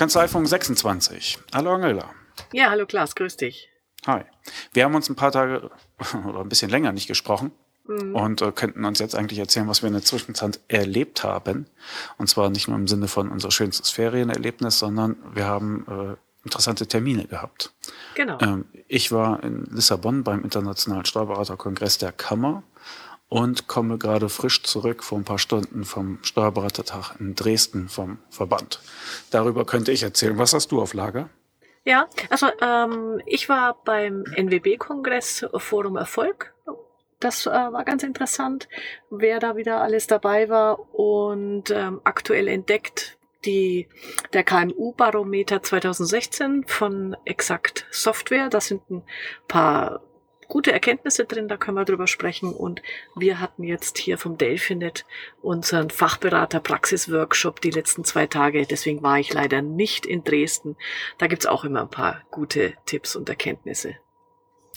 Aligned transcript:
Kanzleifunk 0.00 0.48
26. 0.48 1.38
Hallo 1.52 1.74
Angela. 1.74 2.08
Ja, 2.54 2.70
hallo 2.70 2.86
Klaas, 2.86 3.14
grüß 3.14 3.36
dich. 3.36 3.68
Hi. 4.06 4.22
Wir 4.72 4.84
haben 4.84 4.94
uns 4.94 5.10
ein 5.10 5.14
paar 5.14 5.30
Tage 5.30 5.70
oder 6.26 6.40
ein 6.40 6.48
bisschen 6.48 6.70
länger 6.70 6.92
nicht 6.92 7.06
gesprochen 7.06 7.52
mhm. 7.86 8.14
und 8.14 8.40
äh, 8.40 8.50
könnten 8.50 8.86
uns 8.86 8.98
jetzt 8.98 9.14
eigentlich 9.14 9.40
erzählen, 9.40 9.68
was 9.68 9.82
wir 9.82 9.88
in 9.88 9.92
der 9.92 10.02
Zwischenzeit 10.02 10.58
erlebt 10.68 11.22
haben. 11.22 11.66
Und 12.16 12.28
zwar 12.30 12.48
nicht 12.48 12.66
nur 12.66 12.78
im 12.78 12.88
Sinne 12.88 13.08
von 13.08 13.28
unser 13.30 13.50
schönstes 13.50 13.90
Ferienerlebnis, 13.90 14.78
sondern 14.78 15.18
wir 15.34 15.44
haben 15.44 15.84
äh, 15.86 16.46
interessante 16.46 16.86
Termine 16.86 17.26
gehabt. 17.26 17.74
Genau. 18.14 18.38
Ähm, 18.40 18.64
ich 18.88 19.12
war 19.12 19.44
in 19.44 19.66
Lissabon 19.66 20.24
beim 20.24 20.42
Internationalen 20.44 21.04
Steuerberaterkongress 21.04 21.98
der 21.98 22.12
Kammer 22.12 22.62
und 23.30 23.68
komme 23.68 23.96
gerade 23.96 24.28
frisch 24.28 24.62
zurück 24.64 25.02
vor 25.02 25.16
ein 25.16 25.24
paar 25.24 25.38
Stunden 25.38 25.84
vom 25.84 26.18
Steuerberatertag 26.22 27.14
in 27.20 27.36
Dresden 27.36 27.88
vom 27.88 28.18
Verband. 28.28 28.80
Darüber 29.30 29.64
könnte 29.64 29.92
ich 29.92 30.02
erzählen. 30.02 30.36
Was 30.36 30.52
hast 30.52 30.72
du 30.72 30.82
auf 30.82 30.92
Lager? 30.92 31.30
Ja, 31.84 32.08
also 32.28 32.48
ähm, 32.60 33.22
ich 33.24 33.48
war 33.48 33.82
beim 33.84 34.24
NWB-Kongress 34.36 35.46
Forum 35.56 35.96
Erfolg. 35.96 36.52
Das 37.20 37.46
äh, 37.46 37.50
war 37.50 37.84
ganz 37.84 38.02
interessant, 38.02 38.68
wer 39.10 39.38
da 39.38 39.56
wieder 39.56 39.80
alles 39.80 40.06
dabei 40.06 40.48
war 40.48 40.92
und 40.94 41.70
ähm, 41.70 42.00
aktuell 42.04 42.48
entdeckt 42.48 43.16
die, 43.44 43.88
der 44.32 44.42
KMU-Barometer 44.42 45.62
2016 45.62 46.64
von 46.66 47.16
Exakt 47.24 47.86
Software. 47.90 48.48
Das 48.48 48.66
sind 48.66 48.90
ein 48.90 49.02
paar 49.46 50.02
gute 50.50 50.72
Erkenntnisse 50.72 51.24
drin, 51.24 51.48
da 51.48 51.56
können 51.56 51.78
wir 51.78 51.86
drüber 51.86 52.06
sprechen. 52.06 52.52
Und 52.52 52.82
wir 53.16 53.40
hatten 53.40 53.64
jetzt 53.64 53.96
hier 53.96 54.18
vom 54.18 54.36
Delphinet 54.36 55.06
unseren 55.40 55.88
Fachberater 55.88 56.60
Praxis-Workshop 56.60 57.62
die 57.62 57.70
letzten 57.70 58.04
zwei 58.04 58.26
Tage. 58.26 58.66
Deswegen 58.66 59.02
war 59.02 59.18
ich 59.18 59.32
leider 59.32 59.62
nicht 59.62 60.04
in 60.04 60.22
Dresden. 60.24 60.76
Da 61.16 61.26
gibt's 61.26 61.46
auch 61.46 61.64
immer 61.64 61.80
ein 61.80 61.90
paar 61.90 62.20
gute 62.30 62.74
Tipps 62.84 63.16
und 63.16 63.30
Erkenntnisse. 63.30 63.94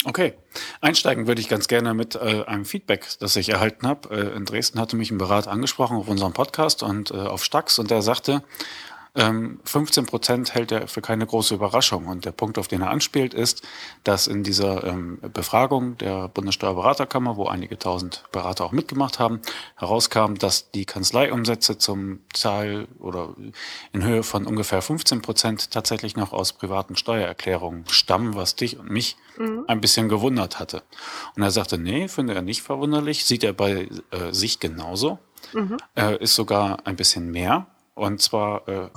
Okay, 0.05 0.33
einsteigen 0.81 1.27
würde 1.27 1.39
ich 1.39 1.47
ganz 1.47 1.67
gerne 1.67 1.93
mit 1.93 2.15
äh, 2.15 2.43
einem 2.45 2.65
Feedback, 2.65 3.07
das 3.19 3.35
ich 3.37 3.49
erhalten 3.49 3.87
habe. 3.87 4.09
Äh, 4.09 4.35
in 4.35 4.43
Dresden 4.43 4.79
hatte 4.79 4.97
mich 4.97 5.11
ein 5.11 5.17
Berater 5.17 5.49
angesprochen 5.49 5.95
auf 5.97 6.09
unserem 6.09 6.33
Podcast 6.33 6.83
und 6.83 7.11
äh, 7.11 7.15
auf 7.15 7.43
Stax 7.43 7.79
und 7.79 7.89
der 7.89 8.01
sagte, 8.01 8.43
15 9.15 9.61
ähm, 9.75 10.07
Prozent 10.07 10.55
hält 10.55 10.71
er 10.71 10.87
für 10.87 11.01
keine 11.01 11.27
große 11.27 11.53
Überraschung. 11.53 12.07
Und 12.07 12.25
der 12.25 12.31
Punkt, 12.31 12.57
auf 12.57 12.67
den 12.67 12.81
er 12.81 12.89
anspielt, 12.89 13.35
ist, 13.35 13.61
dass 14.03 14.25
in 14.25 14.41
dieser 14.41 14.83
ähm, 14.83 15.19
Befragung 15.33 15.99
der 15.99 16.29
Bundessteuerberaterkammer, 16.29 17.37
wo 17.37 17.45
einige 17.45 17.77
tausend 17.77 18.23
Berater 18.31 18.65
auch 18.65 18.71
mitgemacht 18.71 19.19
haben, 19.19 19.41
herauskam, 19.75 20.33
dass 20.35 20.71
die 20.71 20.85
Kanzleiumsätze 20.85 21.77
zum 21.77 22.21
Teil 22.33 22.87
oder 22.99 23.35
in 23.91 24.03
Höhe 24.03 24.23
von 24.23 24.47
ungefähr 24.47 24.81
15 24.81 25.21
Prozent 25.21 25.69
tatsächlich 25.69 26.15
noch 26.15 26.33
aus 26.33 26.53
privaten 26.53 26.95
Steuererklärungen 26.95 27.85
stammen, 27.89 28.33
was 28.33 28.55
dich 28.55 28.79
und 28.79 28.89
mich 28.89 29.15
mhm. 29.37 29.65
ein 29.67 29.79
bisschen 29.79 30.09
gewundert 30.09 30.59
hatte. 30.59 30.81
Und 31.35 31.43
er 31.43 31.51
sagte, 31.51 31.77
nee, 31.77 32.07
finde 32.07 32.33
er 32.33 32.41
nicht 32.41 32.63
verwunderlich, 32.63 33.25
sieht 33.25 33.43
er 33.43 33.53
bei 33.53 33.89
äh, 34.09 34.31
sich 34.31 34.59
genauso. 34.59 35.19
Mhm. 35.53 35.77
Äh, 35.95 36.17
ist 36.17 36.33
sogar 36.33 36.79
ein 36.87 36.95
bisschen 36.95 37.29
mehr. 37.29 37.67
Und 37.95 38.21
zwar 38.21 38.67
äh, 38.67 38.89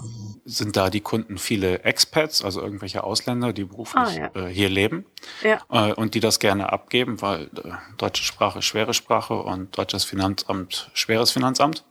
sind 0.46 0.76
da 0.76 0.88
die 0.88 1.02
Kunden 1.02 1.36
viele 1.36 1.84
Expats, 1.84 2.42
also 2.42 2.62
irgendwelche 2.62 3.04
Ausländer, 3.04 3.52
die 3.52 3.64
beruflich 3.64 4.02
ah, 4.02 4.30
ja. 4.34 4.46
äh, 4.46 4.48
hier 4.48 4.70
leben 4.70 5.04
ja. 5.42 5.60
äh, 5.70 5.92
und 5.92 6.14
die 6.14 6.20
das 6.20 6.38
gerne 6.38 6.72
abgeben, 6.72 7.20
weil 7.20 7.50
äh, 7.62 7.72
deutsche 7.98 8.24
Sprache 8.24 8.62
schwere 8.62 8.94
Sprache 8.94 9.34
und 9.34 9.76
deutsches 9.76 10.04
Finanzamt 10.04 10.90
schweres 10.94 11.30
Finanzamt. 11.30 11.84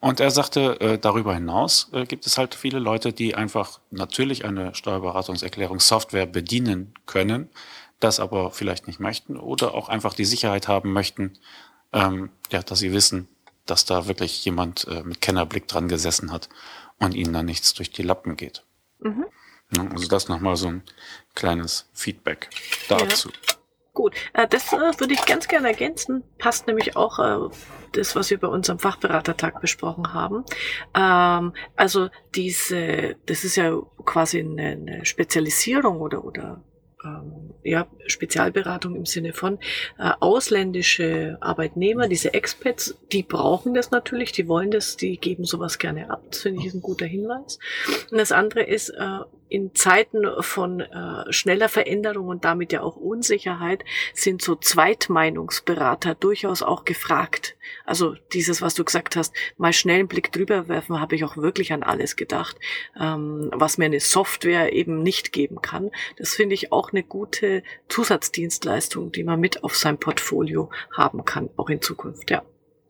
Und 0.00 0.20
er 0.20 0.30
sagte, 0.30 0.80
äh, 0.80 0.98
darüber 0.98 1.34
hinaus 1.34 1.90
äh, 1.92 2.06
gibt 2.06 2.26
es 2.26 2.38
halt 2.38 2.54
viele 2.54 2.78
Leute, 2.78 3.12
die 3.12 3.34
einfach 3.34 3.80
natürlich 3.90 4.44
eine 4.44 4.74
Steuerberatungserklärungssoftware 4.74 6.26
bedienen 6.26 6.94
können, 7.04 7.50
das 8.00 8.20
aber 8.20 8.50
vielleicht 8.52 8.86
nicht 8.86 9.00
möchten 9.00 9.36
oder 9.36 9.74
auch 9.74 9.88
einfach 9.90 10.14
die 10.14 10.24
Sicherheit 10.24 10.68
haben 10.68 10.92
möchten, 10.92 11.34
ähm, 11.92 12.30
ja, 12.50 12.62
dass 12.62 12.78
sie 12.78 12.92
wissen, 12.92 13.28
dass 13.66 13.84
da 13.84 14.06
wirklich 14.06 14.44
jemand 14.44 14.86
äh, 14.88 15.02
mit 15.02 15.20
Kennerblick 15.20 15.68
dran 15.68 15.88
gesessen 15.88 16.32
hat 16.32 16.48
und 16.98 17.14
ihnen 17.14 17.32
da 17.32 17.42
nichts 17.42 17.74
durch 17.74 17.90
die 17.90 18.02
Lappen 18.02 18.36
geht. 18.36 18.64
Mhm. 19.00 19.26
Also 19.92 20.08
das 20.08 20.28
nochmal 20.28 20.56
so 20.56 20.68
ein 20.68 20.82
kleines 21.34 21.88
Feedback 21.92 22.50
dazu. 22.88 23.30
Ja. 23.30 23.56
Gut, 23.96 24.14
äh, 24.34 24.46
das 24.46 24.74
äh, 24.74 25.00
würde 25.00 25.14
ich 25.14 25.24
ganz 25.24 25.48
gerne 25.48 25.68
ergänzen. 25.68 26.22
Passt 26.36 26.66
nämlich 26.66 26.96
auch 26.96 27.18
äh, 27.18 27.48
das, 27.92 28.14
was 28.14 28.28
wir 28.28 28.38
bei 28.38 28.46
unserem 28.46 28.78
Fachberatertag 28.78 29.62
besprochen 29.62 30.12
haben. 30.12 30.44
Ähm, 30.94 31.54
also 31.76 32.10
diese, 32.34 33.16
das 33.24 33.42
ist 33.44 33.56
ja 33.56 33.74
quasi 34.04 34.40
eine, 34.40 35.04
Spezialisierung 35.06 36.02
oder 36.02 36.24
oder 36.24 36.62
ja, 37.62 37.86
Spezialberatung 38.06 38.94
im 38.94 39.06
Sinne 39.06 39.32
von 39.32 39.58
äh, 39.98 40.10
ausländische 40.20 41.38
Arbeitnehmer, 41.40 42.08
diese 42.08 42.34
Expats, 42.34 42.96
die 43.12 43.22
brauchen 43.22 43.74
das 43.74 43.90
natürlich, 43.90 44.32
die 44.32 44.48
wollen 44.48 44.70
das, 44.70 44.96
die 44.96 45.18
geben 45.18 45.44
sowas 45.44 45.78
gerne 45.78 46.10
ab. 46.10 46.22
Das 46.30 46.42
finde 46.42 46.60
ich 46.60 46.66
ist 46.66 46.74
ein 46.74 46.82
guter 46.82 47.06
Hinweis. 47.06 47.58
Und 48.10 48.18
das 48.18 48.32
andere 48.32 48.62
ist, 48.62 48.90
äh, 48.90 49.20
in 49.48 49.74
Zeiten 49.74 50.24
von 50.40 50.80
äh, 50.80 51.32
schneller 51.32 51.68
Veränderung 51.68 52.28
und 52.28 52.44
damit 52.44 52.72
ja 52.72 52.82
auch 52.82 52.96
Unsicherheit 52.96 53.84
sind 54.12 54.42
so 54.42 54.56
Zweitmeinungsberater 54.56 56.14
durchaus 56.14 56.62
auch 56.62 56.84
gefragt. 56.84 57.56
Also 57.84 58.16
dieses, 58.32 58.60
was 58.60 58.74
du 58.74 58.84
gesagt 58.84 59.16
hast, 59.16 59.34
mal 59.56 59.72
schnell 59.72 60.00
einen 60.00 60.08
Blick 60.08 60.32
drüber 60.32 60.68
werfen, 60.68 61.00
habe 61.00 61.14
ich 61.14 61.24
auch 61.24 61.36
wirklich 61.36 61.72
an 61.72 61.82
alles 61.82 62.16
gedacht, 62.16 62.56
ähm, 63.00 63.50
was 63.52 63.78
mir 63.78 63.84
eine 63.84 64.00
Software 64.00 64.72
eben 64.72 65.02
nicht 65.02 65.32
geben 65.32 65.62
kann. 65.62 65.90
Das 66.16 66.34
finde 66.34 66.54
ich 66.54 66.72
auch 66.72 66.92
eine 66.96 67.04
gute 67.04 67.62
Zusatzdienstleistung, 67.88 69.12
die 69.12 69.24
man 69.24 69.38
mit 69.38 69.62
auf 69.62 69.76
sein 69.76 69.98
Portfolio 69.98 70.70
haben 70.96 71.24
kann, 71.24 71.50
auch 71.56 71.68
in 71.68 71.82
Zukunft, 71.82 72.30
ja. 72.30 72.42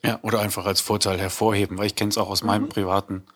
Ja, 0.04 0.20
oder 0.22 0.40
einfach 0.40 0.66
als 0.66 0.80
Vorteil 0.80 1.18
hervorheben, 1.18 1.78
weil 1.78 1.86
ich 1.86 1.96
kenne 1.96 2.10
es 2.10 2.18
auch 2.18 2.30
aus 2.30 2.44
meinem 2.44 2.64
mhm. 2.64 2.68
privaten 2.68 3.26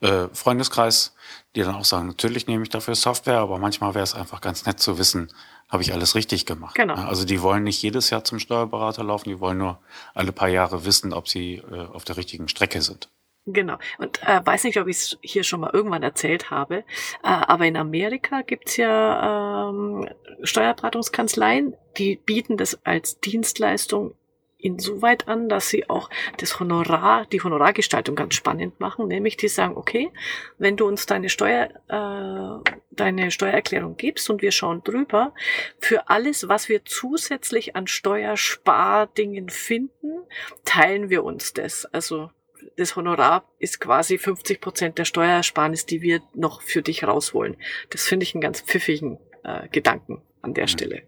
äh, 0.00 0.28
Freundeskreis, 0.32 1.14
die 1.56 1.62
dann 1.62 1.74
auch 1.74 1.84
sagen, 1.84 2.06
natürlich 2.08 2.46
nehme 2.46 2.64
ich 2.64 2.68
dafür 2.68 2.94
Software, 2.94 3.38
aber 3.38 3.58
manchmal 3.58 3.94
wäre 3.94 4.04
es 4.04 4.14
einfach 4.14 4.40
ganz 4.40 4.66
nett 4.66 4.78
zu 4.78 4.98
wissen, 4.98 5.32
habe 5.68 5.82
ich 5.82 5.92
alles 5.92 6.14
richtig 6.14 6.44
gemacht. 6.44 6.74
Genau. 6.74 6.94
Also 6.94 7.24
die 7.24 7.40
wollen 7.40 7.62
nicht 7.62 7.80
jedes 7.82 8.10
Jahr 8.10 8.24
zum 8.24 8.38
Steuerberater 8.38 9.04
laufen, 9.04 9.28
die 9.30 9.40
wollen 9.40 9.58
nur 9.58 9.80
alle 10.14 10.32
paar 10.32 10.48
Jahre 10.48 10.84
wissen, 10.84 11.12
ob 11.12 11.28
sie 11.28 11.56
äh, 11.56 11.86
auf 11.92 12.04
der 12.04 12.16
richtigen 12.16 12.48
Strecke 12.48 12.82
sind. 12.82 13.08
Genau. 13.50 13.78
Und 13.98 14.22
äh, 14.24 14.44
weiß 14.44 14.64
nicht, 14.64 14.78
ob 14.78 14.88
ich 14.88 14.96
es 14.96 15.18
hier 15.22 15.42
schon 15.42 15.60
mal 15.60 15.70
irgendwann 15.72 16.02
erzählt 16.02 16.50
habe, 16.50 16.78
äh, 16.78 16.84
aber 17.22 17.64
in 17.64 17.78
Amerika 17.78 18.42
gibt's 18.42 18.76
ja 18.76 19.70
ähm, 19.70 20.06
Steuerberatungskanzleien, 20.42 21.74
die 21.96 22.16
bieten 22.16 22.58
das 22.58 22.78
als 22.84 23.20
Dienstleistung 23.20 24.14
insoweit 24.58 25.28
an, 25.28 25.48
dass 25.48 25.68
sie 25.68 25.88
auch 25.88 26.10
das 26.36 26.60
Honorar, 26.60 27.26
die 27.26 27.40
Honorargestaltung 27.40 28.16
ganz 28.16 28.34
spannend 28.34 28.80
machen, 28.80 29.06
nämlich 29.06 29.36
die 29.36 29.48
sagen, 29.48 29.76
okay, 29.76 30.10
wenn 30.58 30.76
du 30.76 30.86
uns 30.86 31.06
deine 31.06 31.28
Steuer, 31.28 31.70
äh, 31.88 32.70
deine 32.90 33.30
Steuererklärung 33.30 33.96
gibst 33.96 34.28
und 34.28 34.42
wir 34.42 34.50
schauen 34.50 34.82
drüber, 34.82 35.32
für 35.78 36.10
alles, 36.10 36.48
was 36.48 36.68
wir 36.68 36.84
zusätzlich 36.84 37.76
an 37.76 37.86
Steuerspardingen 37.86 39.48
finden, 39.48 40.24
teilen 40.64 41.08
wir 41.08 41.24
uns 41.24 41.54
das. 41.54 41.86
Also 41.86 42.30
das 42.76 42.96
Honorar 42.96 43.44
ist 43.58 43.80
quasi 43.80 44.18
50 44.18 44.60
Prozent 44.60 44.98
der 44.98 45.04
Steuersparnis, 45.04 45.86
die 45.86 46.02
wir 46.02 46.22
noch 46.34 46.62
für 46.62 46.82
dich 46.82 47.04
rausholen. 47.04 47.56
Das 47.90 48.04
finde 48.04 48.24
ich 48.24 48.34
einen 48.34 48.40
ganz 48.40 48.60
pfiffigen 48.60 49.18
äh, 49.44 49.68
Gedanken 49.68 50.22
an 50.42 50.54
der 50.54 50.64
mhm. 50.64 50.68
Stelle. 50.68 51.02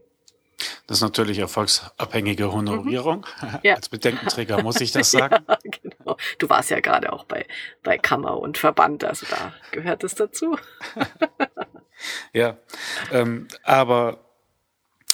Das 0.87 0.99
ist 0.99 1.03
natürlich 1.03 1.39
erfolgsabhängige 1.39 2.53
Honorierung. 2.53 3.27
Mhm. 3.41 3.59
Ja. 3.63 3.75
Als 3.77 3.89
Bedenkenträger 3.89 4.63
muss 4.63 4.81
ich 4.81 4.93
das 4.93 5.11
sagen. 5.11 5.45
ja, 5.49 5.59
genau. 5.63 6.17
Du 6.39 6.49
warst 6.49 6.71
ja 6.71 6.81
gerade 6.81 7.13
auch 7.13 7.25
bei, 7.25 7.47
bei 7.83 7.97
Kammer 7.99 8.39
und 8.39 8.59
Verband, 8.59 9.05
also 9.05 9.27
da 9.31 9.55
gehört 9.71 10.05
es 10.05 10.15
dazu. 10.15 10.59
ja, 12.33 12.59
ähm, 13.13 13.49
aber 13.63 14.30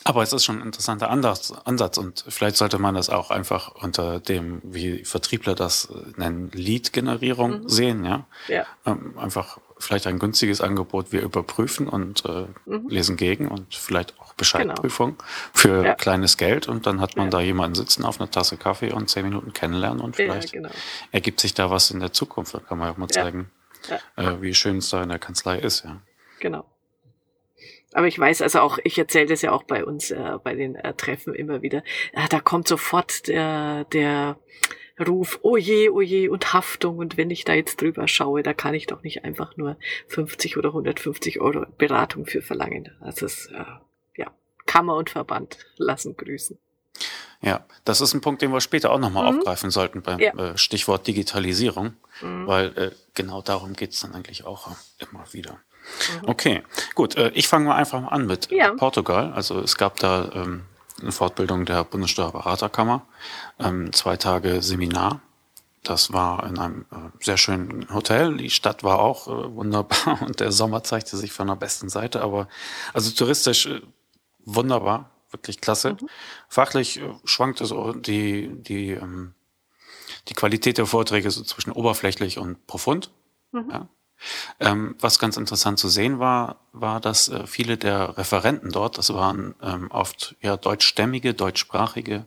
aber 0.07 0.23
es 0.23 0.33
ist 0.33 0.45
schon 0.45 0.61
ein 0.61 0.67
interessanter 0.67 1.11
Ansatz 1.11 1.99
und 1.99 2.25
vielleicht 2.29 2.57
sollte 2.57 2.79
man 2.79 2.95
das 2.95 3.11
auch 3.11 3.33
einfach 3.33 3.75
unter 3.75 4.21
dem, 4.21 4.61
wie 4.63 5.05
Vertriebler 5.05 5.57
das 5.57 5.89
nennen, 6.17 6.51
Lead-Generierung 6.53 7.63
mhm. 7.63 7.69
sehen, 7.69 8.05
ja. 8.05 8.25
ja. 8.47 8.65
Ähm, 8.87 9.19
einfach 9.19 9.59
vielleicht 9.79 10.07
ein 10.07 10.21
günstiges 10.21 10.61
Angebot 10.61 11.11
wir 11.11 11.23
überprüfen 11.23 11.89
und 11.89 12.25
äh, 12.25 12.47
mhm. 12.67 12.89
lesen 12.89 13.17
gegen 13.17 13.49
und 13.49 13.75
vielleicht 13.75 14.19
auch 14.21 14.33
Bescheidprüfung 14.35 15.17
genau. 15.17 15.25
für 15.53 15.85
ja. 15.85 15.95
kleines 15.95 16.37
Geld 16.37 16.69
und 16.69 16.87
dann 16.87 17.01
hat 17.01 17.17
man 17.17 17.27
ja. 17.27 17.31
da 17.33 17.41
jemanden 17.41 17.75
sitzen 17.75 18.05
auf 18.05 18.21
einer 18.21 18.31
Tasse 18.31 18.57
Kaffee 18.57 18.93
und 18.93 19.11
zehn 19.11 19.25
Minuten 19.25 19.53
kennenlernen 19.53 20.01
und 20.01 20.15
vielleicht 20.15 20.55
ja, 20.55 20.61
genau. 20.61 20.71
ergibt 21.11 21.41
sich 21.41 21.53
da 21.53 21.69
was 21.69 21.91
in 21.91 21.99
der 21.99 22.13
Zukunft. 22.13 22.55
Da 22.55 22.61
kann 22.61 22.79
man 22.79 22.93
auch 22.93 22.97
mal 22.97 23.09
zeigen, 23.09 23.51
äh, 24.15 24.35
wie 24.41 24.55
schön 24.55 24.79
es 24.79 24.89
da 24.89 25.03
in 25.03 25.09
der 25.09 25.19
Kanzlei 25.19 25.59
ist, 25.59 25.85
ja. 25.85 26.01
Genau. 26.39 26.65
Aber 27.97 28.09
ich 28.09 28.19
weiß 28.19 28.43
also 28.43 28.61
auch, 28.61 28.79
ich 28.85 28.99
erzähle 28.99 29.25
das 29.25 29.41
ja 29.41 29.53
auch 29.53 29.63
bei 29.63 29.83
uns, 29.83 30.11
äh, 30.11 30.33
bei 30.45 30.55
den 30.55 30.75
äh, 30.75 30.93
Treffen 30.93 31.35
immer 31.35 31.63
wieder, 31.63 31.83
ja, 32.15 32.27
da 32.29 32.41
kommt 32.41 32.69
sofort 32.69 33.27
der, 33.27 33.85
der 33.85 34.37
Ruf, 35.01 35.39
oh 35.41 35.57
je, 35.57 35.89
oh 35.89 36.03
je, 36.03 36.29
und 36.29 36.53
Haftung. 36.53 36.99
Und 36.99 37.17
wenn 37.17 37.31
ich 37.31 37.47
da 37.47 37.55
jetzt 37.55 37.81
drüber 37.81 38.07
schaue, 38.07 38.43
da 38.43 38.53
kann 38.53 38.75
ich 38.75 38.87
doch 38.87 39.03
nicht 39.03 39.25
einfach 39.25 39.57
nur 39.57 39.79
50 40.09 40.59
oder 40.59 40.69
150 40.69 41.41
Euro 41.41 41.65
Beratung 41.79 42.27
für 42.27 42.43
verlangen. 42.43 42.91
Also 43.01 43.25
es, 43.25 43.47
äh, 43.47 43.65
ja, 44.19 44.31
Kammer 44.67 44.97
und 44.97 45.09
Verband 45.09 45.57
lassen 45.79 46.19
grüßen. 46.19 46.59
Ja, 47.41 47.65
das 47.87 48.03
ist 48.03 48.13
ein 48.13 48.21
Punkt, 48.21 48.43
den 48.43 48.53
wir 48.53 48.61
später 48.61 48.93
auch 48.93 48.99
nochmal 48.99 49.33
mhm. 49.33 49.39
aufgreifen 49.39 49.71
sollten 49.71 50.03
beim 50.03 50.19
ja. 50.19 50.35
äh, 50.35 50.59
Stichwort 50.59 51.07
Digitalisierung, 51.07 51.95
mhm. 52.21 52.47
weil 52.47 52.77
äh, 52.77 52.91
genau 53.15 53.41
darum 53.41 53.73
geht's 53.73 54.01
dann 54.01 54.13
eigentlich 54.13 54.45
auch 54.45 54.77
immer 54.99 55.25
wieder. 55.33 55.61
Mhm. 56.23 56.29
Okay, 56.29 56.63
gut, 56.95 57.17
äh, 57.17 57.31
ich 57.31 57.49
fange 57.49 57.67
mal 57.67 57.77
einfach 57.77 58.01
mal 58.01 58.09
an 58.09 58.27
mit 58.27 58.51
ja. 58.51 58.73
Portugal. 58.75 59.33
Also 59.35 59.61
es 59.61 59.77
gab 59.77 59.99
da 59.99 60.31
ähm, 60.35 60.65
eine 61.01 61.13
Fortbildung 61.13 61.65
der 61.67 61.85
Bundessteuerberaterkammer, 61.85 63.07
ähm, 63.59 63.93
zwei 63.93 64.17
Tage 64.17 64.63
Seminar. 64.63 65.21
Das 65.83 66.13
war 66.13 66.45
in 66.47 66.59
einem 66.59 66.87
äh, 66.91 67.25
sehr 67.25 67.37
schönen 67.37 67.87
Hotel. 67.95 68.37
Die 68.39 68.51
Stadt 68.51 68.83
war 68.83 68.99
auch 68.99 69.29
äh, 69.29 69.55
wunderbar 69.55 70.21
und 70.27 70.41
der 70.41 70.51
Sommer 70.53 70.83
zeigte 70.83 71.17
sich 71.17 71.33
von 71.33 71.47
der 71.47 71.57
besten 71.57 71.89
Seite. 71.89 72.23
Aber 72.23 72.49
also 72.93 73.11
touristisch 73.13 73.67
äh, 73.67 73.81
wunderbar, 74.45 75.11
wirklich 75.31 75.61
klasse. 75.61 75.93
Mhm. 75.93 76.09
Fachlich 76.49 77.01
äh, 77.01 77.13
schwankte 77.25 77.67
so 77.67 77.93
die, 77.93 78.51
die, 78.53 78.91
ähm, 78.91 79.35
die 80.29 80.35
Qualität 80.35 80.79
der 80.79 80.87
Vorträge 80.87 81.31
so 81.31 81.45
zwischen 81.45 81.73
oberflächlich 81.73 82.39
und 82.39 82.67
profund. 82.67 83.13
Mhm. 83.53 83.71
Ja. 83.71 83.89
Ähm, 84.61 84.97
was 85.01 85.19
ganz 85.19 85.37
interessant 85.37 85.79
zu 85.79 85.89
sehen 85.89 86.19
war, 86.19 86.57
war, 86.73 87.01
dass 87.01 87.29
äh, 87.29 87.47
viele 87.47 87.77
der 87.77 88.17
Referenten 88.17 88.73
dort, 88.73 88.99
das 88.99 89.13
waren 89.13 89.55
ähm, 89.63 89.91
oft 89.91 90.37
ja 90.41 90.57
deutschstämmige, 90.57 91.35
deutschsprachige 91.35 92.25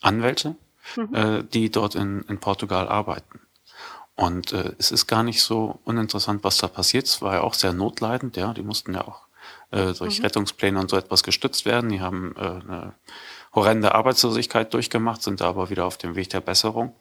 Anwälte, 0.00 0.56
mhm. 0.96 1.14
äh, 1.14 1.42
die 1.44 1.70
dort 1.70 1.94
in, 1.94 2.22
in 2.22 2.38
Portugal 2.38 2.88
arbeiten. 2.88 3.40
Und 4.14 4.52
äh, 4.52 4.72
es 4.78 4.90
ist 4.90 5.06
gar 5.06 5.22
nicht 5.22 5.42
so 5.42 5.78
uninteressant, 5.84 6.42
was 6.42 6.58
da 6.58 6.66
passiert. 6.66 7.06
Es 7.06 7.22
war 7.22 7.34
ja 7.34 7.40
auch 7.42 7.54
sehr 7.54 7.72
notleidend, 7.72 8.36
ja. 8.36 8.52
Die 8.52 8.64
mussten 8.64 8.94
ja 8.94 9.06
auch 9.06 9.28
äh, 9.70 9.92
durch 9.92 10.18
mhm. 10.18 10.24
Rettungspläne 10.24 10.80
und 10.80 10.90
so 10.90 10.96
etwas 10.96 11.22
gestützt 11.22 11.66
werden. 11.66 11.90
Die 11.90 12.00
haben 12.00 12.34
äh, 12.36 12.40
eine 12.40 12.94
horrende 13.54 13.94
Arbeitslosigkeit 13.94 14.74
durchgemacht, 14.74 15.22
sind 15.22 15.40
da 15.40 15.48
aber 15.48 15.70
wieder 15.70 15.86
auf 15.86 15.98
dem 15.98 16.16
Weg 16.16 16.30
der 16.30 16.40
Besserung. 16.40 16.96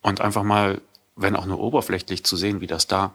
Und 0.00 0.20
einfach 0.20 0.44
mal, 0.44 0.80
wenn 1.16 1.34
auch 1.34 1.46
nur 1.46 1.58
oberflächlich 1.58 2.24
zu 2.24 2.36
sehen, 2.36 2.60
wie 2.60 2.68
das 2.68 2.86
da 2.86 3.14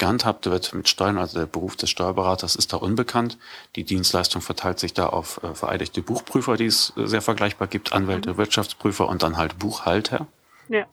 gehandhabt 0.00 0.46
wird 0.46 0.74
mit 0.74 0.88
Steuern, 0.88 1.18
also 1.18 1.38
der 1.38 1.46
Beruf 1.46 1.76
des 1.76 1.90
Steuerberaters 1.90 2.56
ist 2.56 2.72
da 2.72 2.78
unbekannt. 2.78 3.38
Die 3.76 3.84
Dienstleistung 3.84 4.42
verteilt 4.42 4.80
sich 4.80 4.92
da 4.92 5.06
auf 5.06 5.40
äh, 5.44 5.54
vereidigte 5.54 6.02
Buchprüfer, 6.02 6.56
die 6.56 6.66
es 6.66 6.92
äh, 6.96 7.06
sehr 7.06 7.22
vergleichbar 7.22 7.68
gibt, 7.68 7.92
Anwälte, 7.92 8.32
mhm. 8.32 8.36
Wirtschaftsprüfer 8.38 9.08
und 9.08 9.22
dann 9.22 9.36
halt 9.36 9.60
Buchhalter. 9.60 10.26
Ja. 10.68 10.86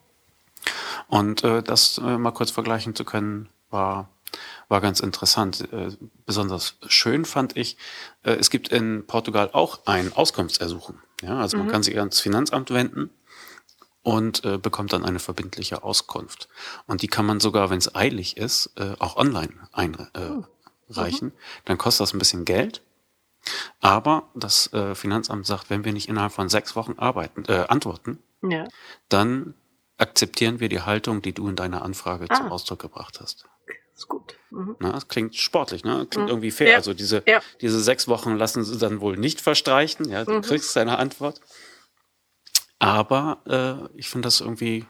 Und 1.07 1.43
äh, 1.43 1.63
das 1.63 1.97
äh, 1.97 2.17
mal 2.17 2.31
kurz 2.31 2.51
vergleichen 2.51 2.93
zu 2.93 3.03
können, 3.03 3.49
war 3.71 4.09
war 4.67 4.81
ganz 4.81 4.99
interessant. 4.99 5.71
Äh, 5.71 5.91
besonders 6.25 6.75
schön 6.87 7.23
fand 7.23 7.55
ich, 7.55 7.77
äh, 8.23 8.31
es 8.31 8.49
gibt 8.49 8.67
in 8.67 9.07
Portugal 9.07 9.49
auch 9.53 9.79
ein 9.85 10.11
Auskunftsersuchen. 10.13 10.99
Ja, 11.21 11.39
also 11.39 11.55
mhm. 11.55 11.63
man 11.63 11.71
kann 11.71 11.83
sich 11.83 11.97
ans 11.97 12.19
Finanzamt 12.19 12.69
wenden 12.71 13.09
und 14.07 14.45
äh, 14.45 14.57
bekommt 14.57 14.93
dann 14.93 15.03
eine 15.03 15.19
verbindliche 15.19 15.83
Auskunft. 15.83 16.47
Und 16.85 17.01
die 17.01 17.09
kann 17.09 17.25
man 17.25 17.41
sogar, 17.41 17.69
wenn 17.69 17.77
es 17.77 17.93
eilig 17.93 18.37
ist, 18.37 18.71
äh, 18.77 18.93
auch 18.99 19.17
online 19.17 19.67
einreichen. 19.73 20.07
Äh, 20.15 21.25
mhm. 21.25 21.31
Dann 21.65 21.77
kostet 21.77 22.03
das 22.05 22.13
ein 22.13 22.19
bisschen 22.19 22.45
Geld. 22.45 22.81
Aber 23.81 24.29
das 24.33 24.71
äh, 24.71 24.95
Finanzamt 24.95 25.45
sagt, 25.45 25.69
wenn 25.69 25.83
wir 25.83 25.91
nicht 25.91 26.07
innerhalb 26.07 26.31
von 26.31 26.47
sechs 26.47 26.73
Wochen 26.77 26.93
arbeiten, 26.97 27.43
äh, 27.49 27.65
antworten, 27.67 28.19
ja. 28.41 28.69
dann 29.09 29.55
akzeptieren 29.97 30.61
wir 30.61 30.69
die 30.69 30.81
Haltung, 30.81 31.21
die 31.21 31.33
du 31.33 31.49
in 31.49 31.57
deiner 31.57 31.81
Anfrage 31.81 32.27
ah. 32.29 32.35
zum 32.35 32.47
Ausdruck 32.47 32.79
gebracht 32.79 33.19
hast 33.21 33.45
ist 33.97 34.07
gut. 34.07 34.35
Mhm. 34.51 34.75
Na, 34.79 34.91
das 34.91 35.07
klingt 35.07 35.35
sportlich, 35.35 35.83
ne? 35.83 36.05
Klingt 36.07 36.27
mhm. 36.27 36.29
irgendwie 36.29 36.51
fair. 36.51 36.69
Ja. 36.69 36.75
Also 36.75 36.93
diese, 36.93 37.23
ja. 37.25 37.41
diese 37.61 37.79
sechs 37.79 38.07
Wochen 38.07 38.35
lassen 38.35 38.63
sie 38.63 38.77
dann 38.77 39.01
wohl 39.01 39.17
nicht 39.17 39.41
verstreichen. 39.41 40.07
Ja, 40.07 40.23
du 40.23 40.33
mhm. 40.33 40.41
kriegst 40.43 40.75
deine 40.75 40.99
Antwort. 40.99 41.41
Aber 42.79 43.41
äh, 43.93 43.97
ich 43.97 44.09
finde 44.09 44.27
das 44.27 44.41
irgendwie, 44.41 44.85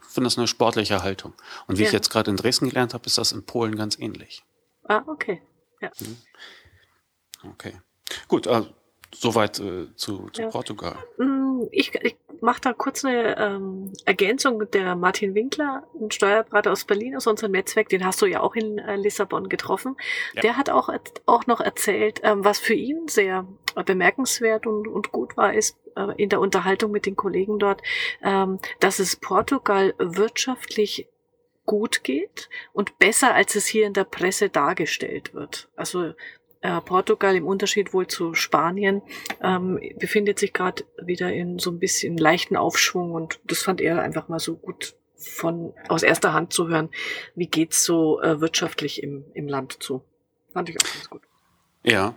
finde 0.00 0.26
das 0.26 0.38
eine 0.38 0.46
sportliche 0.46 1.02
Haltung. 1.02 1.34
Und 1.66 1.78
wie 1.78 1.82
ja. 1.82 1.88
ich 1.88 1.92
jetzt 1.92 2.10
gerade 2.10 2.30
in 2.30 2.36
Dresden 2.36 2.68
gelernt 2.68 2.94
habe, 2.94 3.06
ist 3.06 3.18
das 3.18 3.32
in 3.32 3.44
Polen 3.44 3.76
ganz 3.76 3.98
ähnlich. 3.98 4.44
Ah, 4.84 5.02
okay. 5.06 5.42
Ja. 5.80 5.90
Mhm. 6.00 6.16
Okay. 7.50 7.80
Gut, 8.28 8.46
also 8.46 8.68
Soweit 9.14 9.58
äh, 9.58 9.94
zu, 9.96 10.28
zu 10.32 10.42
ja. 10.42 10.48
Portugal. 10.48 10.96
Mm, 11.18 11.62
ich, 11.72 11.94
ich 11.96 12.16
mache 12.40 12.60
da 12.60 12.72
kurz 12.72 13.04
eine 13.04 13.36
ähm, 13.38 13.92
Ergänzung. 14.04 14.70
Der 14.70 14.94
Martin 14.94 15.34
Winkler, 15.34 15.84
ein 16.00 16.10
Steuerberater 16.10 16.72
aus 16.72 16.84
Berlin, 16.84 17.16
aus 17.16 17.26
unserem 17.26 17.52
Netzwerk, 17.52 17.88
den 17.88 18.04
hast 18.04 18.22
du 18.22 18.26
ja 18.26 18.40
auch 18.40 18.54
in 18.54 18.78
äh, 18.78 18.96
Lissabon 18.96 19.48
getroffen. 19.48 19.96
Ja. 20.34 20.42
Der 20.42 20.56
hat 20.56 20.70
auch, 20.70 20.88
auch 21.26 21.46
noch 21.46 21.60
erzählt, 21.60 22.20
ähm, 22.22 22.44
was 22.44 22.58
für 22.58 22.74
ihn 22.74 23.08
sehr 23.08 23.46
bemerkenswert 23.84 24.66
und, 24.66 24.88
und 24.88 25.12
gut 25.12 25.36
war, 25.36 25.54
ist 25.54 25.76
äh, 25.96 26.14
in 26.16 26.28
der 26.28 26.40
Unterhaltung 26.40 26.90
mit 26.90 27.06
den 27.06 27.16
Kollegen 27.16 27.58
dort, 27.58 27.82
ähm, 28.22 28.58
dass 28.80 28.98
es 28.98 29.16
Portugal 29.16 29.94
wirtschaftlich 29.98 31.08
gut 31.66 32.02
geht 32.02 32.48
und 32.72 32.98
besser, 32.98 33.34
als 33.34 33.54
es 33.54 33.66
hier 33.66 33.86
in 33.86 33.92
der 33.92 34.04
Presse 34.04 34.48
dargestellt 34.48 35.34
wird. 35.34 35.68
Also 35.76 36.14
äh, 36.60 36.80
Portugal 36.80 37.36
im 37.36 37.46
Unterschied 37.46 37.92
wohl 37.92 38.06
zu 38.06 38.34
Spanien 38.34 39.02
ähm, 39.42 39.80
befindet 39.98 40.38
sich 40.38 40.52
gerade 40.52 40.84
wieder 41.02 41.32
in 41.32 41.58
so 41.58 41.70
ein 41.70 41.78
bisschen 41.78 42.16
leichten 42.16 42.56
Aufschwung 42.56 43.12
und 43.12 43.40
das 43.44 43.62
fand 43.62 43.80
er 43.80 44.02
einfach 44.02 44.28
mal 44.28 44.38
so 44.38 44.56
gut 44.56 44.94
von 45.16 45.74
aus 45.88 46.02
erster 46.02 46.32
Hand 46.32 46.52
zu 46.52 46.68
hören, 46.68 46.88
wie 47.34 47.46
geht's 47.46 47.84
so 47.84 48.20
äh, 48.22 48.40
wirtschaftlich 48.40 49.02
im, 49.02 49.24
im 49.34 49.48
Land 49.48 49.82
zu. 49.82 50.02
Fand 50.52 50.68
ich 50.68 50.76
auch 50.80 50.92
ganz 50.92 51.10
gut. 51.10 51.22
Ja, 51.82 52.14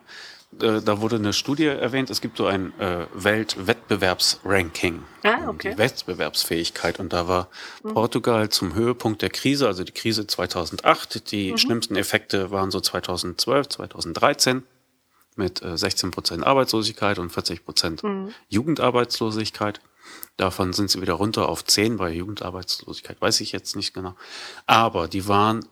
äh, 0.61 0.81
da 0.81 1.01
wurde 1.01 1.17
eine 1.17 1.33
Studie 1.33 1.65
erwähnt, 1.65 2.09
es 2.09 2.21
gibt 2.21 2.38
so 2.38 2.45
ein 2.45 2.77
äh, 2.79 3.07
Weltwettbewerbsranking. 3.13 5.03
Ah, 5.23 5.47
okay. 5.47 5.71
Die 5.71 5.77
Wettbewerbsfähigkeit. 5.77 7.00
Und 7.00 7.13
da 7.13 7.27
war 7.27 7.50
mhm. 7.83 7.94
Portugal 7.94 8.50
zum 8.50 8.75
Höhepunkt 8.75 9.21
der 9.21 9.29
Krise, 9.29 9.67
also 9.67 9.83
die 9.83 9.91
Krise 9.91 10.27
2008. 10.27 11.31
Die 11.31 11.51
mhm. 11.51 11.57
schlimmsten 11.57 11.95
Effekte 11.95 12.51
waren 12.51 12.71
so 12.71 12.79
2012, 12.79 13.69
2013 13.69 14.63
mit 15.35 15.61
äh, 15.61 15.77
16 15.77 16.11
Prozent 16.11 16.44
Arbeitslosigkeit 16.45 17.19
und 17.19 17.31
40 17.31 17.65
Prozent 17.65 18.03
mhm. 18.03 18.33
Jugendarbeitslosigkeit. 18.50 19.81
Davon 20.38 20.73
sind 20.73 20.89
sie 20.89 21.01
wieder 21.01 21.13
runter 21.13 21.47
auf 21.47 21.63
10 21.63 21.97
bei 21.97 22.12
Jugendarbeitslosigkeit, 22.12 23.22
weiß 23.22 23.39
ich 23.41 23.51
jetzt 23.51 23.75
nicht 23.75 23.93
genau. 23.93 24.15
Aber 24.65 25.07
die 25.07 25.27
waren 25.27 25.65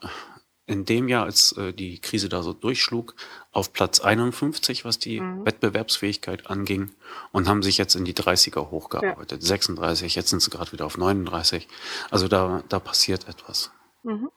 in 0.71 0.85
dem 0.85 1.07
Jahr, 1.07 1.25
als 1.25 1.51
äh, 1.53 1.73
die 1.73 1.99
Krise 1.99 2.29
da 2.29 2.41
so 2.41 2.53
durchschlug, 2.53 3.15
auf 3.51 3.73
Platz 3.73 3.99
51, 3.99 4.85
was 4.85 4.99
die 4.99 5.19
mhm. 5.19 5.45
Wettbewerbsfähigkeit 5.45 6.47
anging, 6.47 6.91
und 7.31 7.47
haben 7.47 7.61
sich 7.61 7.77
jetzt 7.77 7.95
in 7.95 8.05
die 8.05 8.13
30er 8.13 8.71
hochgearbeitet. 8.71 9.41
Ja. 9.41 9.47
36, 9.47 10.15
jetzt 10.15 10.29
sind 10.29 10.41
sie 10.41 10.49
gerade 10.49 10.71
wieder 10.71 10.85
auf 10.85 10.97
39. 10.97 11.67
Also 12.09 12.27
da, 12.27 12.63
da 12.69 12.79
passiert 12.79 13.27
etwas. 13.27 13.71
Mhm. 14.03 14.29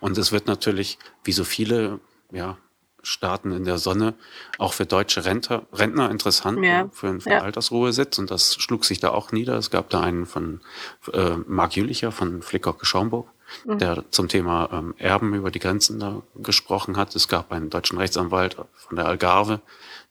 Und 0.00 0.16
es 0.16 0.32
wird 0.32 0.46
natürlich, 0.46 0.98
wie 1.24 1.32
so 1.32 1.44
viele, 1.44 2.00
ja, 2.32 2.56
Staaten 3.04 3.52
in 3.52 3.64
der 3.64 3.78
Sonne, 3.78 4.14
auch 4.58 4.72
für 4.72 4.86
deutsche 4.86 5.24
Rentner, 5.24 5.62
Rentner 5.72 6.10
interessant, 6.10 6.64
ja. 6.64 6.88
für, 6.92 7.20
für 7.20 7.30
ja. 7.30 7.42
Altersruhesitz. 7.42 8.18
Und 8.18 8.30
das 8.30 8.56
schlug 8.56 8.84
sich 8.84 9.00
da 9.00 9.10
auch 9.10 9.32
nieder. 9.32 9.56
Es 9.56 9.70
gab 9.70 9.90
da 9.90 10.00
einen 10.00 10.26
von 10.26 10.60
äh, 11.12 11.36
Marc 11.46 11.76
Jülicher 11.76 12.12
von 12.12 12.42
Flickhock-Schaumburg, 12.42 13.28
mhm. 13.64 13.78
der 13.78 14.04
zum 14.10 14.28
Thema 14.28 14.70
ähm, 14.72 14.94
Erben 14.98 15.34
über 15.34 15.50
die 15.50 15.58
Grenzen 15.58 16.00
da 16.00 16.22
gesprochen 16.36 16.96
hat. 16.96 17.14
Es 17.14 17.28
gab 17.28 17.52
einen 17.52 17.70
deutschen 17.70 17.98
Rechtsanwalt 17.98 18.56
von 18.74 18.96
der 18.96 19.06
Algarve, 19.06 19.60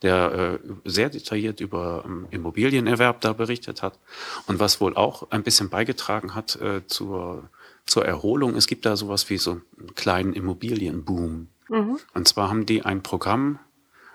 der 0.01 0.59
äh, 0.63 0.69
sehr 0.85 1.09
detailliert 1.09 1.59
über 1.59 2.03
ähm, 2.05 2.27
Immobilienerwerb 2.29 3.21
da 3.21 3.33
berichtet 3.33 3.81
hat. 3.81 3.99
Und 4.47 4.59
was 4.59 4.81
wohl 4.81 4.95
auch 4.95 5.31
ein 5.31 5.43
bisschen 5.43 5.69
beigetragen 5.69 6.35
hat 6.35 6.57
äh, 6.57 6.85
zur, 6.87 7.49
zur 7.85 8.05
Erholung, 8.05 8.55
es 8.55 8.67
gibt 8.67 8.85
da 8.85 8.95
sowas 8.95 9.29
wie 9.29 9.37
so 9.37 9.61
einen 9.79 9.95
kleinen 9.95 10.33
Immobilienboom. 10.33 11.47
Mhm. 11.69 11.99
Und 12.13 12.27
zwar 12.27 12.49
haben 12.49 12.65
die 12.65 12.83
ein 12.83 13.03
Programm 13.03 13.59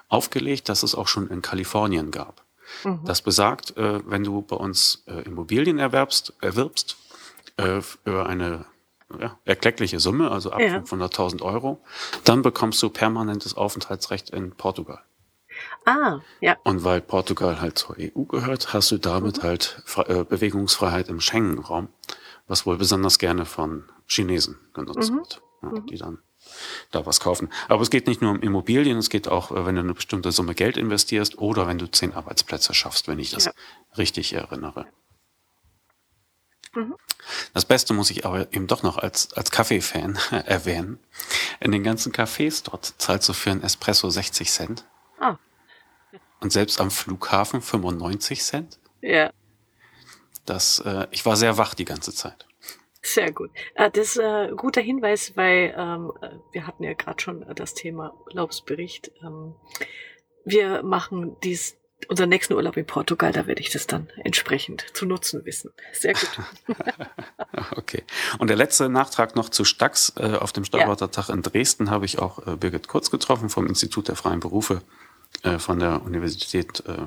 aufgelegt, 0.08 0.68
das 0.68 0.82
es 0.82 0.94
auch 0.94 1.08
schon 1.08 1.28
in 1.28 1.42
Kalifornien 1.42 2.10
gab. 2.10 2.44
Mhm. 2.84 3.00
Das 3.04 3.22
besagt, 3.22 3.76
äh, 3.76 4.00
wenn 4.08 4.24
du 4.24 4.42
bei 4.42 4.56
uns 4.56 5.04
äh, 5.06 5.22
Immobilien 5.22 5.78
erwerbst, 5.78 6.34
erwirbst, 6.40 6.96
äh, 7.56 7.80
für 7.80 8.26
eine 8.26 8.66
ja, 9.18 9.38
erkleckliche 9.44 10.00
Summe, 10.00 10.30
also 10.30 10.52
ab 10.52 10.60
ja. 10.60 10.78
500.000 10.78 11.42
Euro, 11.42 11.80
dann 12.24 12.42
bekommst 12.42 12.82
du 12.82 12.90
permanentes 12.90 13.56
Aufenthaltsrecht 13.56 14.30
in 14.30 14.52
Portugal. 14.52 15.00
Ah, 15.84 16.20
ja. 16.40 16.56
Und 16.64 16.84
weil 16.84 17.00
Portugal 17.00 17.60
halt 17.60 17.78
zur 17.78 17.96
EU 17.98 18.24
gehört, 18.24 18.72
hast 18.72 18.90
du 18.90 18.98
damit 18.98 19.38
mhm. 19.38 19.42
halt 19.42 19.82
äh, 20.06 20.24
Bewegungsfreiheit 20.24 21.08
im 21.08 21.20
Schengen-Raum, 21.20 21.88
was 22.46 22.66
wohl 22.66 22.76
besonders 22.76 23.18
gerne 23.18 23.44
von 23.44 23.84
Chinesen 24.06 24.58
genutzt 24.74 25.10
mhm. 25.10 25.16
wird, 25.16 25.42
ja, 25.62 25.68
mhm. 25.70 25.86
die 25.86 25.96
dann 25.96 26.18
da 26.90 27.06
was 27.06 27.20
kaufen. 27.20 27.50
Aber 27.68 27.82
es 27.82 27.90
geht 27.90 28.06
nicht 28.06 28.22
nur 28.22 28.32
um 28.32 28.40
Immobilien, 28.40 28.98
es 28.98 29.10
geht 29.10 29.28
auch, 29.28 29.50
äh, 29.50 29.66
wenn 29.66 29.74
du 29.74 29.82
eine 29.82 29.94
bestimmte 29.94 30.32
Summe 30.32 30.54
Geld 30.54 30.76
investierst 30.76 31.38
oder 31.38 31.66
wenn 31.66 31.78
du 31.78 31.90
zehn 31.90 32.14
Arbeitsplätze 32.14 32.74
schaffst, 32.74 33.08
wenn 33.08 33.18
ich 33.18 33.30
das 33.30 33.46
ja. 33.46 33.52
richtig 33.96 34.32
erinnere. 34.32 34.86
Mhm. 36.74 36.94
Das 37.52 37.64
Beste 37.64 37.94
muss 37.94 38.10
ich 38.10 38.24
aber 38.24 38.52
eben 38.52 38.66
doch 38.66 38.82
noch 38.82 38.98
als, 38.98 39.32
als 39.34 39.50
Kaffeefan 39.50 40.18
erwähnen. 40.30 40.98
In 41.60 41.72
den 41.72 41.82
ganzen 41.82 42.12
Cafés 42.12 42.62
dort 42.64 42.94
zahlst 42.98 43.28
du 43.28 43.32
für 43.32 43.50
einen 43.50 43.62
Espresso 43.62 44.08
60 44.08 44.50
Cent. 44.50 44.84
Ah. 45.20 45.36
Und 46.40 46.52
selbst 46.52 46.80
am 46.80 46.90
Flughafen 46.90 47.60
95 47.60 48.42
Cent. 48.42 48.78
Ja. 49.00 49.30
Das, 50.46 50.78
äh, 50.80 51.06
ich 51.10 51.26
war 51.26 51.36
sehr 51.36 51.58
wach 51.58 51.74
die 51.74 51.84
ganze 51.84 52.14
Zeit. 52.14 52.47
Sehr 53.14 53.32
gut. 53.32 53.50
Äh, 53.74 53.90
das 53.90 54.16
ist 54.16 54.20
ein 54.20 54.56
guter 54.56 54.80
Hinweis, 54.80 55.36
weil 55.36 55.74
ähm, 55.76 56.12
wir 56.52 56.66
hatten 56.66 56.84
ja 56.84 56.92
gerade 56.92 57.20
schon 57.20 57.44
das 57.54 57.74
Thema 57.74 58.14
Urlaubsbericht. 58.26 59.12
Ähm, 59.22 59.54
wir 60.44 60.82
machen 60.82 61.36
dies 61.42 61.76
unseren 62.06 62.28
nächsten 62.28 62.54
Urlaub 62.54 62.76
in 62.76 62.86
Portugal, 62.86 63.32
da 63.32 63.46
werde 63.46 63.60
ich 63.60 63.70
das 63.70 63.86
dann 63.86 64.08
entsprechend 64.22 64.86
zu 64.94 65.04
nutzen 65.04 65.44
wissen. 65.44 65.72
Sehr 65.92 66.12
gut. 66.12 66.40
okay. 67.76 68.04
Und 68.38 68.48
der 68.48 68.56
letzte 68.56 68.88
Nachtrag 68.88 69.34
noch 69.34 69.48
zu 69.48 69.64
Stax. 69.64 70.12
Äh, 70.16 70.36
auf 70.36 70.52
dem 70.52 70.64
Steuerberatertag 70.64 71.28
ja. 71.28 71.34
in 71.34 71.42
Dresden 71.42 71.90
habe 71.90 72.04
ich 72.04 72.18
auch 72.18 72.46
äh, 72.46 72.56
Birgit 72.56 72.88
Kurz 72.88 73.10
getroffen 73.10 73.48
vom 73.48 73.66
Institut 73.66 74.08
der 74.08 74.16
freien 74.16 74.40
Berufe 74.40 74.82
äh, 75.42 75.58
von 75.58 75.80
der 75.80 76.02
Universität 76.02 76.84
äh, 76.86 77.06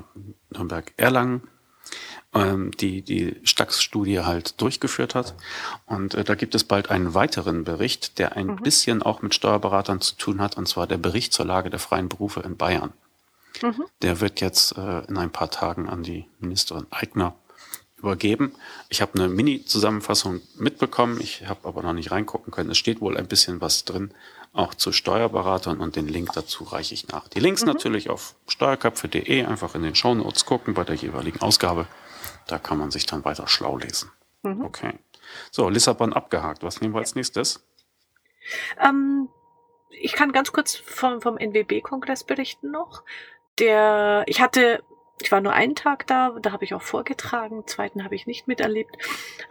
Nürnberg-Erlangen 0.50 1.48
ähm, 2.34 2.70
die 2.72 3.02
die 3.02 3.36
Stax-Studie 3.44 4.20
halt 4.20 4.60
durchgeführt 4.60 5.14
hat. 5.14 5.34
Und 5.86 6.14
äh, 6.14 6.24
da 6.24 6.34
gibt 6.34 6.54
es 6.54 6.64
bald 6.64 6.90
einen 6.90 7.14
weiteren 7.14 7.64
Bericht, 7.64 8.18
der 8.18 8.36
ein 8.36 8.46
mhm. 8.46 8.56
bisschen 8.56 9.02
auch 9.02 9.22
mit 9.22 9.34
Steuerberatern 9.34 10.00
zu 10.00 10.16
tun 10.16 10.40
hat, 10.40 10.56
und 10.56 10.68
zwar 10.68 10.86
der 10.86 10.98
Bericht 10.98 11.32
zur 11.32 11.46
Lage 11.46 11.70
der 11.70 11.78
freien 11.78 12.08
Berufe 12.08 12.40
in 12.40 12.56
Bayern. 12.56 12.92
Mhm. 13.60 13.84
Der 14.00 14.20
wird 14.20 14.40
jetzt 14.40 14.76
äh, 14.76 15.00
in 15.06 15.18
ein 15.18 15.30
paar 15.30 15.50
Tagen 15.50 15.88
an 15.88 16.02
die 16.02 16.26
Ministerin 16.40 16.86
Eigner 16.90 17.34
übergeben. 17.98 18.54
Ich 18.88 19.00
habe 19.00 19.14
eine 19.14 19.28
Mini-Zusammenfassung 19.28 20.40
mitbekommen, 20.56 21.20
ich 21.20 21.46
habe 21.46 21.68
aber 21.68 21.82
noch 21.82 21.92
nicht 21.92 22.10
reingucken 22.10 22.52
können. 22.52 22.70
Es 22.70 22.78
steht 22.78 23.00
wohl 23.00 23.16
ein 23.16 23.28
bisschen 23.28 23.60
was 23.60 23.84
drin, 23.84 24.12
auch 24.52 24.74
zu 24.74 24.90
Steuerberatern 24.90 25.78
und 25.78 25.96
den 25.96 26.08
Link 26.08 26.30
dazu 26.34 26.64
reiche 26.64 26.94
ich 26.94 27.08
nach. 27.08 27.28
Die 27.28 27.40
Links 27.40 27.62
mhm. 27.62 27.68
natürlich 27.68 28.10
auf 28.10 28.34
steuerköpfe.de, 28.48 29.44
einfach 29.44 29.74
in 29.74 29.82
den 29.82 29.94
Shownotes 29.94 30.46
gucken 30.46 30.74
bei 30.74 30.84
der 30.84 30.96
jeweiligen 30.96 31.40
Ausgabe. 31.40 31.86
Da 32.46 32.58
kann 32.58 32.78
man 32.78 32.90
sich 32.90 33.06
dann 33.06 33.24
weiter 33.24 33.46
schlau 33.48 33.76
lesen. 33.76 34.10
Mhm. 34.42 34.64
Okay. 34.64 34.98
So, 35.50 35.68
Lissabon 35.68 36.12
abgehakt. 36.12 36.62
Was 36.62 36.80
nehmen 36.80 36.94
wir 36.94 37.00
als 37.00 37.14
nächstes? 37.14 37.64
Ähm, 38.80 39.28
ich 39.90 40.12
kann 40.12 40.32
ganz 40.32 40.52
kurz 40.52 40.76
vom, 40.76 41.20
vom 41.20 41.36
NWB-Kongress 41.38 42.24
berichten 42.24 42.70
noch. 42.70 43.04
Der, 43.58 44.24
ich 44.26 44.40
hatte, 44.40 44.82
ich 45.20 45.30
war 45.30 45.40
nur 45.40 45.52
einen 45.52 45.74
Tag 45.74 46.06
da, 46.06 46.36
da 46.40 46.52
habe 46.52 46.64
ich 46.64 46.74
auch 46.74 46.82
vorgetragen, 46.82 47.66
zweiten 47.66 48.04
habe 48.04 48.14
ich 48.14 48.26
nicht 48.26 48.48
miterlebt, 48.48 48.96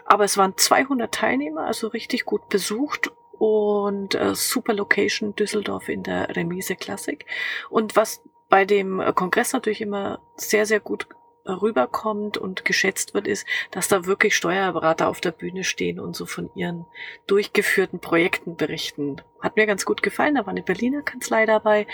aber 0.05 0.24
es 0.24 0.38
waren 0.38 0.57
200 0.57 1.13
Teilnehmer, 1.13 1.65
also 1.65 1.88
richtig 1.88 2.25
gut 2.25 2.50
besucht 2.50 3.12
und 3.38 4.15
äh, 4.15 4.36
super 4.36 4.74
Location 4.74 5.36
Düsseldorf 5.36 5.88
in 5.88 6.03
der 6.03 6.36
Remise 6.36 6.75
Classic. 6.75 7.25
Und 7.69 7.95
was 7.95 8.21
bei 8.50 8.65
dem 8.65 9.01
Kongress 9.15 9.53
natürlich 9.53 9.81
immer 9.81 10.19
sehr, 10.36 10.65
sehr 10.65 10.79
gut 10.79 11.07
rüberkommt 11.53 12.38
und 12.38 12.65
geschätzt 12.65 13.13
wird, 13.13 13.27
ist, 13.27 13.48
dass 13.72 13.88
da 13.88 14.05
wirklich 14.05 14.36
Steuerberater 14.36 15.08
auf 15.08 15.22
der 15.22 15.31
Bühne 15.31 15.63
stehen 15.63 16.00
und 16.00 16.15
so 16.15 16.25
von 16.25 16.50
ihren 16.55 16.86
durchgeführten 17.27 18.00
Projekten 18.00 18.55
berichten. 18.55 19.22
Hat 19.41 19.55
mir 19.55 19.65
ganz 19.65 19.86
gut 19.86 20.03
gefallen. 20.03 20.36
Da 20.36 20.41
war 20.41 20.50
eine 20.50 20.63
Berliner 20.63 21.01
Kanzlei 21.01 21.46
dabei. 21.46 21.88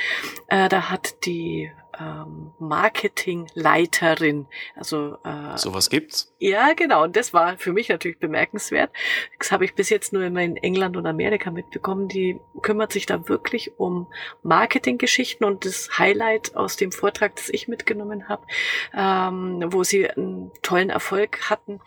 Äh, 0.47 0.69
da 0.69 0.89
hat 0.89 1.25
die 1.25 1.71
ähm, 1.99 2.51
Marketingleiterin. 2.59 4.47
Also 4.75 5.17
äh, 5.23 5.57
sowas 5.57 5.89
gibt's. 5.89 6.33
Ja, 6.39 6.73
genau. 6.73 7.03
Und 7.03 7.15
das 7.15 7.33
war 7.33 7.57
für 7.57 7.73
mich 7.73 7.89
natürlich 7.89 8.19
bemerkenswert. 8.19 8.91
Das 9.39 9.51
habe 9.51 9.65
ich 9.65 9.75
bis 9.75 9.89
jetzt 9.89 10.13
nur 10.13 10.23
immer 10.23 10.41
in 10.41 10.57
England 10.57 10.97
und 10.97 11.05
Amerika 11.05 11.51
mitbekommen. 11.51 12.07
Die 12.07 12.39
kümmert 12.61 12.93
sich 12.93 13.05
da 13.05 13.27
wirklich 13.27 13.79
um 13.79 14.07
Marketinggeschichten 14.43 15.45
und 15.45 15.65
das 15.65 15.97
Highlight 15.97 16.55
aus 16.55 16.75
dem 16.75 16.91
Vortrag, 16.91 17.35
das 17.35 17.49
ich 17.49 17.67
mitgenommen 17.67 18.29
habe, 18.29 18.45
ähm, 18.93 19.63
wo 19.71 19.83
sie 19.83 20.09
einen 20.09 20.51
tollen 20.61 20.89
Erfolg 20.89 21.49
hatten, 21.49 21.79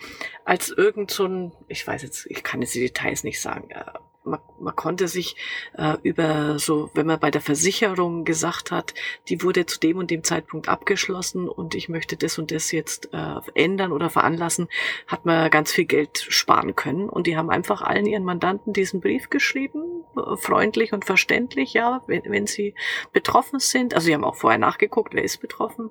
als 0.44 0.70
irgend 0.70 1.10
so 1.10 1.26
ein, 1.26 1.52
ich 1.68 1.86
weiß 1.86 2.02
jetzt, 2.02 2.26
ich 2.26 2.42
kann 2.42 2.62
jetzt 2.62 2.74
die 2.74 2.80
Details 2.80 3.24
nicht 3.24 3.40
sagen. 3.40 3.70
Äh, 3.70 3.84
man, 4.24 4.40
man 4.58 4.76
konnte 4.76 5.08
sich 5.08 5.36
äh, 5.76 5.96
über 6.02 6.58
so, 6.58 6.90
wenn 6.94 7.06
man 7.06 7.18
bei 7.18 7.30
der 7.30 7.40
Versicherung 7.40 8.24
gesagt 8.24 8.70
hat, 8.70 8.94
die 9.28 9.42
wurde 9.42 9.66
zu 9.66 9.80
dem 9.80 9.96
und 9.96 10.10
dem 10.10 10.24
Zeitpunkt 10.24 10.68
abgeschlossen 10.68 11.48
und 11.48 11.74
ich 11.74 11.88
möchte 11.88 12.16
das 12.16 12.38
und 12.38 12.50
das 12.50 12.70
jetzt 12.72 13.10
äh, 13.12 13.36
ändern 13.54 13.92
oder 13.92 14.10
veranlassen, 14.10 14.68
hat 15.06 15.24
man 15.24 15.50
ganz 15.50 15.72
viel 15.72 15.86
Geld 15.86 16.18
sparen 16.18 16.76
können. 16.76 17.08
Und 17.08 17.26
die 17.26 17.36
haben 17.36 17.50
einfach 17.50 17.82
allen 17.82 18.06
ihren 18.06 18.24
Mandanten 18.24 18.72
diesen 18.72 19.00
Brief 19.00 19.30
geschrieben, 19.30 20.04
äh, 20.16 20.36
freundlich 20.36 20.92
und 20.92 21.04
verständlich, 21.04 21.72
ja, 21.72 22.02
wenn, 22.06 22.22
wenn 22.26 22.46
sie 22.46 22.74
betroffen 23.12 23.58
sind. 23.58 23.94
Also 23.94 24.06
sie 24.06 24.14
haben 24.14 24.24
auch 24.24 24.36
vorher 24.36 24.58
nachgeguckt, 24.58 25.14
wer 25.14 25.24
ist 25.24 25.38
betroffen. 25.38 25.90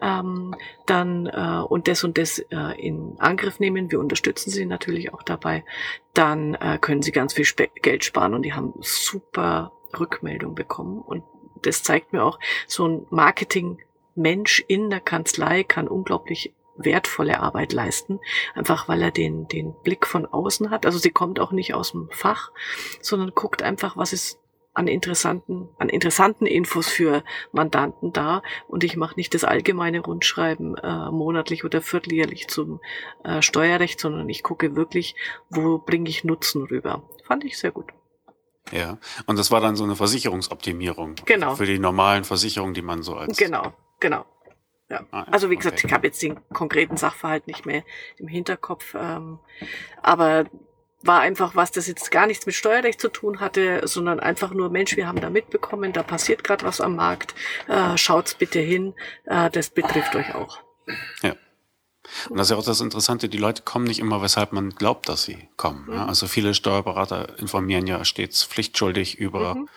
Ähm, 0.00 0.54
dann 0.86 1.26
äh, 1.26 1.62
und 1.68 1.86
das 1.86 2.02
und 2.02 2.18
das 2.18 2.38
äh, 2.38 2.80
in 2.80 3.14
Angriff 3.18 3.60
nehmen. 3.60 3.90
Wir 3.90 4.00
unterstützen 4.00 4.50
sie 4.50 4.66
natürlich 4.66 5.14
auch 5.14 5.22
dabei. 5.22 5.64
Dann 6.14 6.54
äh, 6.54 6.78
können 6.80 7.02
sie 7.02 7.12
ganz 7.12 7.32
viel 7.32 7.44
Spe 7.44 7.68
Geld 7.82 8.04
sparen 8.04 8.34
und 8.34 8.42
die 8.42 8.54
haben 8.54 8.74
super 8.80 9.72
Rückmeldung 9.98 10.54
bekommen. 10.54 11.00
Und 11.00 11.24
das 11.62 11.82
zeigt 11.82 12.12
mir 12.12 12.24
auch, 12.24 12.38
so 12.66 12.86
ein 12.86 13.06
Marketing-Mensch 13.10 14.64
in 14.68 14.90
der 14.90 15.00
Kanzlei 15.00 15.64
kann 15.64 15.88
unglaublich 15.88 16.52
wertvolle 16.76 17.40
Arbeit 17.40 17.72
leisten, 17.72 18.20
einfach 18.54 18.88
weil 18.88 19.02
er 19.02 19.10
den, 19.10 19.48
den 19.48 19.74
Blick 19.82 20.06
von 20.06 20.26
außen 20.26 20.70
hat. 20.70 20.86
Also 20.86 20.98
sie 20.98 21.10
kommt 21.10 21.40
auch 21.40 21.50
nicht 21.52 21.74
aus 21.74 21.90
dem 21.90 22.08
Fach, 22.10 22.52
sondern 23.00 23.32
guckt 23.34 23.62
einfach, 23.62 23.96
was 23.96 24.12
ist 24.12 24.38
an 24.78 24.86
interessanten, 24.86 25.68
an 25.78 25.88
interessanten 25.88 26.46
Infos 26.46 26.86
für 26.86 27.24
Mandanten 27.50 28.12
da 28.12 28.42
und 28.68 28.84
ich 28.84 28.96
mache 28.96 29.16
nicht 29.16 29.34
das 29.34 29.42
allgemeine 29.42 30.00
Rundschreiben 30.00 30.76
äh, 30.76 31.10
monatlich 31.10 31.64
oder 31.64 31.82
vierteljährlich 31.82 32.46
zum 32.46 32.80
äh, 33.24 33.42
Steuerrecht, 33.42 33.98
sondern 33.98 34.28
ich 34.28 34.44
gucke 34.44 34.76
wirklich, 34.76 35.16
wo 35.50 35.78
bringe 35.78 36.08
ich 36.08 36.22
Nutzen 36.22 36.62
rüber. 36.62 37.02
Fand 37.24 37.44
ich 37.44 37.58
sehr 37.58 37.72
gut. 37.72 37.86
Ja, 38.70 38.98
und 39.26 39.36
das 39.36 39.50
war 39.50 39.60
dann 39.60 39.74
so 39.74 39.82
eine 39.82 39.96
Versicherungsoptimierung. 39.96 41.16
Genau. 41.24 41.56
Für 41.56 41.66
die 41.66 41.80
normalen 41.80 42.22
Versicherungen, 42.22 42.74
die 42.74 42.82
man 42.82 43.02
so 43.02 43.16
als. 43.16 43.36
Genau, 43.36 43.72
genau. 43.98 44.26
Ja. 44.90 45.00
Ah, 45.10 45.24
also 45.24 45.50
wie 45.50 45.56
gesagt, 45.56 45.78
okay. 45.78 45.88
ich 45.88 45.92
habe 45.92 46.06
jetzt 46.06 46.22
den 46.22 46.38
konkreten 46.50 46.96
Sachverhalt 46.96 47.48
nicht 47.48 47.66
mehr 47.66 47.82
im 48.16 48.28
Hinterkopf, 48.28 48.94
ähm, 48.94 49.40
aber 50.02 50.44
war 51.02 51.20
einfach 51.20 51.54
was, 51.54 51.70
das 51.70 51.86
jetzt 51.86 52.10
gar 52.10 52.26
nichts 52.26 52.46
mit 52.46 52.54
Steuerrecht 52.54 53.00
zu 53.00 53.08
tun 53.08 53.40
hatte, 53.40 53.86
sondern 53.86 54.20
einfach 54.20 54.50
nur, 54.50 54.68
Mensch, 54.68 54.96
wir 54.96 55.06
haben 55.06 55.20
da 55.20 55.30
mitbekommen, 55.30 55.92
da 55.92 56.02
passiert 56.02 56.42
gerade 56.42 56.64
was 56.64 56.80
am 56.80 56.96
Markt, 56.96 57.34
äh, 57.68 57.96
schaut's 57.96 58.34
bitte 58.34 58.58
hin, 58.58 58.94
äh, 59.26 59.50
das 59.50 59.70
betrifft 59.70 60.16
euch 60.16 60.34
auch. 60.34 60.58
Ja. 61.22 61.34
Und 62.28 62.38
das 62.38 62.46
ist 62.46 62.50
ja 62.50 62.56
auch 62.56 62.64
das 62.64 62.80
Interessante, 62.80 63.28
die 63.28 63.38
Leute 63.38 63.62
kommen 63.62 63.84
nicht 63.84 64.00
immer, 64.00 64.22
weshalb 64.22 64.52
man 64.52 64.70
glaubt, 64.70 65.08
dass 65.08 65.24
sie 65.24 65.48
kommen. 65.56 65.84
Mhm. 65.86 65.94
Ja? 65.94 66.06
Also 66.06 66.26
viele 66.26 66.54
Steuerberater 66.54 67.38
informieren 67.38 67.86
ja 67.86 68.04
stets 68.04 68.44
pflichtschuldig 68.44 69.18
über 69.18 69.54
mhm. 69.54 69.68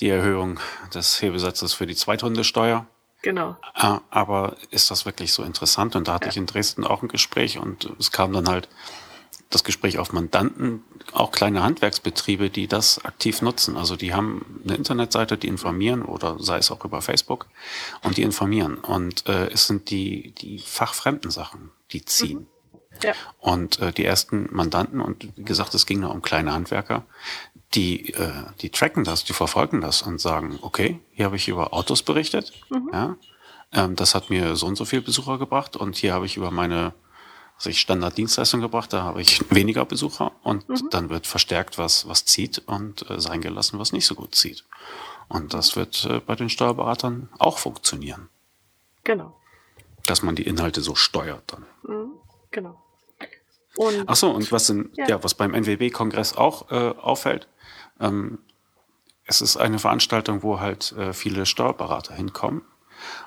die 0.00 0.10
Erhöhung 0.10 0.60
des 0.94 1.20
Hebesatzes 1.22 1.72
für 1.72 1.86
die 1.86 1.96
Zweithundesteuer. 1.96 2.86
Genau. 3.22 3.56
Äh, 3.74 3.98
aber 4.10 4.56
ist 4.70 4.90
das 4.90 5.06
wirklich 5.06 5.32
so 5.32 5.42
interessant? 5.42 5.96
Und 5.96 6.08
da 6.08 6.14
hatte 6.14 6.26
ja. 6.26 6.30
ich 6.30 6.36
in 6.36 6.46
Dresden 6.46 6.84
auch 6.84 7.02
ein 7.02 7.08
Gespräch 7.08 7.58
und 7.58 7.90
es 7.98 8.12
kam 8.12 8.32
dann 8.32 8.48
halt 8.48 8.68
das 9.50 9.62
Gespräch 9.62 9.98
auf 9.98 10.12
Mandanten, 10.12 10.82
auch 11.12 11.30
kleine 11.30 11.62
Handwerksbetriebe, 11.62 12.50
die 12.50 12.66
das 12.66 13.04
aktiv 13.04 13.42
nutzen. 13.42 13.76
Also 13.76 13.96
die 13.96 14.12
haben 14.12 14.60
eine 14.64 14.76
Internetseite, 14.76 15.38
die 15.38 15.48
informieren 15.48 16.02
oder 16.02 16.36
sei 16.40 16.58
es 16.58 16.70
auch 16.70 16.84
über 16.84 17.00
Facebook 17.00 17.46
und 18.02 18.16
die 18.16 18.22
informieren. 18.22 18.78
Und 18.78 19.28
äh, 19.28 19.46
es 19.48 19.66
sind 19.66 19.90
die, 19.90 20.32
die 20.32 20.58
fachfremden 20.58 21.30
Sachen, 21.30 21.70
die 21.92 22.04
ziehen. 22.04 22.40
Mhm. 22.40 22.46
Ja. 23.02 23.12
Und 23.38 23.78
äh, 23.78 23.92
die 23.92 24.04
ersten 24.04 24.48
Mandanten, 24.50 25.00
und 25.00 25.28
wie 25.36 25.44
gesagt, 25.44 25.74
es 25.74 25.86
ging 25.86 26.00
nur 26.00 26.12
um 26.12 26.22
kleine 26.22 26.52
Handwerker, 26.52 27.04
die, 27.74 28.14
äh, 28.14 28.32
die 28.60 28.70
tracken 28.70 29.04
das, 29.04 29.24
die 29.24 29.32
verfolgen 29.32 29.80
das 29.80 30.02
und 30.02 30.20
sagen, 30.20 30.58
okay, 30.62 30.98
hier 31.12 31.26
habe 31.26 31.36
ich 31.36 31.48
über 31.48 31.74
Autos 31.74 32.02
berichtet, 32.02 32.52
mhm. 32.70 32.90
ja, 32.92 33.16
ähm, 33.72 33.96
das 33.96 34.14
hat 34.14 34.30
mir 34.30 34.56
so 34.56 34.66
und 34.66 34.76
so 34.76 34.84
viel 34.84 35.02
Besucher 35.02 35.38
gebracht 35.38 35.76
und 35.76 35.96
hier 35.96 36.14
habe 36.14 36.26
ich 36.26 36.36
über 36.36 36.50
meine 36.50 36.94
also 37.56 37.70
ich 37.70 37.80
Standarddienstleistung 37.80 38.60
gebracht, 38.60 38.92
da 38.92 39.02
habe 39.02 39.22
ich 39.22 39.50
weniger 39.50 39.84
Besucher 39.84 40.32
und 40.42 40.68
mhm. 40.68 40.90
dann 40.90 41.08
wird 41.08 41.26
verstärkt, 41.26 41.78
was, 41.78 42.06
was 42.06 42.24
zieht 42.24 42.62
und 42.66 43.08
äh, 43.10 43.20
sein 43.20 43.40
gelassen, 43.40 43.78
was 43.78 43.92
nicht 43.92 44.06
so 44.06 44.14
gut 44.14 44.34
zieht. 44.34 44.64
Und 45.28 45.54
das 45.54 45.74
wird 45.74 46.04
äh, 46.04 46.20
bei 46.20 46.36
den 46.36 46.50
Steuerberatern 46.50 47.28
auch 47.38 47.58
funktionieren. 47.58 48.28
Genau. 49.04 49.34
Dass 50.04 50.22
man 50.22 50.36
die 50.36 50.42
Inhalte 50.46 50.82
so 50.82 50.94
steuert 50.94 51.42
dann. 51.46 51.66
Mhm. 51.82 52.12
Genau. 52.50 52.82
Und 53.76 54.04
Ach 54.06 54.16
so, 54.16 54.30
und 54.30 54.52
was, 54.52 54.70
in, 54.70 54.90
ja. 54.94 55.08
ja 55.08 55.24
was 55.24 55.34
beim 55.34 55.54
NWB-Kongress 55.54 56.36
auch 56.36 56.70
äh, 56.70 56.94
auffällt, 56.98 57.48
ähm, 58.00 58.38
es 59.24 59.40
ist 59.40 59.56
eine 59.56 59.78
Veranstaltung, 59.78 60.42
wo 60.42 60.60
halt 60.60 60.92
äh, 60.92 61.12
viele 61.12 61.46
Steuerberater 61.46 62.14
hinkommen 62.14 62.62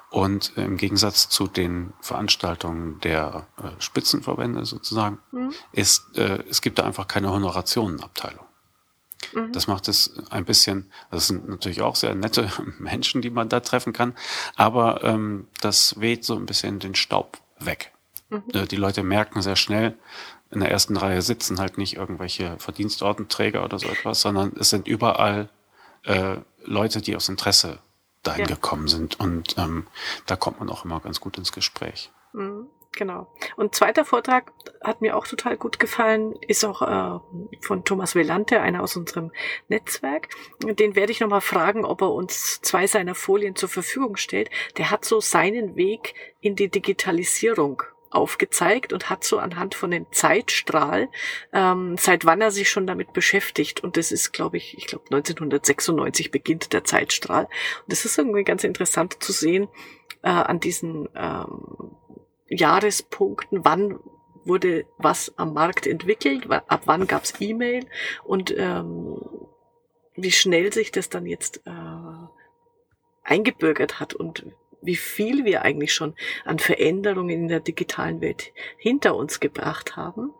Und 0.09 0.53
im 0.55 0.77
Gegensatz 0.77 1.29
zu 1.29 1.47
den 1.47 1.93
Veranstaltungen 2.01 2.99
der 3.01 3.47
äh, 3.57 3.69
Spitzenverbände 3.79 4.65
sozusagen, 4.65 5.19
mhm. 5.31 5.53
ist, 5.71 6.17
äh, 6.17 6.43
es 6.49 6.61
gibt 6.61 6.79
da 6.79 6.83
einfach 6.83 7.07
keine 7.07 7.31
Honorationenabteilung. 7.31 8.45
Mhm. 9.33 9.51
Das 9.51 9.67
macht 9.67 9.87
es 9.87 10.13
ein 10.31 10.45
bisschen, 10.45 10.91
das 11.11 11.27
sind 11.27 11.47
natürlich 11.47 11.81
auch 11.81 11.95
sehr 11.95 12.15
nette 12.15 12.51
Menschen, 12.79 13.21
die 13.21 13.29
man 13.29 13.49
da 13.49 13.59
treffen 13.59 13.93
kann, 13.93 14.15
aber 14.55 15.03
ähm, 15.03 15.47
das 15.61 15.99
weht 15.99 16.25
so 16.25 16.35
ein 16.35 16.47
bisschen 16.47 16.79
den 16.79 16.95
Staub 16.95 17.37
weg. 17.59 17.91
Mhm. 18.29 18.43
Äh, 18.53 18.65
die 18.65 18.77
Leute 18.77 19.03
merken 19.03 19.41
sehr 19.43 19.55
schnell, 19.55 19.97
in 20.51 20.61
der 20.61 20.71
ersten 20.71 20.97
Reihe 20.97 21.21
sitzen 21.21 21.59
halt 21.59 21.77
nicht 21.77 21.95
irgendwelche 21.95 22.57
Verdienstordenträger 22.57 23.63
oder 23.63 23.77
so 23.77 23.87
etwas, 23.87 24.21
sondern 24.21 24.53
es 24.59 24.69
sind 24.71 24.87
überall 24.87 25.49
äh, 26.05 26.37
Leute, 26.63 27.01
die 27.01 27.15
aus 27.15 27.29
Interesse 27.29 27.79
dahin 28.23 28.45
ja. 28.45 28.55
gekommen 28.55 28.87
sind. 28.87 29.19
Und 29.19 29.57
ähm, 29.57 29.87
da 30.25 30.35
kommt 30.35 30.59
man 30.59 30.69
auch 30.69 30.85
immer 30.85 30.99
ganz 30.99 31.19
gut 31.19 31.37
ins 31.37 31.51
Gespräch. 31.51 32.11
Mhm, 32.33 32.67
genau. 32.91 33.27
Und 33.55 33.75
zweiter 33.75 34.05
Vortrag 34.05 34.51
hat 34.83 35.01
mir 35.01 35.15
auch 35.15 35.27
total 35.27 35.57
gut 35.57 35.79
gefallen, 35.79 36.35
ist 36.47 36.63
auch 36.65 36.81
äh, 36.81 37.19
von 37.61 37.83
Thomas 37.85 38.15
Velante, 38.15 38.61
einer 38.61 38.83
aus 38.83 38.95
unserem 38.95 39.31
Netzwerk. 39.67 40.29
Den 40.61 40.95
werde 40.95 41.11
ich 41.11 41.19
nochmal 41.19 41.41
fragen, 41.41 41.85
ob 41.85 42.01
er 42.01 42.11
uns 42.13 42.61
zwei 42.61 42.87
seiner 42.87 43.15
Folien 43.15 43.55
zur 43.55 43.69
Verfügung 43.69 44.17
stellt. 44.17 44.49
Der 44.77 44.91
hat 44.91 45.05
so 45.05 45.19
seinen 45.21 45.75
Weg 45.75 46.13
in 46.41 46.55
die 46.55 46.69
Digitalisierung 46.69 47.83
aufgezeigt 48.11 48.93
und 48.93 49.09
hat 49.09 49.23
so 49.23 49.39
anhand 49.39 49.75
von 49.75 49.91
dem 49.91 50.05
Zeitstrahl, 50.11 51.09
ähm, 51.53 51.95
seit 51.97 52.25
wann 52.25 52.41
er 52.41 52.51
sich 52.51 52.69
schon 52.69 52.87
damit 52.87 53.13
beschäftigt. 53.13 53.83
Und 53.83 53.97
das 53.97 54.11
ist, 54.11 54.31
glaube 54.31 54.57
ich, 54.57 54.77
ich 54.77 54.87
glaube 54.87 55.05
1996 55.05 56.31
beginnt 56.31 56.73
der 56.73 56.83
Zeitstrahl. 56.83 57.45
Und 57.45 57.91
das 57.91 58.05
ist 58.05 58.17
irgendwie 58.17 58.43
ganz 58.43 58.63
interessant 58.63 59.21
zu 59.23 59.31
sehen 59.31 59.67
äh, 60.23 60.29
an 60.29 60.59
diesen 60.59 61.07
ähm, 61.15 61.95
Jahrespunkten, 62.47 63.63
wann 63.63 63.99
wurde 64.43 64.85
was 64.97 65.33
am 65.37 65.53
Markt 65.53 65.85
entwickelt, 65.85 66.49
ab 66.49 66.81
wann 66.85 67.07
gab's 67.07 67.33
E-Mail 67.39 67.85
und 68.23 68.53
ähm, 68.57 69.17
wie 70.15 70.31
schnell 70.31 70.73
sich 70.73 70.91
das 70.91 71.09
dann 71.09 71.25
jetzt 71.25 71.61
äh, 71.65 72.27
eingebürgert 73.23 73.99
hat 73.99 74.13
und 74.13 74.45
wie 74.81 74.95
viel 74.95 75.45
wir 75.45 75.63
eigentlich 75.63 75.93
schon 75.93 76.15
an 76.45 76.59
Veränderungen 76.59 77.29
in 77.29 77.47
der 77.47 77.59
digitalen 77.59 78.21
Welt 78.21 78.51
hinter 78.77 79.15
uns 79.15 79.39
gebracht 79.39 79.95
haben, 79.95 80.33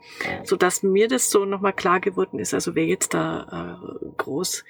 so 0.43 0.55
dass 0.55 0.83
mir 0.83 1.07
das 1.07 1.29
so 1.29 1.45
nochmal 1.45 1.73
klar 1.73 1.99
geworden 1.99 2.39
ist. 2.39 2.53
Also 2.53 2.75
wer 2.75 2.85
jetzt 2.85 3.13
da 3.13 3.79
äh, 3.81 4.05
groß 4.17 4.63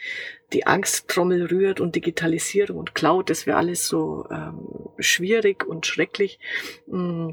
die 0.53 0.65
Angsttrommel 0.65 1.45
rührt 1.45 1.79
und 1.79 1.95
Digitalisierung 1.95 2.77
und 2.77 2.95
Cloud, 2.95 3.29
das 3.29 3.45
wäre 3.45 3.57
alles 3.57 3.87
so 3.87 4.25
ähm, 4.31 4.67
schwierig 4.97 5.65
und 5.65 5.85
schrecklich. 5.85 6.39
Mm, 6.87 7.31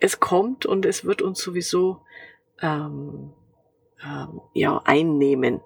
es 0.00 0.20
kommt 0.20 0.66
und 0.66 0.86
es 0.86 1.04
wird 1.04 1.22
uns 1.22 1.40
sowieso 1.40 2.00
ähm, 2.62 3.32
ähm, 4.02 4.40
ja 4.54 4.80
einnehmen. 4.84 5.60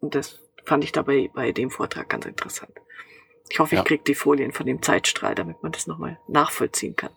Und 0.00 0.14
das 0.14 0.40
fand 0.64 0.84
ich 0.84 0.92
dabei 0.92 1.30
bei 1.32 1.52
dem 1.52 1.70
Vortrag 1.70 2.08
ganz 2.08 2.26
interessant. 2.26 2.72
Ich 3.48 3.58
hoffe, 3.58 3.74
ich 3.74 3.78
ja. 3.78 3.84
kriege 3.84 4.02
die 4.04 4.14
Folien 4.14 4.52
von 4.52 4.66
dem 4.66 4.82
Zeitstrahl, 4.82 5.34
damit 5.34 5.62
man 5.62 5.72
das 5.72 5.86
nochmal 5.86 6.18
nachvollziehen 6.28 6.96
kann. 6.96 7.10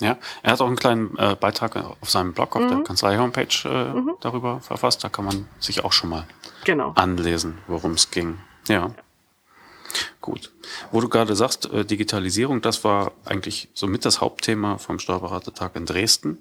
Ja, 0.00 0.16
er 0.42 0.52
hat 0.52 0.60
auch 0.60 0.66
einen 0.66 0.76
kleinen 0.76 1.16
äh, 1.18 1.36
Beitrag 1.38 1.76
auf 1.76 2.08
seinem 2.08 2.32
Blog 2.32 2.56
auf 2.56 2.62
mhm. 2.62 2.68
der 2.68 2.78
Kanzlei-Homepage 2.84 3.46
äh, 3.64 3.92
mhm. 3.92 4.12
darüber 4.20 4.60
verfasst. 4.60 5.04
Da 5.04 5.08
kann 5.10 5.26
man 5.26 5.46
sich 5.58 5.84
auch 5.84 5.92
schon 5.92 6.10
mal 6.10 6.26
genau. 6.64 6.92
anlesen, 6.94 7.58
worum 7.66 7.92
es 7.92 8.10
ging. 8.10 8.38
Ja. 8.68 8.74
ja. 8.74 8.94
Gut. 10.20 10.52
Wo 10.90 11.00
du 11.00 11.08
gerade 11.08 11.36
sagst, 11.36 11.70
äh, 11.70 11.84
Digitalisierung, 11.84 12.62
das 12.62 12.82
war 12.84 13.12
eigentlich 13.24 13.68
somit 13.74 14.04
das 14.04 14.20
Hauptthema 14.20 14.78
vom 14.78 14.98
Steuerberatertag 14.98 15.76
in 15.76 15.84
Dresden 15.84 16.38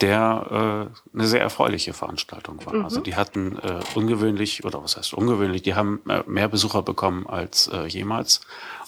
der 0.00 0.90
äh, 0.92 1.16
eine 1.16 1.26
sehr 1.26 1.40
erfreuliche 1.40 1.94
Veranstaltung 1.94 2.64
war. 2.66 2.74
Mhm. 2.74 2.84
Also 2.84 3.00
die 3.00 3.16
hatten 3.16 3.58
äh, 3.58 3.80
ungewöhnlich, 3.94 4.64
oder 4.64 4.82
was 4.82 4.96
heißt 4.96 5.14
ungewöhnlich, 5.14 5.62
die 5.62 5.74
haben 5.74 6.00
äh, 6.08 6.22
mehr 6.26 6.48
Besucher 6.48 6.82
bekommen 6.82 7.26
als 7.26 7.68
äh, 7.68 7.86
jemals. 7.86 8.42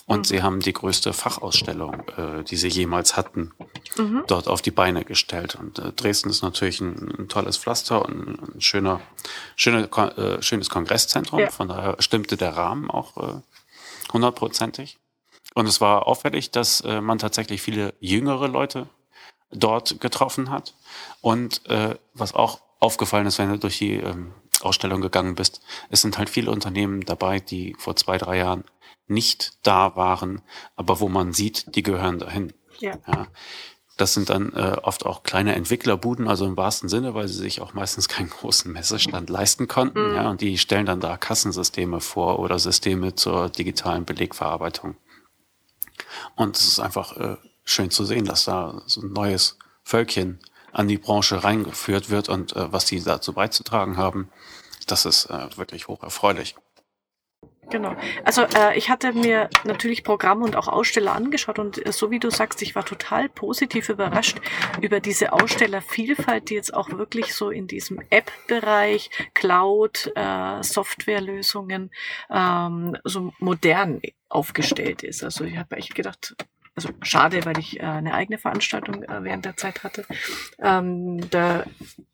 Und 0.05 0.21
mhm. 0.21 0.25
sie 0.25 0.43
haben 0.43 0.61
die 0.61 0.73
größte 0.73 1.13
Fachausstellung, 1.13 2.03
äh, 2.17 2.43
die 2.45 2.57
sie 2.57 2.69
jemals 2.69 3.17
hatten, 3.17 3.53
mhm. 3.97 4.25
dort 4.27 4.49
auf 4.49 4.63
die 4.63 4.71
Beine 4.71 5.05
gestellt. 5.05 5.55
Und 5.55 5.79
äh, 5.79 5.93
Dresden 5.93 6.31
ist 6.31 6.43
natürlich 6.43 6.81
ein, 6.81 7.15
ein 7.19 7.29
tolles 7.29 7.57
Pflaster 7.57 8.05
und 8.05 8.57
ein 8.57 8.61
schöner, 8.61 9.01
schöne, 9.57 9.85
äh, 9.85 10.43
schönes 10.43 10.69
Kongresszentrum. 10.71 11.41
Ja. 11.41 11.51
Von 11.51 11.69
daher 11.69 11.97
stimmte 12.01 12.37
der 12.37 12.57
Rahmen 12.57 12.91
auch 12.91 13.17
äh, 13.17 13.41
hundertprozentig. 14.13 14.99
Und 15.55 15.67
es 15.67 15.81
war 15.81 16.07
auffällig, 16.07 16.51
dass 16.51 16.83
äh, 16.83 17.01
man 17.01 17.19
tatsächlich 17.19 17.63
viele 17.63 17.95
jüngere 18.01 18.49
Leute 18.49 18.89
dort 19.51 20.01
getroffen 20.01 20.51
hat. 20.51 20.75
Und 21.21 21.67
äh, 21.67 21.97
was 22.15 22.35
auch 22.35 22.61
aufgefallen 22.81 23.27
ist, 23.27 23.39
wenn 23.39 23.51
du 23.51 23.59
durch 23.59 23.79
die 23.79 23.95
ähm, 23.95 24.33
Ausstellung 24.61 25.01
gegangen 25.01 25.35
bist, 25.35 25.61
es 25.91 26.03
sind 26.03 26.19
halt 26.19 26.31
viele 26.31 26.51
Unternehmen 26.51 27.05
dabei, 27.05 27.41
die 27.41 27.75
vor 27.79 27.97
zwei, 27.97 28.19
drei 28.19 28.39
Jahren 28.39 28.65
nicht 29.07 29.53
da 29.63 29.97
waren, 29.97 30.43
aber 30.77 31.01
wo 31.01 31.09
man 31.09 31.33
sieht, 31.33 31.75
die 31.75 31.83
gehören 31.83 32.19
dahin. 32.19 32.53
Ja. 32.79 32.99
ja. 33.07 33.27
Das 33.97 34.15
sind 34.15 34.31
dann 34.31 34.53
äh, 34.53 34.77
oft 34.83 35.05
auch 35.07 35.25
kleine 35.25 35.57
Entwicklerbuden, 35.57 36.29
also 36.29 36.47
im 36.47 36.57
wahrsten 36.57 36.89
Sinne, 36.89 37.15
weil 37.15 37.27
sie 37.27 37.35
sich 37.35 37.61
auch 37.61 37.75
meistens 37.75 38.09
keinen 38.09 38.31
großen 38.31 38.73
Messestand 38.73 39.29
leisten 39.29 39.67
konnten. 39.67 40.11
Mhm. 40.11 40.15
Ja, 40.15 40.31
und 40.31 40.41
die 40.41 40.57
stellen 40.57 40.87
dann 40.87 41.01
da 41.01 41.17
Kassensysteme 41.17 42.01
vor 42.01 42.39
oder 42.39 42.59
Systeme 42.59 43.15
zur 43.15 43.49
digitalen 43.49 44.05
Belegverarbeitung. 44.05 44.97
Und 46.37 46.57
es 46.57 46.69
ist 46.69 46.81
einfach 46.81 47.17
äh, 47.17 47.37
schön 47.69 47.91
zu 47.91 48.05
sehen, 48.05 48.25
dass 48.25 48.45
da 48.45 48.83
so 48.87 49.03
ein 49.03 49.13
neues 49.13 49.59
Völkchen 49.83 50.39
an 50.73 50.89
die 50.89 50.99
Branche 50.99 51.43
reingeführt 51.45 52.11
wird 52.11 52.29
und 52.29 52.55
äh, 52.57 52.73
was 52.73 52.85
die 52.85 53.03
dazu 53.03 53.33
beizutragen 53.33 53.97
haben, 53.97 54.31
das 54.87 55.07
ist 55.07 55.27
äh, 55.27 55.57
wirklich 55.57 55.89
hoch 55.89 56.03
erfreulich. 56.03 56.55
Genau. 57.71 57.95
Also 58.25 58.43
äh, 58.57 58.79
ich 58.79 58.89
hatte 58.89 59.13
mir 59.13 59.51
natürlich 59.65 60.03
Programme 60.03 60.45
und 60.45 60.57
auch 60.57 60.69
Aussteller 60.69 61.15
angeschaut 61.15 61.59
und 61.59 61.85
äh, 61.85 61.93
so 61.93 62.11
wie 62.11 62.19
du 62.19 62.31
sagst, 62.31 62.63
ich 62.63 62.75
war 62.75 62.85
total 62.85 63.29
positiv 63.29 63.91
überrascht 63.91 64.39
über 64.81 65.01
diese 65.01 65.35
Ausstellervielfalt, 65.35 66.49
die 66.49 66.55
jetzt 66.55 66.73
auch 66.73 66.89
wirklich 66.91 67.35
so 67.35 67.51
in 67.51 67.67
diesem 67.67 68.01
App-Bereich, 68.09 69.11
Cloud, 69.35 70.11
äh, 70.15 70.63
Softwarelösungen 70.63 71.91
ähm, 72.31 72.97
so 73.05 73.35
modern 73.39 74.01
aufgestellt 74.31 75.03
ist. 75.03 75.23
Also 75.23 75.45
ich 75.45 75.59
habe 75.59 75.77
echt 75.77 75.95
gedacht, 75.95 76.37
also 76.79 76.91
schade, 77.03 77.45
weil 77.45 77.59
ich 77.59 77.81
äh, 77.81 77.83
eine 77.83 78.15
eigene 78.15 78.39
Veranstaltung 78.39 79.03
äh, 79.03 79.25
während 79.25 79.45
der 79.45 79.57
Zeit 79.57 79.83
hatte. 79.83 80.07
Ähm, 80.61 81.29
da 81.31 81.65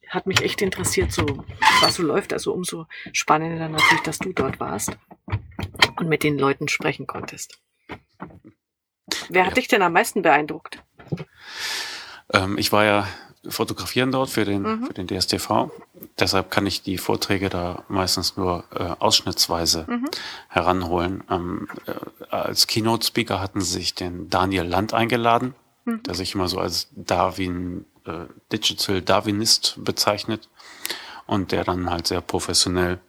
hat 0.09 0.27
mich 0.27 0.40
echt 0.40 0.62
interessiert, 0.62 1.12
so 1.12 1.44
was 1.83 1.96
so 1.96 2.03
läuft. 2.03 2.33
Also 2.33 2.55
umso 2.55 2.87
spannender 3.12 3.68
natürlich, 3.68 4.03
dass 4.05 4.18
du 4.18 4.33
dort 4.33 4.61
warst 4.61 4.96
und 5.96 6.09
mit 6.09 6.22
den 6.22 6.38
Leuten 6.38 6.68
sprechen 6.68 7.07
konntest. 7.07 7.61
Wer 9.29 9.42
ja. 9.42 9.46
hat 9.48 9.59
dich 9.59 9.68
denn 9.68 9.83
am 9.83 9.92
meisten 9.92 10.22
beeindruckt? 10.22 10.83
Ähm, 12.33 12.57
ich 12.57 12.72
war 12.72 12.87
ja 12.87 13.07
fotografieren 13.48 14.12
dort 14.12 14.30
für 14.30 14.44
den, 14.44 14.62
mhm. 14.62 14.87
für 14.87 14.94
den 14.94 15.07
DSTV. 15.07 15.70
Deshalb 16.18 16.50
kann 16.50 16.66
ich 16.66 16.83
die 16.83 16.98
Vorträge 16.98 17.48
da 17.48 17.85
meistens 17.88 18.37
nur 18.37 18.64
äh, 18.74 18.83
ausschnittsweise 18.98 19.87
mhm. 19.88 20.09
heranholen. 20.48 21.24
Ähm, 21.30 21.68
äh, 21.87 21.92
als 22.35 22.66
Keynote-Speaker 22.66 23.40
hatten 23.40 23.61
sie 23.61 23.72
sich 23.72 23.94
den 23.94 24.30
Daniel 24.30 24.64
Land 24.64 24.94
eingeladen, 24.94 25.54
mhm. 25.85 26.02
der 26.02 26.14
sich 26.14 26.35
immer 26.35 26.48
so 26.48 26.59
als 26.59 26.88
Darwin, 26.94 27.85
äh, 28.07 28.26
Digital 28.52 29.02
Darwinist 29.02 29.76
bezeichnet 29.78 30.48
und 31.26 31.52
der 31.52 31.64
dann 31.64 31.90
halt 31.90 32.07
sehr 32.07 32.20
professionell 32.20 33.00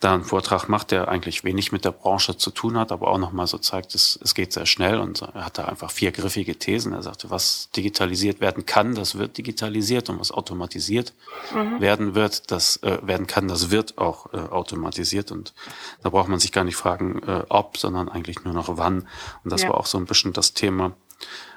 da 0.00 0.14
einen 0.14 0.24
Vortrag 0.24 0.68
macht, 0.68 0.90
der 0.90 1.08
eigentlich 1.08 1.44
wenig 1.44 1.72
mit 1.72 1.84
der 1.84 1.92
Branche 1.92 2.36
zu 2.36 2.50
tun 2.50 2.78
hat, 2.78 2.92
aber 2.92 3.08
auch 3.08 3.18
nochmal 3.18 3.46
so 3.46 3.58
zeigt, 3.58 3.94
es, 3.94 4.18
es 4.22 4.34
geht 4.34 4.52
sehr 4.52 4.66
schnell 4.66 4.98
und 4.98 5.22
er 5.22 5.44
hat 5.44 5.58
da 5.58 5.64
einfach 5.66 5.90
vier 5.90 6.12
griffige 6.12 6.58
Thesen. 6.58 6.92
Er 6.92 7.02
sagte, 7.02 7.30
was 7.30 7.70
digitalisiert 7.74 8.40
werden 8.40 8.66
kann, 8.66 8.94
das 8.94 9.18
wird 9.18 9.38
digitalisiert 9.38 10.10
und 10.10 10.20
was 10.20 10.32
automatisiert 10.32 11.14
mhm. 11.54 11.80
werden 11.80 12.14
wird, 12.14 12.50
das 12.50 12.78
äh, 12.82 12.98
werden 13.02 13.26
kann, 13.26 13.48
das 13.48 13.70
wird 13.70 13.98
auch 13.98 14.32
äh, 14.32 14.38
automatisiert 14.38 15.32
und 15.32 15.54
da 16.02 16.10
braucht 16.10 16.28
man 16.28 16.40
sich 16.40 16.52
gar 16.52 16.64
nicht 16.64 16.76
fragen, 16.76 17.22
äh, 17.26 17.44
ob, 17.48 17.76
sondern 17.78 18.08
eigentlich 18.08 18.44
nur 18.44 18.54
noch 18.54 18.76
wann. 18.76 19.08
Und 19.44 19.52
das 19.52 19.62
ja. 19.62 19.68
war 19.68 19.78
auch 19.78 19.86
so 19.86 19.98
ein 19.98 20.06
bisschen 20.06 20.32
das 20.32 20.54
Thema. 20.54 20.92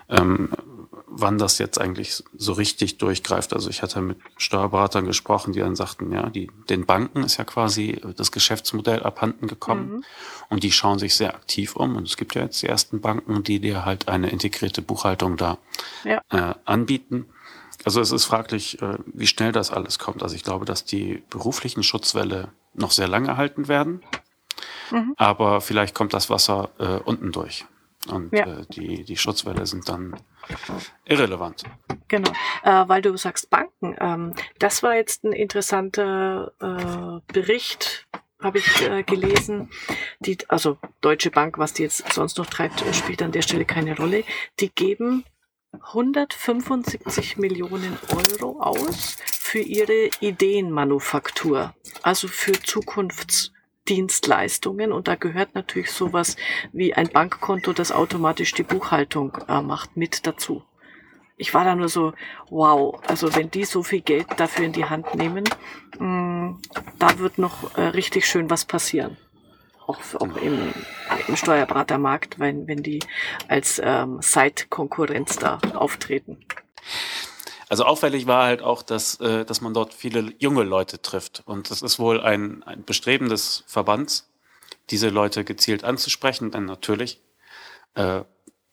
Ähm, 0.09 0.49
wann 1.11 1.37
das 1.37 1.57
jetzt 1.57 1.79
eigentlich 1.79 2.23
so 2.37 2.53
richtig 2.53 2.97
durchgreift. 2.97 3.53
Also 3.53 3.69
ich 3.69 3.81
hatte 3.81 4.01
mit 4.01 4.17
Steuerberatern 4.37 5.05
gesprochen, 5.05 5.53
die 5.53 5.59
dann 5.59 5.75
sagten, 5.75 6.11
ja, 6.11 6.29
die, 6.29 6.49
den 6.69 6.85
Banken 6.85 7.23
ist 7.23 7.37
ja 7.37 7.43
quasi 7.43 8.01
das 8.15 8.31
Geschäftsmodell 8.31 9.03
abhanden 9.03 9.47
gekommen 9.47 9.91
mhm. 9.91 10.03
und 10.49 10.63
die 10.63 10.71
schauen 10.71 10.99
sich 10.99 11.15
sehr 11.15 11.33
aktiv 11.33 11.75
um. 11.75 11.95
Und 11.95 12.07
es 12.07 12.17
gibt 12.17 12.35
ja 12.35 12.43
jetzt 12.43 12.61
die 12.61 12.67
ersten 12.67 13.01
Banken, 13.01 13.43
die 13.43 13.59
dir 13.59 13.85
halt 13.85 14.07
eine 14.07 14.29
integrierte 14.29 14.81
Buchhaltung 14.81 15.37
da 15.37 15.57
ja. 16.03 16.21
äh, 16.29 16.53
anbieten. 16.65 17.25
Also 17.85 18.01
es 18.01 18.11
ist 18.11 18.25
fraglich, 18.25 18.81
äh, 18.81 18.97
wie 19.05 19.27
schnell 19.27 19.51
das 19.51 19.71
alles 19.71 19.99
kommt. 19.99 20.21
Also 20.21 20.35
ich 20.35 20.43
glaube, 20.43 20.65
dass 20.65 20.85
die 20.85 21.23
beruflichen 21.29 21.83
Schutzwelle 21.83 22.49
noch 22.73 22.91
sehr 22.91 23.07
lange 23.07 23.37
halten 23.37 23.67
werden. 23.67 24.01
Mhm. 24.91 25.13
Aber 25.17 25.61
vielleicht 25.61 25.95
kommt 25.95 26.13
das 26.13 26.29
Wasser 26.29 26.69
äh, 26.77 26.99
unten 27.03 27.31
durch. 27.31 27.65
Und 28.07 28.31
ja. 28.31 28.45
äh, 28.45 28.65
die, 28.69 29.03
die 29.03 29.17
Schutzwelle 29.17 29.65
sind 29.65 29.89
dann 29.89 30.15
irrelevant. 31.05 31.63
Genau, 32.07 32.31
äh, 32.63 32.87
weil 32.87 33.01
du 33.01 33.15
sagst 33.17 33.49
Banken. 33.49 33.95
Ähm, 33.99 34.33
das 34.57 34.83
war 34.83 34.95
jetzt 34.95 35.23
ein 35.23 35.33
interessanter 35.33 36.53
äh, 36.61 37.33
Bericht, 37.33 38.07
habe 38.41 38.59
ich 38.59 38.81
äh, 38.87 39.03
gelesen. 39.03 39.69
Die, 40.19 40.37
also 40.47 40.77
Deutsche 41.01 41.29
Bank, 41.29 41.57
was 41.57 41.73
die 41.73 41.83
jetzt 41.83 42.11
sonst 42.13 42.37
noch 42.37 42.45
treibt, 42.45 42.83
spielt 42.95 43.21
an 43.21 43.33
der 43.33 43.41
Stelle 43.41 43.65
keine 43.65 43.97
Rolle. 43.97 44.23
Die 44.59 44.69
geben 44.69 45.25
175 45.73 47.37
Millionen 47.37 47.97
Euro 48.15 48.59
aus 48.61 49.17
für 49.29 49.59
ihre 49.59 50.09
Ideenmanufaktur, 50.19 51.75
also 52.01 52.27
für 52.27 52.53
Zukunftsdienstleistungen. 53.89 54.91
Und 54.91 55.07
da 55.07 55.15
gehört 55.15 55.55
natürlich 55.55 55.91
sowas 55.91 56.35
wie 56.71 56.93
ein 56.93 57.09
Bankkonto, 57.09 57.73
das 57.73 57.91
automatisch 57.91 58.53
die 58.53 58.63
Buchhaltung 58.63 59.37
äh, 59.47 59.61
macht, 59.61 59.97
mit 59.97 60.25
dazu. 60.27 60.63
Ich 61.37 61.53
war 61.53 61.63
da 61.63 61.75
nur 61.75 61.89
so, 61.89 62.13
wow, 62.49 63.01
also 63.07 63.33
wenn 63.35 63.49
die 63.49 63.63
so 63.63 63.81
viel 63.81 64.01
Geld 64.01 64.27
dafür 64.37 64.65
in 64.65 64.73
die 64.73 64.85
Hand 64.85 65.15
nehmen, 65.15 65.45
mh, 65.97 66.05
mm, 66.05 66.61
da 66.99 67.17
wird 67.19 67.37
noch 67.37 67.77
äh, 67.77 67.81
richtig 67.81 68.25
schön 68.25 68.49
was 68.49 68.65
passieren 68.65 69.17
auch, 69.87 69.99
auch 70.19 70.37
im, 70.37 70.71
im 71.27 71.35
Steuerberatermarkt, 71.35 72.39
wenn, 72.39 72.67
wenn 72.67 72.83
die 72.83 72.99
als 73.47 73.81
ähm, 73.83 74.19
Side-Konkurrenz 74.21 75.37
da 75.37 75.57
auftreten. 75.73 76.37
Also 77.69 77.85
auffällig 77.85 78.25
war 78.25 78.45
halt 78.45 78.61
auch, 78.63 78.81
dass, 78.81 79.19
äh, 79.21 79.45
dass 79.45 79.61
man 79.61 79.73
dort 79.73 79.93
viele 79.93 80.33
junge 80.39 80.63
Leute 80.63 81.01
trifft. 81.01 81.43
Und 81.45 81.69
das 81.69 81.81
ist 81.83 81.99
wohl 81.99 82.19
ein, 82.19 82.63
ein 82.63 82.83
Bestreben 82.83 83.29
des 83.29 83.63
Verbands, 83.67 84.29
diese 84.89 85.09
Leute 85.09 85.43
gezielt 85.43 85.83
anzusprechen. 85.83 86.49
Denn 86.49 86.65
natürlich 86.65 87.21
äh, 87.93 88.23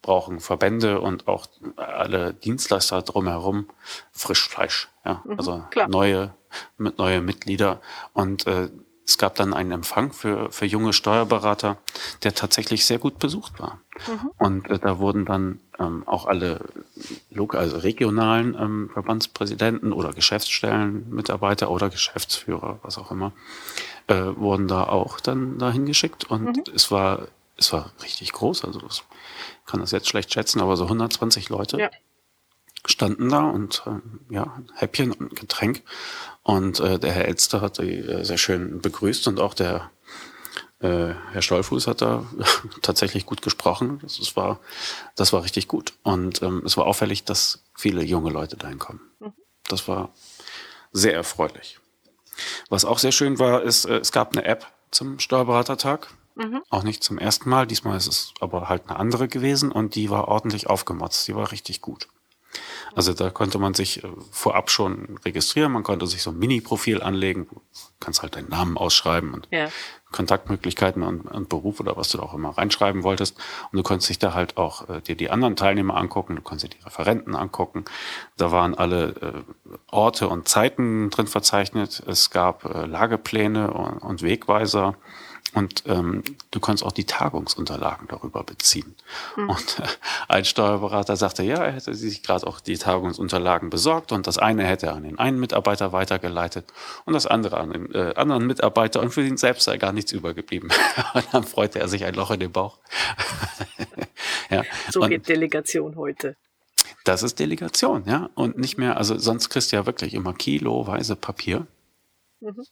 brauchen 0.01 0.41
Verbände 0.41 1.01
und 1.01 1.29
auch 1.29 1.47
alle 1.77 2.33
Dienstleister 2.33 3.03
drumherum 3.03 3.69
Frischfleisch. 4.13 4.89
Ja? 5.05 5.23
Mhm, 5.25 5.39
also 5.39 5.65
klar. 5.71 5.89
neue, 5.89 6.35
mit 6.79 6.97
neue 6.97 7.21
Mitglieder. 7.21 7.83
Und 8.15 8.47
äh, 8.47 8.71
es 9.07 9.19
gab 9.19 9.37
dann 9.37 9.55
einen 9.55 9.71
Empfang 9.71 10.13
für, 10.13 10.51
für 10.51 10.67
junge 10.67 10.93
Steuerberater, 10.93 11.79
der 12.25 12.35
tatsächlich 12.35 12.85
sehr 12.85 12.99
gut 12.99 13.21
besucht 13.21 13.61
war. 13.61 13.81
Mhm. 14.09 14.31
Und 14.39 14.69
äh, 14.69 14.79
da 14.81 14.99
wurden 14.99 15.25
dann 15.25 15.61
ähm, 15.79 16.03
auch 16.07 16.27
alle 16.27 16.61
also 17.51 17.79
regionalen 17.79 18.57
ähm, 18.59 18.91
Verbandspräsidenten 18.93 19.93
oder 19.93 20.13
Geschäftsstellenmitarbeiter 20.13 21.71
oder 21.71 21.89
Geschäftsführer, 21.89 22.81
was 22.83 22.99
auch 22.99 23.13
immer, 23.13 23.33
äh, 24.09 24.15
wurden 24.15 24.67
da 24.67 24.85
auch 24.85 25.21
dann 25.21 25.59
dahin 25.59 25.87
geschickt. 25.87 26.25
Und 26.25 26.57
mhm. 26.57 26.75
es 26.75 26.91
war 26.91 27.29
es 27.59 27.73
war 27.73 27.93
richtig 28.03 28.33
groß. 28.33 28.65
Also 28.65 28.81
ich 28.89 29.03
kann 29.67 29.81
das 29.81 29.93
jetzt 29.93 30.09
schlecht 30.09 30.33
schätzen, 30.35 30.61
aber 30.61 30.77
so 30.77 30.85
120 30.85 31.49
Leute. 31.49 31.79
Ja 31.79 31.91
standen 32.87 33.29
da 33.29 33.45
und 33.45 33.83
äh, 33.87 34.35
ja, 34.35 34.59
Häppchen 34.75 35.13
und 35.13 35.37
Getränk. 35.37 35.83
Und 36.43 36.81
äh, 36.81 36.99
der 36.99 37.13
Herr 37.13 37.27
Elster 37.27 37.61
hat 37.61 37.79
die 37.79 37.99
äh, 37.99 38.25
sehr 38.25 38.39
schön 38.39 38.81
begrüßt 38.81 39.27
und 39.29 39.41
auch 39.41 39.55
der 39.55 39.91
äh, 40.81 41.15
Herr 41.33 41.43
Stolfuß 41.43 41.87
hat 41.87 42.03
da 42.03 42.25
tatsächlich 42.83 43.27
gut 43.27 43.43
gesprochen. 43.43 43.99
Das, 44.03 44.19
das, 44.19 44.37
war, 44.37 44.61
das 45.17 45.33
war 45.33 45.43
richtig 45.43 45.69
gut. 45.69 45.95
Und 46.03 46.43
ähm, 46.43 46.63
es 46.65 46.77
war 46.77 46.87
auffällig, 46.87 47.25
dass 47.25 47.65
viele 47.75 48.03
junge 48.03 48.31
Leute 48.31 48.57
dahin 48.57 48.79
kommen. 48.79 49.01
Mhm. 49.21 49.33
Das 49.69 49.89
war 49.89 50.11
sehr 50.93 51.15
erfreulich. 51.15 51.79
Was 52.69 52.85
auch 52.85 52.99
sehr 52.99 53.13
schön 53.13 53.39
war, 53.39 53.63
ist, 53.63 53.87
äh, 53.87 53.99
es 53.99 54.13
gab 54.13 54.37
eine 54.37 54.45
App 54.45 54.67
zum 54.91 55.19
Steuerberatertag. 55.19 56.09
Mhm. 56.35 56.63
Auch 56.69 56.83
nicht 56.83 57.03
zum 57.03 57.19
ersten 57.19 57.49
Mal. 57.49 57.67
Diesmal 57.67 57.97
ist 57.97 58.07
es 58.07 58.35
aber 58.41 58.69
halt 58.69 58.89
eine 58.89 58.99
andere 58.99 59.27
gewesen 59.27 59.73
und 59.73 59.95
die 59.95 60.11
war 60.11 60.29
ordentlich 60.29 60.69
aufgemotzt. 60.69 61.27
Die 61.29 61.35
war 61.35 61.51
richtig 61.51 61.81
gut. 61.81 62.09
Also 62.95 63.13
da 63.13 63.31
konnte 63.31 63.59
man 63.59 63.75
sich 63.75 64.03
äh, 64.05 64.09
vorab 64.31 64.71
schon 64.71 65.19
registrieren, 65.25 65.73
man 65.73 65.83
konnte 65.83 66.07
sich 66.07 66.23
so 66.23 66.31
ein 66.31 66.39
Mini-Profil 66.39 67.03
anlegen, 67.03 67.47
du 67.49 67.61
kannst 68.01 68.23
halt 68.23 68.37
deinen 68.37 68.49
Namen 68.49 68.77
ausschreiben 68.77 69.35
und 69.35 69.49
ja. 69.51 69.69
Kontaktmöglichkeiten 70.13 71.03
und, 71.03 71.23
und, 71.23 71.49
Beruf 71.49 71.81
oder 71.81 71.97
was 71.97 72.09
du 72.09 72.19
da 72.19 72.25
auch 72.25 72.35
immer 72.35 72.57
reinschreiben 72.57 73.03
wolltest. 73.03 73.37
Und 73.71 73.77
du 73.77 73.83
konntest 73.83 74.09
dich 74.09 74.19
da 74.19 74.35
halt 74.35 74.57
auch 74.57 74.89
äh, 74.89 75.01
dir 75.01 75.17
die 75.17 75.31
anderen 75.31 75.57
Teilnehmer 75.57 75.97
angucken, 75.97 76.37
du 76.37 76.43
konntest 76.43 76.73
dir 76.73 76.79
die 76.79 76.85
Referenten 76.85 77.35
angucken. 77.35 77.85
Da 78.37 78.51
waren 78.51 78.75
alle 78.75 79.09
äh, 79.21 79.73
Orte 79.91 80.29
und 80.29 80.49
Zeiten 80.49 81.11
drin 81.11 81.27
verzeichnet. 81.27 82.03
Es 82.07 82.31
gab 82.31 82.65
äh, 82.65 82.87
Lagepläne 82.87 83.73
und, 83.73 83.99
und 83.99 84.23
Wegweiser. 84.23 84.95
Und 85.55 85.85
ähm, 85.87 86.23
du 86.51 86.61
kannst 86.61 86.83
auch 86.83 86.93
die 86.93 87.05
Tagungsunterlagen 87.05 88.09
darüber 88.09 88.43
beziehen. 88.43 88.95
Mhm. 89.37 89.51
Und 89.51 89.79
äh, 89.79 89.87
ein 90.29 90.45
Steuerberater 90.45 91.17
sagte, 91.17 91.43
ja, 91.45 91.57
er 91.57 91.73
hätte 91.73 91.95
sich 91.95 92.23
gerade 92.23 92.47
auch 92.47 92.61
die 92.61 92.77
Tagungsunterlagen 92.77 93.71
besorgt 93.71 94.13
und 94.13 94.27
das 94.27 94.39
eine 94.39 94.65
hätte 94.65 94.87
er 94.87 94.95
an 94.95 95.05
den 95.05 95.19
einen 95.19 95.39
Mitarbeiter 95.39 95.93
weitergeleitet 95.93 96.67
und 97.05 97.15
das 97.15 97.27
andere 97.27 97.59
an 97.59 97.71
den 97.71 97.95
äh, 97.95 98.15
anderen 98.17 98.47
Mitarbeiter 98.47 99.01
und 99.01 99.11
für 99.11 99.23
ihn 99.23 99.37
selbst 99.37 99.65
sei 99.65 99.79
gar 99.79 99.93
nichts 99.93 100.13
übergeblieben. 100.13 100.71
und 101.15 101.27
dann 101.33 101.45
freute 101.45 101.79
er 101.79 101.89
sich 101.89 102.05
ein 102.05 102.15
Loch 102.15 102.33
in 102.33 102.41
den 102.41 102.53
Bauch. 102.53 102.79
ja. 104.51 104.65
So 104.91 105.03
und 105.03 105.11
geht 105.11 105.29
Delegation 105.29 105.97
heute. 105.97 106.37
Das 107.05 107.23
ist 107.23 107.39
Delegation, 107.39 108.05
ja. 108.07 108.31
Und 108.35 108.59
nicht 108.59 108.79
mehr, 108.79 108.97
also 108.97 109.17
sonst 109.17 109.49
kriegst 109.49 109.71
du 109.71 109.77
ja 109.77 109.87
wirklich 109.87 110.13
immer 110.13 110.35
kiloweise 110.35 111.15
Papier. 111.15 111.67
Mhm. 112.41 112.65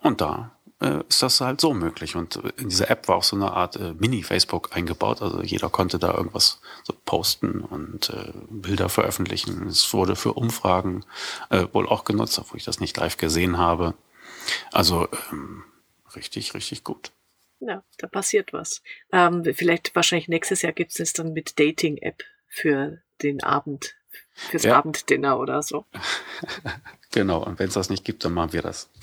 Und 0.00 0.20
da 0.20 0.52
äh, 0.80 1.00
ist 1.08 1.22
das 1.22 1.40
halt 1.40 1.60
so 1.60 1.74
möglich. 1.74 2.16
Und 2.16 2.36
in 2.56 2.68
dieser 2.68 2.90
App 2.90 3.08
war 3.08 3.16
auch 3.16 3.22
so 3.22 3.36
eine 3.36 3.52
Art 3.52 3.76
äh, 3.76 3.94
Mini-Facebook 3.94 4.76
eingebaut. 4.76 5.22
Also 5.22 5.42
jeder 5.42 5.68
konnte 5.68 5.98
da 5.98 6.14
irgendwas 6.14 6.60
so 6.82 6.94
posten 7.04 7.60
und 7.60 8.10
äh, 8.10 8.32
Bilder 8.48 8.88
veröffentlichen. 8.88 9.66
Es 9.66 9.92
wurde 9.92 10.16
für 10.16 10.32
Umfragen 10.32 11.04
äh, 11.50 11.66
wohl 11.72 11.88
auch 11.88 12.04
genutzt, 12.04 12.38
obwohl 12.38 12.58
ich 12.58 12.64
das 12.64 12.80
nicht 12.80 12.96
live 12.96 13.16
gesehen 13.16 13.58
habe. 13.58 13.94
Also 14.72 15.08
ähm, 15.30 15.64
richtig, 16.16 16.54
richtig 16.54 16.84
gut. 16.84 17.12
Ja, 17.60 17.84
da 17.98 18.06
passiert 18.06 18.54
was. 18.54 18.82
Ähm, 19.12 19.44
vielleicht 19.54 19.94
wahrscheinlich 19.94 20.28
nächstes 20.28 20.62
Jahr 20.62 20.72
gibt 20.72 20.98
es 20.98 21.12
dann 21.12 21.34
mit 21.34 21.58
Dating-App 21.58 22.24
für 22.48 23.02
den 23.22 23.42
Abend, 23.42 23.96
fürs 24.48 24.64
ja. 24.64 24.78
Abenddinner 24.78 25.38
oder 25.38 25.62
so. 25.62 25.84
genau, 27.10 27.42
und 27.44 27.58
wenn 27.58 27.68
es 27.68 27.74
das 27.74 27.90
nicht 27.90 28.04
gibt, 28.04 28.24
dann 28.24 28.34
machen 28.34 28.52
wir 28.52 28.62
das. 28.62 28.88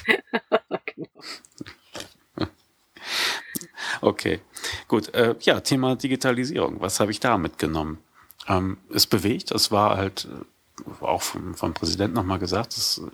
Okay, 4.01 4.39
gut. 4.87 5.13
Äh, 5.13 5.35
ja, 5.41 5.59
Thema 5.59 5.95
Digitalisierung. 5.95 6.79
Was 6.81 6.99
habe 6.99 7.11
ich 7.11 7.19
da 7.19 7.37
mitgenommen? 7.37 7.99
Ähm, 8.47 8.77
es 8.93 9.07
bewegt. 9.07 9.51
Es 9.51 9.71
war 9.71 9.97
halt 9.97 10.27
äh, 10.29 11.03
auch 11.03 11.21
vom, 11.21 11.55
vom 11.55 11.73
Präsidenten 11.73 12.15
nochmal 12.15 12.39
gesagt, 12.39 12.77
es 12.77 12.99
äh, 12.99 13.09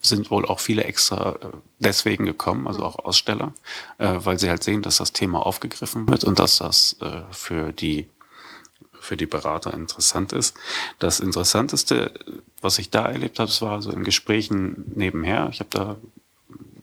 sind 0.00 0.30
wohl 0.30 0.46
auch 0.46 0.60
viele 0.60 0.84
extra 0.84 1.32
äh, 1.32 1.50
deswegen 1.78 2.24
gekommen, 2.24 2.66
also 2.66 2.82
auch 2.82 2.98
Aussteller, 2.98 3.52
äh, 3.98 4.14
weil 4.18 4.38
sie 4.38 4.48
halt 4.48 4.62
sehen, 4.62 4.82
dass 4.82 4.98
das 4.98 5.12
Thema 5.12 5.44
aufgegriffen 5.44 6.08
wird 6.08 6.24
und 6.24 6.38
dass 6.38 6.58
das 6.58 6.96
äh, 7.00 7.22
für 7.30 7.72
die 7.72 8.08
für 9.00 9.16
die 9.16 9.26
Berater 9.26 9.74
interessant 9.74 10.32
ist. 10.32 10.56
Das 10.98 11.20
Interessanteste, 11.20 12.12
was 12.60 12.78
ich 12.78 12.90
da 12.90 13.06
erlebt 13.06 13.38
habe, 13.38 13.50
war 13.60 13.82
so 13.82 13.90
in 13.90 14.04
Gesprächen 14.04 14.84
nebenher. 14.94 15.48
Ich 15.52 15.60
habe 15.60 15.70
da 15.70 15.96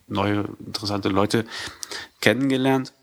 neue, 0.08 0.46
interessante 0.66 1.10
Leute 1.10 1.46
kennengelernt. 2.22 2.94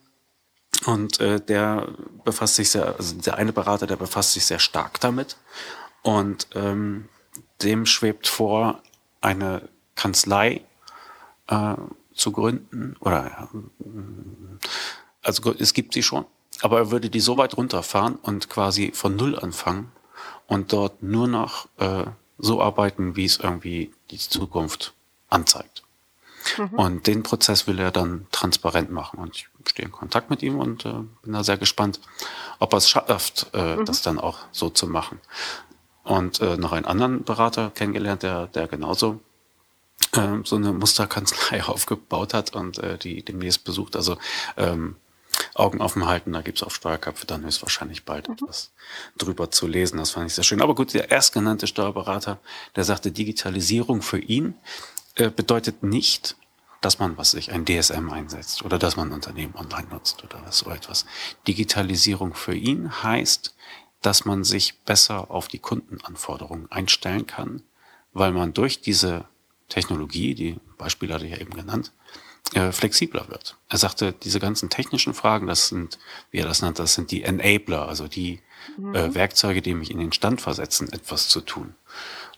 Und 0.87 1.21
äh, 1.21 1.41
der 1.41 1.89
befasst 2.25 2.57
sich 2.57 2.71
sehr, 2.71 2.97
also 2.97 3.15
der 3.17 3.37
eine 3.37 3.53
Berater, 3.53 3.87
der 3.87 3.97
befasst 3.97 4.33
sich 4.33 4.47
sehr 4.47 4.59
stark 4.59 5.01
damit. 5.01 5.37
Und 6.03 6.49
ähm, 6.55 7.09
dem 7.63 7.87
schwebt 7.87 8.27
vor, 8.27 8.83
eine 9.21 9.69
Kanzlei 9.95 10.63
äh, 11.47 11.75
zu 12.15 12.33
gründen. 12.33 12.97
Oder 13.01 13.49
also 15.23 15.55
es 15.59 15.73
gibt 15.73 15.95
sie 15.95 16.03
schon, 16.03 16.25
aber 16.63 16.79
er 16.79 16.91
würde 16.91 17.11
die 17.11 17.21
so 17.21 17.37
weit 17.37 17.57
runterfahren 17.57 18.17
und 18.17 18.49
quasi 18.49 18.93
von 18.95 19.17
null 19.17 19.39
anfangen 19.39 19.93
und 20.47 20.73
dort 20.73 21.03
nur 21.03 21.29
noch 21.29 21.67
äh, 21.79 22.05
so 22.39 22.63
arbeiten, 22.63 23.17
wie 23.17 23.25
es 23.25 23.39
irgendwie 23.39 23.93
die 24.11 24.19
Zukunft 24.19 24.93
anzeigt. 25.29 25.83
Mhm. 26.59 26.79
Und 26.79 27.07
den 27.07 27.23
Prozess 27.23 27.67
will 27.67 27.79
er 27.79 27.91
dann 27.91 28.27
transparent 28.33 28.91
machen. 28.91 29.19
Und 29.19 29.37
ich 29.37 29.49
stehe 29.69 29.87
in 29.87 29.93
Kontakt 29.93 30.31
mit 30.31 30.43
ihm 30.43 30.59
und 30.59 30.85
äh, 30.85 30.93
bin 31.23 31.33
da 31.33 31.45
sehr 31.45 31.57
gespannt, 31.57 32.01
ob 32.59 32.73
er 32.75 32.79
es 32.79 32.91
schafft, 32.91 33.49
äh, 33.55 33.77
mhm. 33.77 33.85
das 33.85 34.03
dann 34.03 34.19
auch 34.19 34.39
so 34.51 34.71
zu 34.71 34.87
machen. 34.87 35.21
Und 36.05 36.41
äh, 36.41 36.57
noch 36.57 36.73
einen 36.73 36.87
anderen 36.87 37.23
Berater 37.23 37.71
kennengelernt, 37.71 38.25
der, 38.25 38.49
der 38.49 38.67
genauso 38.67 39.21
äh, 40.13 40.39
so 40.45 40.57
eine 40.57 40.73
Musterkanzlei 40.73 41.63
aufgebaut 41.67 42.35
hat 42.35 42.55
und 42.55 42.79
äh, 42.79 42.99
die 42.99 43.25
demnächst 43.25 43.65
besucht. 43.65 43.95
Also 43.95 44.17
ähm, 44.57 44.97
Augen 45.63 45.81
offen 45.81 46.07
halten, 46.07 46.33
da 46.33 46.43
gibt's 46.43 46.63
auf 46.63 46.75
Steuerköpfe 46.75 47.27
dann 47.27 47.45
höchstwahrscheinlich 47.45 48.05
bald 48.05 48.29
mhm. 48.29 48.35
etwas 48.35 48.73
drüber 49.17 49.51
zu 49.51 49.67
lesen. 49.67 49.99
Das 49.99 50.11
fand 50.11 50.27
ich 50.27 50.35
sehr 50.35 50.45
schön. 50.45 50.61
Aber 50.61 50.75
gut, 50.75 50.93
der 50.93 51.11
erstgenannte 51.11 51.67
Steuerberater, 51.67 52.39
der 52.77 52.85
sagte, 52.85 53.13
Digitalisierung 53.13 54.03
für 54.03 54.19
ihn 54.19 54.55
äh, 55.15 55.31
bedeutet 55.31 55.83
nicht, 55.83 56.37
dass 56.81 56.99
man, 56.99 57.17
was 57.17 57.31
sich 57.31 57.53
ein 57.53 57.65
DSM 57.65 58.11
einsetzt 58.11 58.65
oder 58.65 58.79
dass 58.79 58.97
man 58.97 59.09
ein 59.09 59.15
Unternehmen 59.15 59.55
online 59.55 59.87
nutzt 59.89 60.25
oder 60.25 60.43
so 60.51 60.69
etwas. 60.71 61.07
Digitalisierung 61.47 62.35
für 62.35 62.55
ihn 62.55 63.03
heißt, 63.03 63.55
dass 64.03 64.25
man 64.25 64.43
sich 64.43 64.81
besser 64.81 65.31
auf 65.31 65.47
die 65.47 65.61
Kundenanforderungen 65.61 66.71
einstellen 66.73 67.27
kann, 67.27 67.63
weil 68.13 68.33
man 68.33 68.53
durch 68.53 68.81
diese 68.81 69.27
Technologie, 69.69 70.35
die 70.35 70.57
Beispiele 70.77 71.15
hatte 71.15 71.25
ich 71.25 71.33
ja 71.33 71.39
eben 71.39 71.55
genannt, 71.55 71.93
äh, 72.55 72.73
flexibler 72.73 73.29
wird. 73.29 73.57
Er 73.69 73.79
sagte, 73.79 74.13
diese 74.13 74.41
ganzen 74.41 74.71
technischen 74.71 75.15
Fragen, 75.15 75.47
das 75.47 75.69
sind, 75.69 75.99
wie 76.31 76.39
er 76.39 76.47
das 76.47 76.63
nannte, 76.63 76.83
das 76.83 76.95
sind 76.95 77.11
die 77.11 77.23
Enabler, 77.23 77.89
also 77.89 78.09
die 78.09 78.41
mhm. 78.77 78.95
äh, 78.95 79.15
Werkzeuge, 79.15 79.63
die 79.63 79.75
mich 79.75 79.91
in 79.91 79.99
den 79.99 80.13
Stand 80.13 80.41
versetzen, 80.41 80.93
etwas 80.93 81.29
zu 81.29 81.41
tun. 81.41 81.75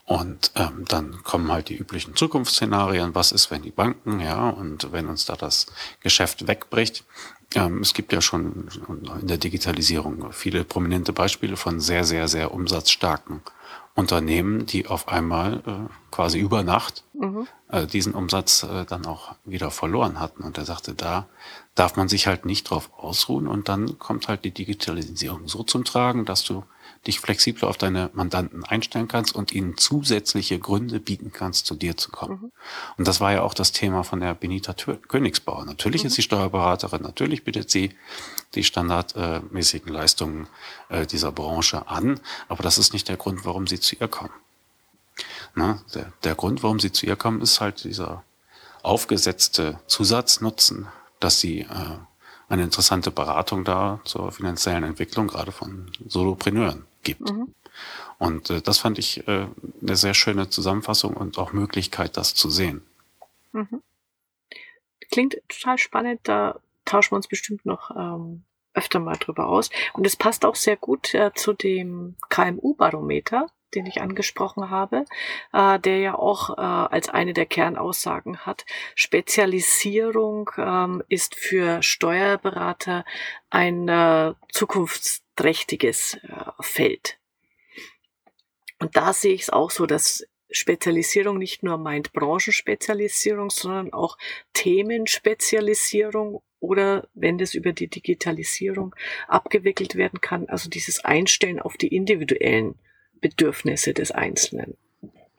Und 0.07 0.53
ähm, 0.55 0.85
dann 0.87 1.22
kommen 1.22 1.50
halt 1.50 1.70
die 1.70 1.77
üblichen 1.77 2.14
Zukunftsszenarien. 2.14 3.14
Was 3.14 3.33
ist, 3.33 3.50
wenn 3.50 3.62
die 3.62 3.70
Banken, 3.70 4.20
ja, 4.20 4.50
und 4.50 4.92
wenn 4.92 5.09
uns 5.09 5.24
da 5.24 5.35
das 5.35 5.66
Geschäft 6.00 6.46
wegbricht? 6.46 7.05
Ähm, 7.55 7.81
es 7.81 7.94
gibt 7.94 8.12
ja 8.12 8.20
schon 8.20 8.68
in 9.20 9.27
der 9.27 9.38
Digitalisierung 9.38 10.31
viele 10.33 10.64
prominente 10.64 11.14
Beispiele 11.14 11.57
von 11.57 11.81
sehr, 11.81 12.05
sehr, 12.05 12.29
sehr 12.29 12.53
umsatzstarken 12.53 13.40
Unternehmen, 13.96 14.66
die 14.66 14.88
auf 14.88 15.07
einmal 15.09 15.62
äh, 15.66 15.92
quasi 16.11 16.40
über 16.40 16.64
Nacht 16.64 17.04
mhm. 17.12 17.46
äh, 17.68 17.87
diesen 17.87 18.12
Umsatz 18.12 18.64
äh, 18.64 18.85
dann 18.85 19.07
auch 19.07 19.37
wieder 19.44 19.70
verloren 19.70 20.18
hatten. 20.18 20.42
Und 20.42 20.59
er 20.59 20.64
sagte, 20.64 20.94
da 20.94 21.28
darf 21.76 21.96
man 21.96 22.09
sich 22.09 22.26
halt 22.26 22.44
nicht 22.44 22.68
drauf 22.68 22.90
ausruhen. 22.96 23.46
Und 23.46 23.68
dann 23.68 23.98
kommt 24.00 24.26
halt 24.26 24.44
die 24.44 24.50
Digitalisierung 24.50 25.46
so 25.46 25.62
zum 25.62 25.85
Tragen, 25.85 26.24
dass 26.24 26.42
du 26.42 26.64
dich 27.06 27.20
flexibler 27.20 27.68
auf 27.68 27.76
deine 27.76 28.10
Mandanten 28.14 28.64
einstellen 28.64 29.08
kannst 29.08 29.34
und 29.34 29.52
ihnen 29.52 29.76
zusätzliche 29.76 30.58
Gründe 30.58 31.00
bieten 31.00 31.32
kannst, 31.32 31.66
zu 31.66 31.74
dir 31.74 31.96
zu 31.96 32.10
kommen. 32.10 32.40
Mhm. 32.40 32.52
Und 32.96 33.08
das 33.08 33.20
war 33.20 33.32
ja 33.32 33.42
auch 33.42 33.54
das 33.54 33.72
Thema 33.72 34.04
von 34.04 34.20
der 34.20 34.34
Benita 34.34 34.74
Königsbauer. 35.08 35.64
Natürlich 35.64 36.02
mhm. 36.02 36.08
ist 36.08 36.14
sie 36.14 36.22
Steuerberaterin, 36.22 37.02
natürlich 37.02 37.44
bietet 37.44 37.70
sie 37.70 37.90
die 38.54 38.64
standardmäßigen 38.64 39.92
Leistungen 39.92 40.46
äh, 40.88 41.06
dieser 41.06 41.32
Branche 41.32 41.88
an, 41.88 42.20
aber 42.48 42.62
das 42.62 42.78
ist 42.78 42.92
nicht 42.92 43.08
der 43.08 43.16
Grund, 43.16 43.44
warum 43.44 43.66
sie 43.66 43.80
zu 43.80 43.96
ihr 43.96 44.08
kommen. 44.08 44.32
Na, 45.54 45.82
der, 45.94 46.12
der 46.24 46.34
Grund, 46.34 46.62
warum 46.62 46.80
sie 46.80 46.90
zu 46.90 47.06
ihr 47.06 47.16
kommen, 47.16 47.40
ist 47.40 47.60
halt 47.60 47.84
dieser 47.84 48.24
aufgesetzte 48.82 49.78
Zusatznutzen, 49.86 50.88
dass 51.20 51.40
sie 51.40 51.60
äh, 51.60 51.98
eine 52.48 52.62
interessante 52.62 53.10
Beratung 53.10 53.64
da 53.64 54.00
zur 54.04 54.32
finanziellen 54.32 54.84
Entwicklung, 54.84 55.28
gerade 55.28 55.52
von 55.52 55.90
Solopreneuren 56.06 56.86
gibt. 57.04 57.30
Mhm. 57.30 57.54
Und 58.18 58.50
äh, 58.50 58.60
das 58.60 58.78
fand 58.78 58.98
ich 58.98 59.26
äh, 59.28 59.46
eine 59.82 59.96
sehr 59.96 60.14
schöne 60.14 60.48
Zusammenfassung 60.48 61.14
und 61.16 61.38
auch 61.38 61.52
Möglichkeit, 61.52 62.16
das 62.16 62.34
zu 62.34 62.50
sehen. 62.50 62.82
Mhm. 63.52 63.82
Klingt 65.10 65.36
total 65.48 65.78
spannend, 65.78 66.20
da 66.24 66.60
tauschen 66.84 67.12
wir 67.12 67.16
uns 67.16 67.28
bestimmt 67.28 67.66
noch 67.66 67.90
ähm, 67.90 68.44
öfter 68.74 68.98
mal 68.98 69.16
drüber 69.16 69.46
aus. 69.46 69.70
Und 69.92 70.06
es 70.06 70.16
passt 70.16 70.44
auch 70.44 70.56
sehr 70.56 70.76
gut 70.76 71.14
äh, 71.14 71.32
zu 71.34 71.52
dem 71.52 72.16
KMU-Barometer, 72.28 73.46
den 73.74 73.86
ich 73.86 74.00
angesprochen 74.00 74.70
habe, 74.70 75.04
äh, 75.52 75.78
der 75.78 75.98
ja 75.98 76.14
auch 76.14 76.50
äh, 76.50 76.60
als 76.60 77.08
eine 77.08 77.32
der 77.32 77.46
Kernaussagen 77.46 78.38
hat, 78.38 78.64
Spezialisierung 78.94 80.50
ähm, 80.56 81.02
ist 81.08 81.34
für 81.34 81.82
Steuerberater 81.82 83.04
ein 83.50 83.88
äh, 83.88 84.34
zukunftsträchtiges 84.52 85.23
äh, 86.14 86.18
Feld. 86.60 87.18
Und 88.78 88.96
da 88.96 89.12
sehe 89.12 89.34
ich 89.34 89.42
es 89.42 89.50
auch 89.50 89.70
so, 89.70 89.86
dass 89.86 90.26
Spezialisierung 90.50 91.38
nicht 91.38 91.62
nur 91.62 91.78
meint 91.78 92.12
Branchenspezialisierung, 92.12 93.50
sondern 93.50 93.92
auch 93.92 94.18
Themenspezialisierung 94.52 96.42
oder 96.60 97.08
wenn 97.14 97.38
das 97.38 97.54
über 97.54 97.72
die 97.72 97.88
Digitalisierung 97.88 98.94
abgewickelt 99.28 99.96
werden 99.96 100.20
kann, 100.20 100.48
also 100.48 100.70
dieses 100.70 101.04
Einstellen 101.04 101.60
auf 101.60 101.76
die 101.76 101.94
individuellen 101.94 102.78
Bedürfnisse 103.20 103.94
des 103.94 104.10
Einzelnen. 104.12 104.76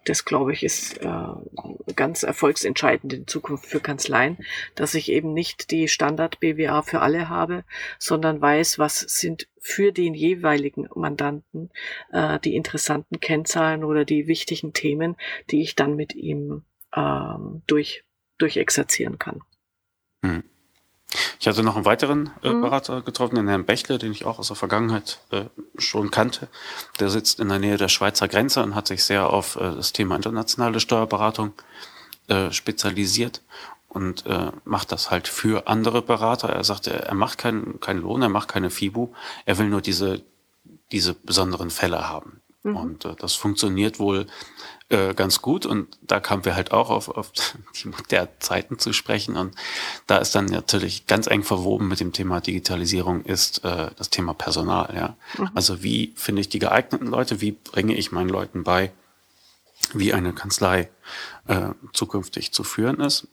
Das, 0.06 0.24
glaube 0.24 0.54
ich, 0.54 0.64
ist 0.64 0.98
äh, 1.02 1.94
ganz 1.96 2.24
erfolgsentscheidend 2.24 3.14
in 3.14 3.28
Zukunft 3.28 3.66
für 3.66 3.80
Kanzleien, 3.80 4.38
dass 4.76 4.94
ich 4.94 5.12
eben 5.12 5.34
nicht 5.34 5.72
die 5.72 5.88
Standard-BWA 5.88 6.84
für 6.84 7.02
alle 7.02 7.28
habe, 7.28 7.64
sondern 8.00 8.40
weiß, 8.40 8.80
was 8.80 9.00
sind 9.00 9.48
für 9.60 9.92
den 9.92 10.14
jeweiligen 10.14 10.88
Mandanten 10.96 11.72
äh, 12.12 12.40
die 12.40 12.56
interessanten 12.56 13.20
Kennzahlen 13.20 13.84
oder 13.84 14.06
die 14.06 14.28
wichtigen 14.28 14.74
Themen, 14.74 15.16
die 15.50 15.62
ich 15.62 15.76
dann 15.76 15.96
mit 15.96 16.14
ihm 16.14 16.64
ähm, 16.96 17.64
durch, 17.68 18.06
durchexerzieren 18.38 19.18
kann. 19.18 19.42
Hm. 20.24 20.44
Ich 21.40 21.48
hatte 21.48 21.64
noch 21.64 21.76
einen 21.76 21.86
weiteren 21.86 22.32
äh, 22.44 22.50
mhm. 22.50 22.62
Berater 22.62 23.02
getroffen, 23.02 23.36
den 23.36 23.48
Herrn 23.48 23.66
Bächle, 23.66 23.98
den 23.98 24.12
ich 24.12 24.26
auch 24.26 24.40
aus 24.40 24.48
der 24.48 24.56
Vergangenheit 24.56 25.20
äh, 25.32 25.46
schon 25.78 26.12
kannte. 26.12 26.48
Der 27.00 27.10
sitzt 27.10 27.40
in 27.40 27.50
der 27.50 27.60
Nähe 27.60 27.78
der 27.78 27.88
Schweizer 27.88 28.28
Grenze 28.28 28.64
und 28.64 28.76
hat 28.76 28.88
sich 28.88 29.04
sehr 29.04 29.30
auf 29.30 29.56
äh, 29.56 29.76
das 29.76 29.94
Thema 29.94 30.16
internationale 30.16 30.80
Steuerberatung 30.80 31.54
äh, 32.28 32.52
spezialisiert 32.52 33.42
und 33.88 34.26
äh, 34.26 34.52
macht 34.66 34.92
das 34.92 35.12
halt 35.12 35.28
für 35.28 35.68
andere 35.68 36.02
Berater. 36.02 36.50
Er 36.50 36.64
sagte, 36.64 36.92
er 36.92 37.16
macht 37.16 37.38
keinen 37.38 37.80
keinen 37.80 38.02
Lohn, 38.02 38.22
er 38.22 38.30
macht 38.30 38.50
keine 38.50 38.70
FIBU, 38.70 39.14
er 39.46 39.58
will 39.58 39.70
nur 39.70 39.82
diese, 39.82 40.22
diese 40.92 41.14
besonderen 41.14 41.70
Fälle 41.70 42.10
haben. 42.10 42.42
Mhm. 42.66 42.76
Und 42.76 43.06
äh, 43.06 43.16
das 43.18 43.36
funktioniert 43.36 44.00
wohl 44.00 44.26
äh, 44.90 45.14
ganz 45.14 45.42
gut. 45.42 45.66
Und 45.66 45.98
da 46.02 46.20
kamen 46.20 46.46
wir 46.46 46.56
halt 46.56 46.72
auch 46.72 46.90
auf, 46.90 47.10
auf 47.10 47.32
die 47.76 47.88
modernen 47.88 48.30
Zeiten 48.40 48.80
zu 48.80 48.92
sprechen. 48.92 49.38
Und 49.38 49.56
da 50.08 50.18
ist 50.18 50.34
dann 50.34 50.46
natürlich 50.46 51.06
ganz 51.06 51.28
eng 51.28 51.44
verwoben 51.44 51.88
mit 51.88 52.00
dem 52.00 52.12
Thema 52.12 52.42
Digitalisierung 52.42 53.24
ist 53.24 53.64
äh, 53.64 53.92
das 53.96 54.10
Thema 54.10 54.34
Personal. 54.34 54.94
Ja, 54.96 55.16
mhm. 55.38 55.52
also 55.54 55.84
wie 55.84 56.14
finde 56.16 56.42
ich 56.42 56.50
die 56.50 56.60
geeigneten 56.60 57.08
Leute? 57.08 57.40
Wie 57.40 57.52
bringe 57.52 57.96
ich 57.96 58.12
meinen 58.12 58.30
Leuten 58.30 58.64
bei, 58.64 58.92
wie 59.94 60.14
eine 60.14 60.34
Kanzlei 60.34 60.90
äh, 61.48 61.70
zukünftig 61.94 62.52
zu 62.52 62.64
führen 62.64 63.00
ist? 63.00 63.28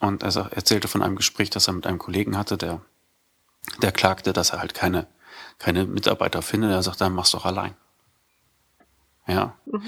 Und 0.00 0.22
er 0.22 0.34
erzählte 0.52 0.88
von 0.88 1.02
einem 1.02 1.16
Gespräch, 1.16 1.50
das 1.50 1.66
er 1.66 1.74
mit 1.74 1.86
einem 1.86 1.98
Kollegen 1.98 2.38
hatte, 2.38 2.56
der 2.56 2.80
der 3.82 3.92
klagte, 3.92 4.32
dass 4.32 4.50
er 4.50 4.60
halt 4.60 4.72
keine 4.72 5.08
keine 5.58 5.84
Mitarbeiter 5.84 6.40
findet. 6.40 6.70
Er 6.70 6.82
sagt, 6.82 7.00
dann 7.02 7.12
mach's 7.12 7.32
doch 7.32 7.44
allein. 7.44 7.74
Ja. 9.28 9.56
Mhm. 9.66 9.82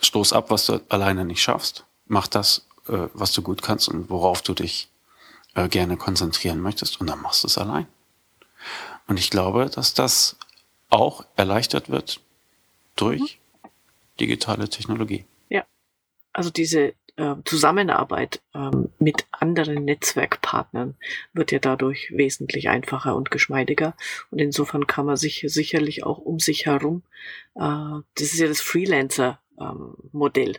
Stoß 0.00 0.32
ab, 0.32 0.50
was 0.50 0.66
du 0.66 0.80
alleine 0.88 1.24
nicht 1.24 1.42
schaffst. 1.42 1.84
Mach 2.06 2.26
das, 2.26 2.66
äh, 2.88 3.08
was 3.12 3.32
du 3.32 3.42
gut 3.42 3.62
kannst 3.62 3.88
und 3.88 4.08
worauf 4.08 4.42
du 4.42 4.54
dich 4.54 4.88
äh, 5.54 5.68
gerne 5.68 5.96
konzentrieren 5.96 6.60
möchtest 6.60 7.00
und 7.00 7.08
dann 7.08 7.20
machst 7.20 7.42
du 7.42 7.48
es 7.48 7.58
allein. 7.58 7.86
Und 9.08 9.18
ich 9.18 9.30
glaube, 9.30 9.68
dass 9.68 9.94
das 9.94 10.36
auch 10.88 11.24
erleichtert 11.36 11.88
wird 11.90 12.20
durch 12.94 13.20
mhm. 13.62 13.68
digitale 14.20 14.68
Technologie. 14.68 15.24
Ja. 15.48 15.64
Also 16.32 16.50
diese 16.50 16.94
äh, 17.16 17.34
Zusammenarbeit 17.44 18.42
ähm, 18.54 18.90
mit 18.98 19.26
anderen 19.30 19.84
Netzwerkpartnern 19.84 20.94
wird 21.32 21.52
ja 21.52 21.58
dadurch 21.58 22.12
wesentlich 22.14 22.68
einfacher 22.68 23.16
und 23.16 23.30
geschmeidiger. 23.30 23.94
Und 24.30 24.38
insofern 24.38 24.86
kann 24.86 25.06
man 25.06 25.16
sich 25.16 25.44
sicherlich 25.48 26.04
auch 26.04 26.18
um 26.18 26.38
sich 26.38 26.66
herum, 26.66 27.02
äh, 27.54 27.60
das 27.60 28.02
ist 28.32 28.38
ja 28.38 28.48
das 28.48 28.60
Freelancer-Modell 28.60 30.56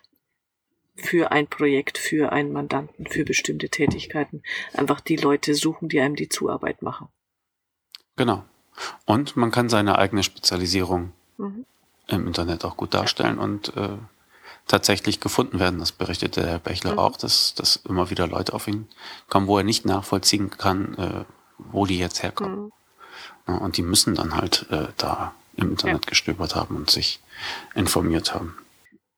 für 0.96 1.32
ein 1.32 1.48
Projekt, 1.48 1.98
für 1.98 2.32
einen 2.32 2.52
Mandanten, 2.52 3.06
für 3.06 3.24
bestimmte 3.24 3.70
Tätigkeiten, 3.70 4.41
einfach 4.74 5.00
die 5.00 5.15
Leute 5.15 5.54
suchen, 5.54 5.89
die 5.89 6.00
einem 6.02 6.15
die 6.15 6.30
Zuarbeit 6.30 6.82
machen. 6.82 7.08
Genau. 8.15 8.43
Und 9.06 9.38
man 9.38 9.52
kann 9.52 9.70
seine 9.70 9.98
eigene 9.98 10.24
Spezialisierung 10.24 11.13
mhm. 11.38 11.65
im 12.08 12.28
Internet 12.28 12.65
auch 12.65 12.78
gut 12.78 12.93
darstellen 12.93 13.38
und 13.38 13.76
äh, 13.78 13.98
tatsächlich 14.67 15.19
gefunden 15.19 15.60
werden. 15.60 15.80
Das 15.80 15.91
berichtete 15.91 16.45
Herr 16.45 16.60
Bechler 16.60 16.93
mhm. 16.93 16.99
auch, 16.99 17.17
dass, 17.17 17.56
dass 17.56 17.77
immer 17.77 18.10
wieder 18.10 18.27
Leute 18.27 18.53
auf 18.53 18.67
ihn 18.67 18.88
kommen, 19.30 19.47
wo 19.47 19.58
er 19.58 19.63
nicht 19.63 19.86
nachvollziehen 19.86 20.49
kann, 20.49 20.95
äh, 20.95 21.25
wo 21.58 21.86
die 21.86 21.97
jetzt 21.97 22.21
herkommen. 22.23 22.65
Mhm. 22.65 22.71
Ja, 23.47 23.56
und 23.56 23.77
die 23.77 23.82
müssen 23.82 24.15
dann 24.15 24.36
halt 24.36 24.67
äh, 24.69 24.88
da 24.97 25.34
im 25.56 25.71
Internet 25.71 26.06
ja. 26.06 26.10
gestöbert 26.10 26.56
haben 26.56 26.75
und 26.75 26.89
sich 26.89 27.19
informiert 27.73 28.34
haben. 28.34 28.58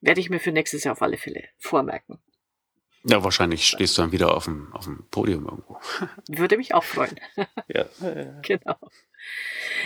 Werde 0.02 0.22
ich 0.22 0.30
mir 0.30 0.40
für 0.40 0.52
nächstes 0.52 0.84
Jahr 0.84 0.94
auf 0.94 1.02
alle 1.02 1.18
Fälle 1.18 1.44
vormerken. 1.58 2.20
Ja, 3.04 3.24
wahrscheinlich 3.24 3.68
stehst 3.68 3.98
du 3.98 4.02
dann 4.02 4.12
wieder 4.12 4.36
auf 4.36 4.46
dem, 4.46 4.74
auf 4.74 4.86
dem 4.86 5.06
Podium 5.10 5.46
irgendwo. 5.46 5.80
Würde 6.28 6.58
mich 6.58 6.74
auch 6.74 6.84
freuen. 6.84 7.20
ja. 7.68 7.86
genau. 8.42 8.76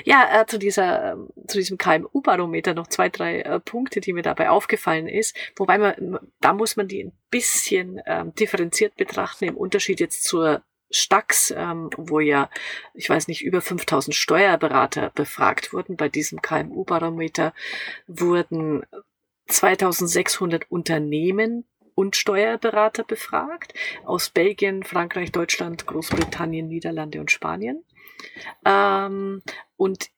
Ja, 0.05 0.41
äh, 0.41 0.45
zu 0.45 0.57
dieser, 0.57 1.13
äh, 1.13 1.47
zu 1.47 1.57
diesem 1.57 1.77
KMU-Barometer 1.77 2.73
noch 2.73 2.87
zwei, 2.87 3.09
drei 3.09 3.41
äh, 3.41 3.59
Punkte, 3.59 4.01
die 4.01 4.13
mir 4.13 4.23
dabei 4.23 4.49
aufgefallen 4.49 5.07
ist. 5.07 5.35
Wobei 5.55 5.77
man, 5.77 6.19
da 6.39 6.53
muss 6.53 6.75
man 6.75 6.87
die 6.87 7.03
ein 7.03 7.13
bisschen 7.29 8.01
ähm, 8.05 8.33
differenziert 8.35 8.95
betrachten 8.95 9.45
im 9.45 9.57
Unterschied 9.57 9.99
jetzt 9.99 10.23
zur 10.23 10.63
Stax, 10.89 11.51
ähm, 11.55 11.89
wo 11.97 12.19
ja, 12.19 12.49
ich 12.93 13.09
weiß 13.09 13.27
nicht, 13.27 13.43
über 13.43 13.61
5000 13.61 14.15
Steuerberater 14.15 15.09
befragt 15.09 15.73
wurden. 15.73 15.97
Bei 15.97 16.09
diesem 16.09 16.41
KMU-Barometer 16.41 17.53
wurden 18.07 18.83
2600 19.47 20.69
Unternehmen 20.69 21.65
und 21.95 22.15
Steuerberater 22.15 23.03
befragt 23.03 23.73
aus 24.05 24.29
Belgien, 24.29 24.83
Frankreich, 24.83 25.31
Deutschland, 25.31 25.85
Großbritannien, 25.85 26.67
Niederlande 26.67 27.19
und 27.19 27.31
Spanien. 27.31 27.83
Ähm, 28.65 29.41
und 29.77 30.09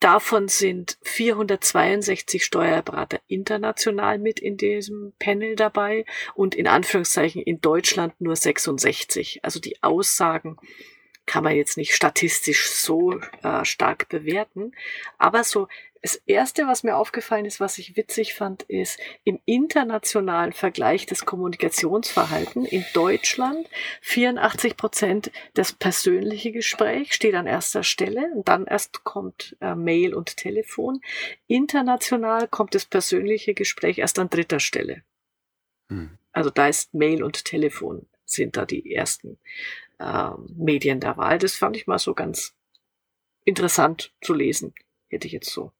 davon 0.00 0.48
sind 0.48 0.98
462 1.02 2.44
Steuerberater 2.44 3.20
international 3.26 4.18
mit 4.18 4.40
in 4.40 4.56
diesem 4.56 5.12
Panel 5.18 5.56
dabei 5.56 6.04
und 6.34 6.54
in 6.54 6.66
Anführungszeichen 6.66 7.42
in 7.42 7.60
Deutschland 7.60 8.18
nur 8.20 8.36
66. 8.36 9.44
Also 9.44 9.60
die 9.60 9.82
Aussagen 9.82 10.56
kann 11.26 11.44
man 11.44 11.54
jetzt 11.54 11.76
nicht 11.76 11.94
statistisch 11.94 12.70
so 12.70 13.20
äh, 13.42 13.64
stark 13.64 14.08
bewerten, 14.08 14.72
aber 15.18 15.44
so 15.44 15.68
das 16.02 16.16
erste, 16.26 16.66
was 16.66 16.82
mir 16.82 16.96
aufgefallen 16.96 17.44
ist, 17.44 17.60
was 17.60 17.76
ich 17.76 17.96
witzig 17.96 18.32
fand, 18.32 18.62
ist 18.62 18.98
im 19.24 19.38
internationalen 19.44 20.54
Vergleich 20.54 21.04
des 21.04 21.26
Kommunikationsverhalten 21.26 22.64
in 22.64 22.86
Deutschland 22.94 23.68
84 24.00 24.78
Prozent 24.78 25.30
das 25.52 25.72
persönliche 25.72 26.52
Gespräch 26.52 27.12
steht 27.12 27.34
an 27.34 27.46
erster 27.46 27.82
Stelle 27.82 28.30
und 28.34 28.48
dann 28.48 28.66
erst 28.66 29.04
kommt 29.04 29.56
äh, 29.60 29.74
Mail 29.74 30.14
und 30.14 30.38
Telefon. 30.38 31.02
International 31.46 32.48
kommt 32.48 32.74
das 32.74 32.86
persönliche 32.86 33.52
Gespräch 33.52 33.98
erst 33.98 34.18
an 34.18 34.30
dritter 34.30 34.60
Stelle. 34.60 35.02
Hm. 35.90 36.16
Also 36.32 36.48
da 36.48 36.68
ist 36.68 36.94
Mail 36.94 37.22
und 37.22 37.44
Telefon 37.44 38.06
sind 38.24 38.56
da 38.56 38.64
die 38.64 38.94
ersten 38.94 39.38
äh, 39.98 40.30
Medien 40.56 41.00
der 41.00 41.18
Wahl. 41.18 41.38
Das 41.38 41.56
fand 41.56 41.76
ich 41.76 41.86
mal 41.86 41.98
so 41.98 42.14
ganz 42.14 42.54
interessant 43.44 44.14
zu 44.22 44.32
lesen. 44.32 44.72
Hätte 45.08 45.26
ich 45.26 45.32
jetzt 45.32 45.50
so 45.50 45.72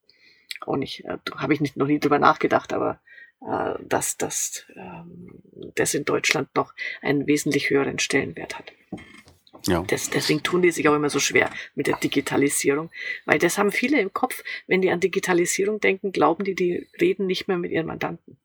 auch 0.60 0.76
nicht, 0.76 1.04
äh, 1.04 1.18
habe 1.36 1.54
ich 1.54 1.60
nicht, 1.60 1.76
noch 1.76 1.86
nie 1.86 2.00
drüber 2.00 2.18
nachgedacht, 2.18 2.72
aber 2.72 3.00
äh, 3.40 3.74
dass, 3.80 4.16
dass 4.16 4.66
ähm, 4.76 5.40
das 5.74 5.94
in 5.94 6.04
Deutschland 6.04 6.54
noch 6.54 6.74
einen 7.00 7.26
wesentlich 7.26 7.70
höheren 7.70 7.98
Stellenwert 7.98 8.58
hat. 8.58 8.72
Ja. 9.66 9.82
Das, 9.82 10.10
deswegen 10.10 10.42
tun 10.42 10.62
die 10.62 10.70
sich 10.70 10.88
auch 10.88 10.94
immer 10.94 11.10
so 11.10 11.18
schwer 11.20 11.50
mit 11.74 11.86
der 11.86 11.96
Digitalisierung, 11.96 12.90
weil 13.26 13.38
das 13.38 13.58
haben 13.58 13.72
viele 13.72 14.00
im 14.00 14.12
Kopf. 14.12 14.42
Wenn 14.66 14.80
die 14.80 14.90
an 14.90 15.00
Digitalisierung 15.00 15.80
denken, 15.80 16.12
glauben 16.12 16.44
die, 16.44 16.54
die 16.54 16.88
reden 17.00 17.26
nicht 17.26 17.48
mehr 17.48 17.58
mit 17.58 17.70
ihren 17.70 17.86
Mandanten. 17.86 18.38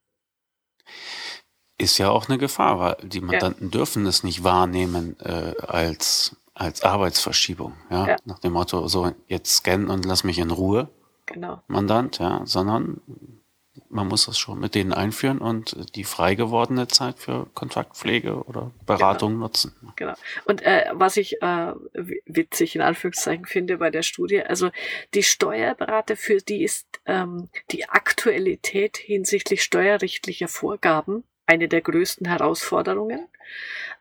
Ist 1.78 1.98
ja 1.98 2.10
auch 2.10 2.30
eine 2.30 2.38
Gefahr, 2.38 2.80
weil 2.80 2.98
die 3.08 3.22
Mandanten 3.22 3.68
ja. 3.68 3.72
dürfen 3.72 4.06
es 4.06 4.24
nicht 4.24 4.44
wahrnehmen 4.44 5.18
äh, 5.20 5.54
als, 5.60 6.38
als 6.54 6.84
Arbeitsverschiebung. 6.84 7.74
Ja? 7.90 8.08
ja? 8.08 8.16
Nach 8.26 8.40
dem 8.40 8.54
Motto, 8.54 8.88
so 8.88 9.14
jetzt 9.28 9.58
scannen 9.58 9.90
und 9.90 10.06
lass 10.06 10.24
mich 10.24 10.40
in 10.40 10.52
Ruhe 10.52 10.90
genau. 11.26 11.62
Mandant, 11.68 12.20
ja, 12.20 12.42
sondern 12.46 13.02
man 13.90 14.08
muss 14.08 14.26
das 14.26 14.38
schon 14.38 14.60
mit 14.60 14.76
denen 14.76 14.94
einführen 14.94 15.40
und 15.40 15.96
die 15.96 16.04
frei 16.04 16.36
gewordene 16.36 16.88
Zeit 16.88 17.20
für 17.20 17.48
Kontaktpflege 17.54 18.44
oder 18.44 18.72
Beratung 18.86 19.34
genau. 19.34 19.46
nutzen. 19.46 19.76
Genau. 19.96 20.14
Und 20.46 20.62
äh, 20.62 20.86
was 20.94 21.18
ich 21.18 21.42
äh, 21.42 21.74
witzig 22.26 22.76
in 22.76 22.82
Anführungszeichen 22.82 23.46
finde 23.46 23.78
bei 23.78 23.90
der 23.90 24.04
Studie, 24.04 24.42
also 24.42 24.72
die 25.14 25.24
Steuerberater, 25.24 26.16
für 26.16 26.38
die 26.38 26.64
ist 26.64 26.88
ähm, 27.06 27.50
die 27.72 27.88
Aktualität 27.90 28.98
hinsichtlich 28.98 29.64
steuerrechtlicher 29.64 30.48
Vorgaben 30.48 31.24
eine 31.46 31.68
der 31.68 31.82
größten 31.82 32.28
Herausforderungen. 32.28 33.28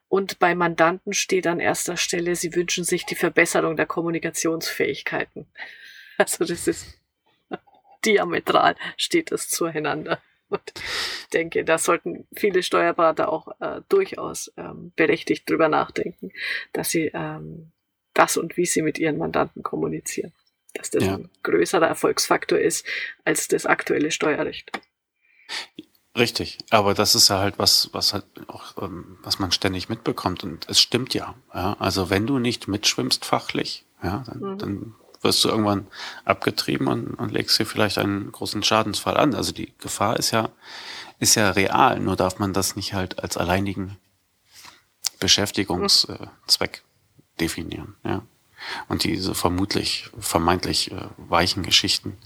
Und 0.08 0.38
bei 0.38 0.54
Mandanten 0.54 1.12
steht 1.12 1.46
an 1.46 1.60
erster 1.60 1.96
Stelle, 1.96 2.36
sie 2.36 2.54
wünschen 2.54 2.84
sich 2.84 3.04
die 3.04 3.16
Verbesserung 3.16 3.76
der 3.76 3.86
Kommunikationsfähigkeiten. 3.86 5.46
Also 6.16 6.44
das 6.44 6.68
ist 6.68 6.96
diametral 8.04 8.76
steht 8.96 9.32
es 9.32 9.48
zueinander. 9.48 10.20
Und 10.48 10.72
ich 10.76 11.28
denke, 11.32 11.64
da 11.64 11.78
sollten 11.78 12.26
viele 12.34 12.62
Steuerberater 12.62 13.30
auch 13.30 13.60
äh, 13.60 13.80
durchaus 13.88 14.52
ähm, 14.56 14.92
berechtigt 14.94 15.48
drüber 15.48 15.68
nachdenken, 15.68 16.32
dass 16.72 16.90
sie 16.90 17.10
ähm, 17.14 17.72
das 18.12 18.36
und 18.36 18.56
wie 18.56 18.66
sie 18.66 18.82
mit 18.82 18.98
ihren 18.98 19.18
Mandanten 19.18 19.62
kommunizieren. 19.62 20.32
Dass 20.74 20.90
das 20.90 21.04
ja. 21.04 21.14
ein 21.14 21.30
größerer 21.42 21.86
Erfolgsfaktor 21.86 22.58
ist 22.58 22.86
als 23.24 23.48
das 23.48 23.66
aktuelle 23.66 24.10
Steuerrecht. 24.10 24.70
Richtig, 26.16 26.58
aber 26.70 26.94
das 26.94 27.16
ist 27.16 27.28
ja 27.28 27.38
halt 27.40 27.58
was, 27.58 27.90
was 27.92 28.12
halt 28.12 28.24
auch, 28.46 28.80
ähm, 28.80 29.18
was 29.22 29.40
man 29.40 29.50
ständig 29.50 29.88
mitbekommt 29.88 30.44
und 30.44 30.68
es 30.68 30.80
stimmt 30.80 31.12
ja. 31.12 31.34
ja. 31.52 31.76
Also 31.80 32.08
wenn 32.08 32.26
du 32.26 32.38
nicht 32.38 32.68
mitschwimmst 32.68 33.24
fachlich, 33.24 33.84
ja, 34.02 34.22
dann, 34.26 34.38
mhm. 34.38 34.58
dann 34.58 34.94
wirst 35.24 35.44
du 35.44 35.48
irgendwann 35.48 35.86
abgetrieben 36.24 36.86
und, 36.86 37.14
und 37.14 37.32
legst 37.32 37.58
dir 37.58 37.66
vielleicht 37.66 37.98
einen 37.98 38.30
großen 38.30 38.62
Schadensfall 38.62 39.16
an. 39.16 39.34
Also 39.34 39.52
die 39.52 39.72
Gefahr 39.78 40.18
ist 40.18 40.30
ja, 40.30 40.50
ist 41.18 41.34
ja 41.34 41.50
real, 41.50 41.98
nur 42.00 42.16
darf 42.16 42.38
man 42.38 42.52
das 42.52 42.76
nicht 42.76 42.94
halt 42.94 43.20
als 43.20 43.36
alleinigen 43.36 43.96
Beschäftigungszweck 45.18 46.82
definieren, 47.40 47.96
ja. 48.04 48.22
Und 48.88 49.04
diese 49.04 49.34
vermutlich, 49.34 50.10
vermeintlich 50.18 50.90
äh, 50.90 51.08
weichen 51.16 51.62
Geschichten 51.62 52.16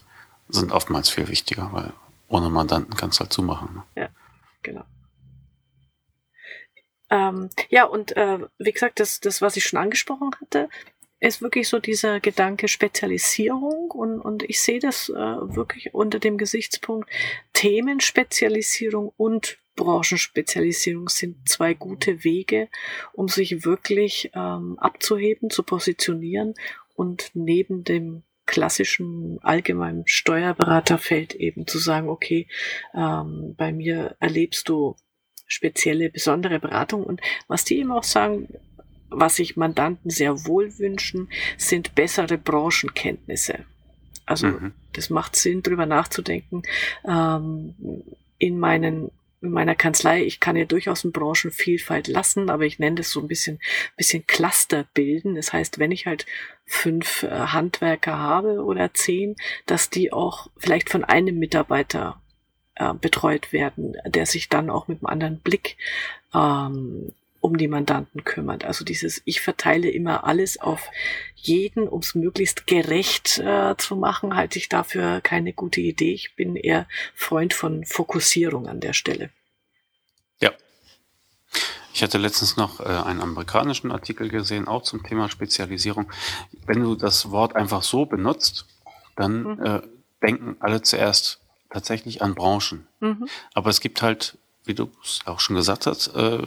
sind 0.49 0.73
oftmals 0.73 1.09
viel 1.09 1.27
wichtiger, 1.29 1.71
weil 1.73 1.93
ohne 2.29 2.49
Mandanten 2.49 2.97
kannst 2.97 3.19
du 3.19 3.25
halt 3.25 3.33
zumachen. 3.33 3.75
Ne? 3.75 3.83
Ja, 4.03 4.09
genau. 4.63 4.85
Ähm, 7.11 7.51
ja, 7.71 7.85
und 7.85 8.17
äh, 8.17 8.39
wie 8.59 8.73
gesagt, 8.73 9.01
das, 9.01 9.21
das, 9.21 9.41
was 9.41 9.57
ich 9.57 9.65
schon 9.65 9.79
angesprochen 9.79 10.31
hatte, 10.41 10.69
ist 11.21 11.43
wirklich 11.43 11.69
so 11.69 11.79
dieser 11.79 12.21
Gedanke 12.21 12.69
Spezialisierung 12.69 13.91
und, 13.91 14.21
und 14.21 14.43
ich 14.45 14.61
sehe 14.61 14.79
das 14.79 15.09
äh, 15.09 15.15
wirklich 15.15 15.95
unter 15.95 16.19
dem 16.19 16.39
Gesichtspunkt 16.39 17.11
Themenspezialisierung 17.53 19.13
und 19.17 19.59
Branchenspezialisierung 19.75 21.09
sind 21.09 21.49
zwei 21.49 21.75
gute 21.75 22.25
Wege, 22.25 22.69
um 23.13 23.29
sich 23.29 23.65
wirklich 23.65 24.31
ähm, 24.35 24.79
abzuheben, 24.79 25.51
zu 25.51 25.63
positionieren 25.63 26.55
und 26.95 27.31
neben 27.35 27.85
dem 27.85 28.25
klassischen 28.45 29.39
allgemeinen 29.43 30.05
Steuerberaterfeld 30.07 31.35
eben 31.35 31.67
zu 31.67 31.79
sagen, 31.79 32.09
okay, 32.09 32.49
ähm, 32.95 33.55
bei 33.57 33.73
mir 33.73 34.17
erlebst 34.21 34.69
du 34.69 34.97
spezielle, 35.47 36.11
besondere 36.11 36.59
Beratung. 36.59 37.05
Und 37.05 37.21
was 37.47 37.65
die 37.65 37.79
eben 37.79 37.93
auch 37.93 38.05
sagen, 38.05 38.49
was 39.11 39.37
sich 39.37 39.57
Mandanten 39.57 40.11
sehr 40.11 40.47
wohl 40.47 40.79
wünschen, 40.79 41.29
sind 41.57 41.95
bessere 41.95 42.39
Branchenkenntnisse. 42.39 43.65
Also 44.27 44.49
mhm. 44.49 44.73
das 44.93 45.11
macht 45.11 45.37
Sinn, 45.37 45.63
drüber 45.63 45.87
nachzudenken. 45.87 46.63
Ähm, 47.07 47.75
in 48.39 48.59
meinen 48.59 49.11
in 49.41 49.51
meiner 49.53 49.77
Kanzlei, 49.77 50.25
ich 50.25 50.41
kann 50.41 50.57
ja 50.57 50.65
durchaus 50.65 51.05
eine 51.05 51.13
Branchenvielfalt 51.13 52.09
lassen, 52.09 52.51
aber 52.51 52.65
ich 52.65 52.81
nenne 52.81 52.97
das 52.97 53.11
so 53.11 53.21
ein 53.21 53.29
bisschen, 53.29 53.61
bisschen 53.97 54.27
Cluster 54.27 54.85
bilden. 54.95 55.37
Das 55.37 55.53
heißt, 55.53 55.79
wenn 55.79 55.93
ich 55.93 56.07
halt 56.07 56.27
fünf 56.67 57.23
äh, 57.23 57.29
Handwerker 57.29 58.19
habe 58.19 58.65
oder 58.65 58.93
zehn, 58.95 59.37
dass 59.67 59.91
die 59.91 60.13
auch 60.13 60.49
vielleicht 60.57 60.91
von 60.91 61.05
einem 61.05 61.39
Mitarbeiter 61.39 62.21
äh, 62.75 62.93
betreut 62.95 63.53
werden, 63.53 63.97
der 64.07 64.27
sich 64.27 64.49
dann 64.49 64.71
auch 64.71 64.89
mit 64.89 64.99
einem 64.99 65.07
anderen 65.07 65.39
Blick 65.39 65.77
ähm, 66.35 67.13
um 67.41 67.57
die 67.57 67.69
Mandanten 67.69 68.25
kümmert. 68.25 68.65
Also 68.65 68.85
dieses, 68.85 69.23
ich 69.25 69.41
verteile 69.41 69.89
immer 69.89 70.25
alles 70.25 70.61
auf 70.61 70.91
jeden, 71.35 71.89
um 71.89 72.01
es 72.01 72.15
möglichst 72.15 72.67
gerecht 72.67 73.39
äh, 73.39 73.77
zu 73.77 73.97
machen, 73.97 74.35
halte 74.35 74.59
ich 74.59 74.69
dafür 74.69 75.21
keine 75.21 75.53
gute 75.53 75.81
Idee. 75.81 76.13
Ich 76.13 76.35
bin 76.35 76.57
eher 76.57 76.87
Freund 77.15 77.55
von 77.55 77.85
Fokussierung 77.85 78.67
an 78.67 78.81
der 78.81 78.93
Stelle. 78.93 79.31
Ja. 80.41 80.53
Ich 81.95 82.03
hatte 82.03 82.19
letztens 82.19 82.57
noch 82.57 82.81
äh, 82.81 82.85
einen 82.85 83.21
amerikanischen 83.21 83.93
Artikel 83.93 84.29
gesehen, 84.29 84.67
auch 84.67 84.83
zum 84.83 85.03
Thema 85.03 85.29
Spezialisierung. 85.29 86.11
Wenn 86.67 86.81
du 86.81 86.97
das 86.97 87.31
Wort 87.31 87.55
einfach 87.55 87.83
so 87.83 88.05
benutzt, 88.07 88.67
dann 89.17 89.43
mhm. 89.43 89.65
äh, 89.65 89.81
denken 90.23 90.57
alle 90.61 90.83
zuerst 90.83 91.41
tatsächlich 91.71 92.23
an 92.23 92.35
Branchen. 92.35 92.87
Mhm. 93.01 93.29
Aber 93.55 93.71
es 93.71 93.81
gibt 93.81 94.03
halt, 94.03 94.39
wie 94.65 94.75
du 94.75 94.91
es 95.03 95.21
auch 95.25 95.41
schon 95.41 95.57
gesagt 95.57 95.87
hast, 95.87 96.09
äh, 96.09 96.43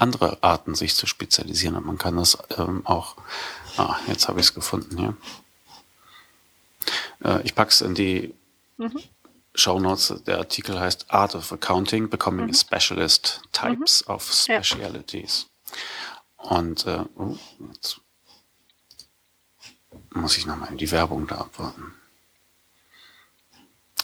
andere 0.00 0.42
Arten, 0.42 0.74
sich 0.74 0.94
zu 0.94 1.06
spezialisieren. 1.06 1.76
Und 1.76 1.86
man 1.86 1.98
kann 1.98 2.16
das 2.16 2.38
ähm, 2.56 2.86
auch, 2.86 3.16
ah, 3.76 3.96
jetzt 4.06 4.28
habe 4.28 4.40
ich 4.40 4.46
es 4.46 4.54
gefunden 4.54 4.96
hier. 4.96 5.16
Äh, 7.24 7.42
ich 7.42 7.54
packe 7.54 7.70
es 7.70 7.80
in 7.80 7.94
die 7.94 8.34
mhm. 8.78 9.00
Show 9.54 9.78
Notes. 9.78 10.14
Der 10.26 10.38
Artikel 10.38 10.78
heißt 10.78 11.10
Art 11.10 11.34
of 11.34 11.52
Accounting, 11.52 12.08
Becoming 12.08 12.46
mhm. 12.46 12.52
a 12.52 12.54
Specialist, 12.54 13.42
Types 13.52 14.04
mhm. 14.06 14.14
of 14.14 14.32
Specialities. 14.32 15.46
Ja. 16.42 16.50
Und 16.50 16.86
äh, 16.86 17.04
oh, 17.16 17.36
jetzt 17.72 18.00
muss 20.12 20.36
ich 20.36 20.46
nochmal 20.46 20.70
in 20.70 20.78
die 20.78 20.90
Werbung 20.90 21.26
da 21.26 21.36
abwarten. 21.36 21.94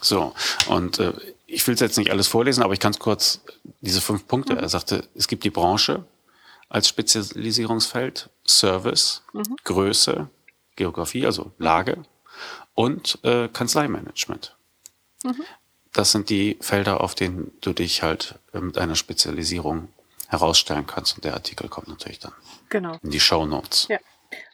So, 0.00 0.34
und 0.68 0.98
äh, 0.98 1.12
ich 1.46 1.66
will 1.66 1.74
es 1.74 1.80
jetzt 1.80 1.96
nicht 1.96 2.10
alles 2.10 2.26
vorlesen, 2.26 2.62
aber 2.62 2.72
ich 2.72 2.80
kann 2.80 2.92
es 2.92 2.98
kurz, 2.98 3.40
diese 3.80 4.00
fünf 4.00 4.26
Punkte. 4.26 4.54
Mhm. 4.54 4.60
Er 4.60 4.68
sagte, 4.68 5.04
es 5.14 5.28
gibt 5.28 5.44
die 5.44 5.50
Branche 5.50 6.04
als 6.68 6.88
Spezialisierungsfeld, 6.88 8.28
Service, 8.46 9.22
mhm. 9.32 9.56
Größe, 9.64 10.28
Geografie, 10.74 11.24
also 11.24 11.52
Lage 11.58 12.04
und 12.74 13.18
äh, 13.22 13.48
Kanzleimanagement. 13.48 14.54
Mhm. 15.22 15.44
das 15.94 16.12
sind 16.12 16.28
die 16.28 16.58
Felder, 16.60 17.00
auf 17.00 17.14
denen 17.14 17.50
du 17.62 17.72
dich 17.72 18.02
halt 18.02 18.38
äh, 18.52 18.60
mit 18.60 18.76
einer 18.76 18.96
Spezialisierung 18.96 19.88
herausstellen 20.28 20.86
kannst. 20.86 21.16
Und 21.16 21.24
der 21.24 21.34
Artikel 21.34 21.68
kommt 21.68 21.88
natürlich 21.88 22.18
dann 22.18 22.32
genau. 22.68 22.98
in 23.02 23.10
die 23.10 23.20
Show 23.20 23.46
Notes. 23.46 23.86
Ja. 23.88 23.98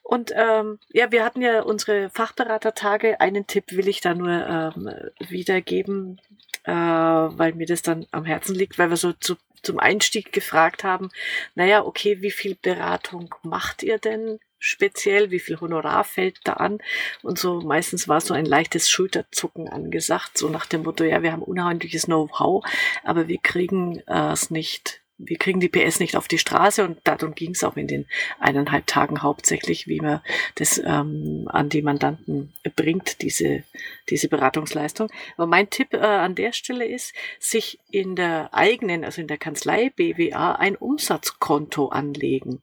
Und 0.02 0.30
ähm, 0.34 0.78
ja, 0.92 1.10
wir 1.10 1.24
hatten 1.24 1.42
ja 1.42 1.62
unsere 1.62 2.10
Fachberatertage. 2.10 3.20
Einen 3.20 3.46
Tipp 3.46 3.72
will 3.72 3.88
ich 3.88 4.00
da 4.00 4.14
nur 4.14 4.30
ähm, 4.30 4.90
wiedergeben, 5.18 6.20
äh, 6.64 6.72
weil 6.72 7.54
mir 7.54 7.66
das 7.66 7.82
dann 7.82 8.06
am 8.10 8.24
Herzen 8.24 8.54
liegt, 8.54 8.78
weil 8.78 8.90
wir 8.90 8.96
so 8.96 9.12
zu, 9.12 9.36
zum 9.62 9.78
Einstieg 9.78 10.32
gefragt 10.32 10.84
haben, 10.84 11.10
naja, 11.54 11.84
okay, 11.84 12.22
wie 12.22 12.30
viel 12.30 12.56
Beratung 12.60 13.34
macht 13.42 13.82
ihr 13.82 13.98
denn 13.98 14.38
speziell? 14.58 15.30
Wie 15.30 15.40
viel 15.40 15.60
Honorar 15.60 16.04
fällt 16.04 16.38
da 16.44 16.54
an? 16.54 16.78
Und 17.22 17.38
so 17.38 17.60
meistens 17.60 18.08
war 18.08 18.20
so 18.20 18.32
ein 18.34 18.46
leichtes 18.46 18.88
Schulterzucken 18.88 19.68
angesagt, 19.68 20.38
so 20.38 20.48
nach 20.48 20.66
dem 20.66 20.84
Motto, 20.84 21.04
ja, 21.04 21.22
wir 21.22 21.32
haben 21.32 21.42
unheimliches 21.42 22.04
Know-how, 22.04 22.64
aber 23.04 23.28
wir 23.28 23.38
kriegen 23.38 24.00
äh, 24.06 24.32
es 24.32 24.50
nicht 24.50 25.01
wir 25.18 25.38
kriegen 25.38 25.60
die 25.60 25.68
PS 25.68 26.00
nicht 26.00 26.16
auf 26.16 26.28
die 26.28 26.38
Straße 26.38 26.84
und 26.84 26.98
darum 27.04 27.34
ging 27.34 27.52
es 27.52 27.64
auch 27.64 27.76
in 27.76 27.86
den 27.86 28.06
eineinhalb 28.40 28.86
Tagen 28.86 29.22
hauptsächlich, 29.22 29.86
wie 29.86 30.00
man 30.00 30.20
das 30.56 30.78
ähm, 30.78 31.48
an 31.48 31.68
die 31.68 31.82
Mandanten 31.82 32.52
bringt, 32.76 33.22
diese, 33.22 33.64
diese 34.08 34.28
Beratungsleistung. 34.28 35.10
Aber 35.36 35.46
mein 35.46 35.70
Tipp 35.70 35.94
äh, 35.94 35.98
an 35.98 36.34
der 36.34 36.52
Stelle 36.52 36.86
ist, 36.86 37.14
sich 37.38 37.78
in 37.90 38.16
der 38.16 38.52
eigenen, 38.52 39.04
also 39.04 39.20
in 39.20 39.28
der 39.28 39.38
Kanzlei 39.38 39.90
BWA 39.90 40.52
ein 40.52 40.76
Umsatzkonto 40.76 41.88
anlegen. 41.88 42.62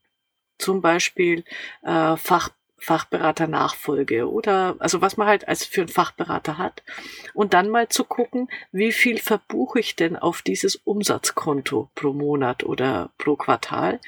Zum 0.58 0.82
Beispiel 0.82 1.46
äh, 1.84 2.18
Fach 2.18 2.50
Fachberater-Nachfolge 2.82 4.30
oder 4.30 4.76
also 4.80 5.02
was 5.02 5.18
man 5.18 5.28
halt 5.28 5.48
als 5.48 5.66
für 5.66 5.82
einen 5.82 5.90
Fachberater 5.90 6.58
hat 6.58 6.84
und 7.34 7.54
dann 7.54 7.70
mal 7.70 7.90
zu 7.90 8.04
gucken, 8.04 8.50
wie 8.72 8.92
viel 8.92 9.18
verbuche 9.18 9.80
ich 9.80 9.96
denn 9.96 10.16
auf 10.16 10.42
dieses 10.42 10.76
Umsatzkonto 10.76 11.90
pro 11.96 12.14
Monat 12.14 12.64
oder 12.64 13.12
pro 13.18 13.36
Quartal 13.36 14.00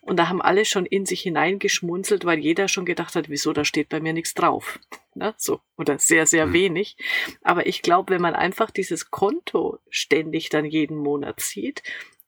und 0.00 0.16
da 0.16 0.28
haben 0.28 0.42
alle 0.42 0.64
schon 0.64 0.86
in 0.86 1.06
sich 1.06 1.22
hineingeschmunzelt, 1.22 2.24
weil 2.24 2.38
jeder 2.38 2.68
schon 2.68 2.84
gedacht 2.84 3.16
hat, 3.16 3.28
wieso 3.28 3.52
da 3.52 3.64
steht 3.64 3.88
bei 3.88 4.00
mir 4.00 4.12
nichts 4.12 4.34
drauf, 4.34 4.78
ne? 5.14 5.34
so 5.36 5.60
oder 5.76 5.98
sehr 5.98 6.26
sehr 6.26 6.46
mhm. 6.46 6.52
wenig, 6.52 6.96
aber 7.42 7.66
ich 7.66 7.82
glaube, 7.82 8.14
wenn 8.14 8.22
man 8.22 8.34
einfach 8.34 8.70
dieses 8.70 9.10
Konto 9.10 9.78
ständig 9.90 10.48
dann 10.48 10.64
jeden 10.64 10.96
Monat 10.96 11.40
sieht, 11.40 11.82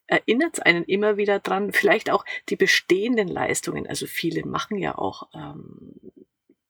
erinnert 0.07 0.55
es 0.55 0.61
einen 0.61 0.85
immer 0.85 1.17
wieder 1.17 1.39
dran, 1.41 1.73
vielleicht 1.73 2.11
auch 2.11 2.25
die 2.49 2.57
bestehenden 2.57 3.29
Leistungen. 3.29 3.87
Also 3.87 4.07
viele 4.07 4.45
machen 4.47 4.79
ja 4.79 4.97
auch 4.97 5.29
ähm, 5.35 5.95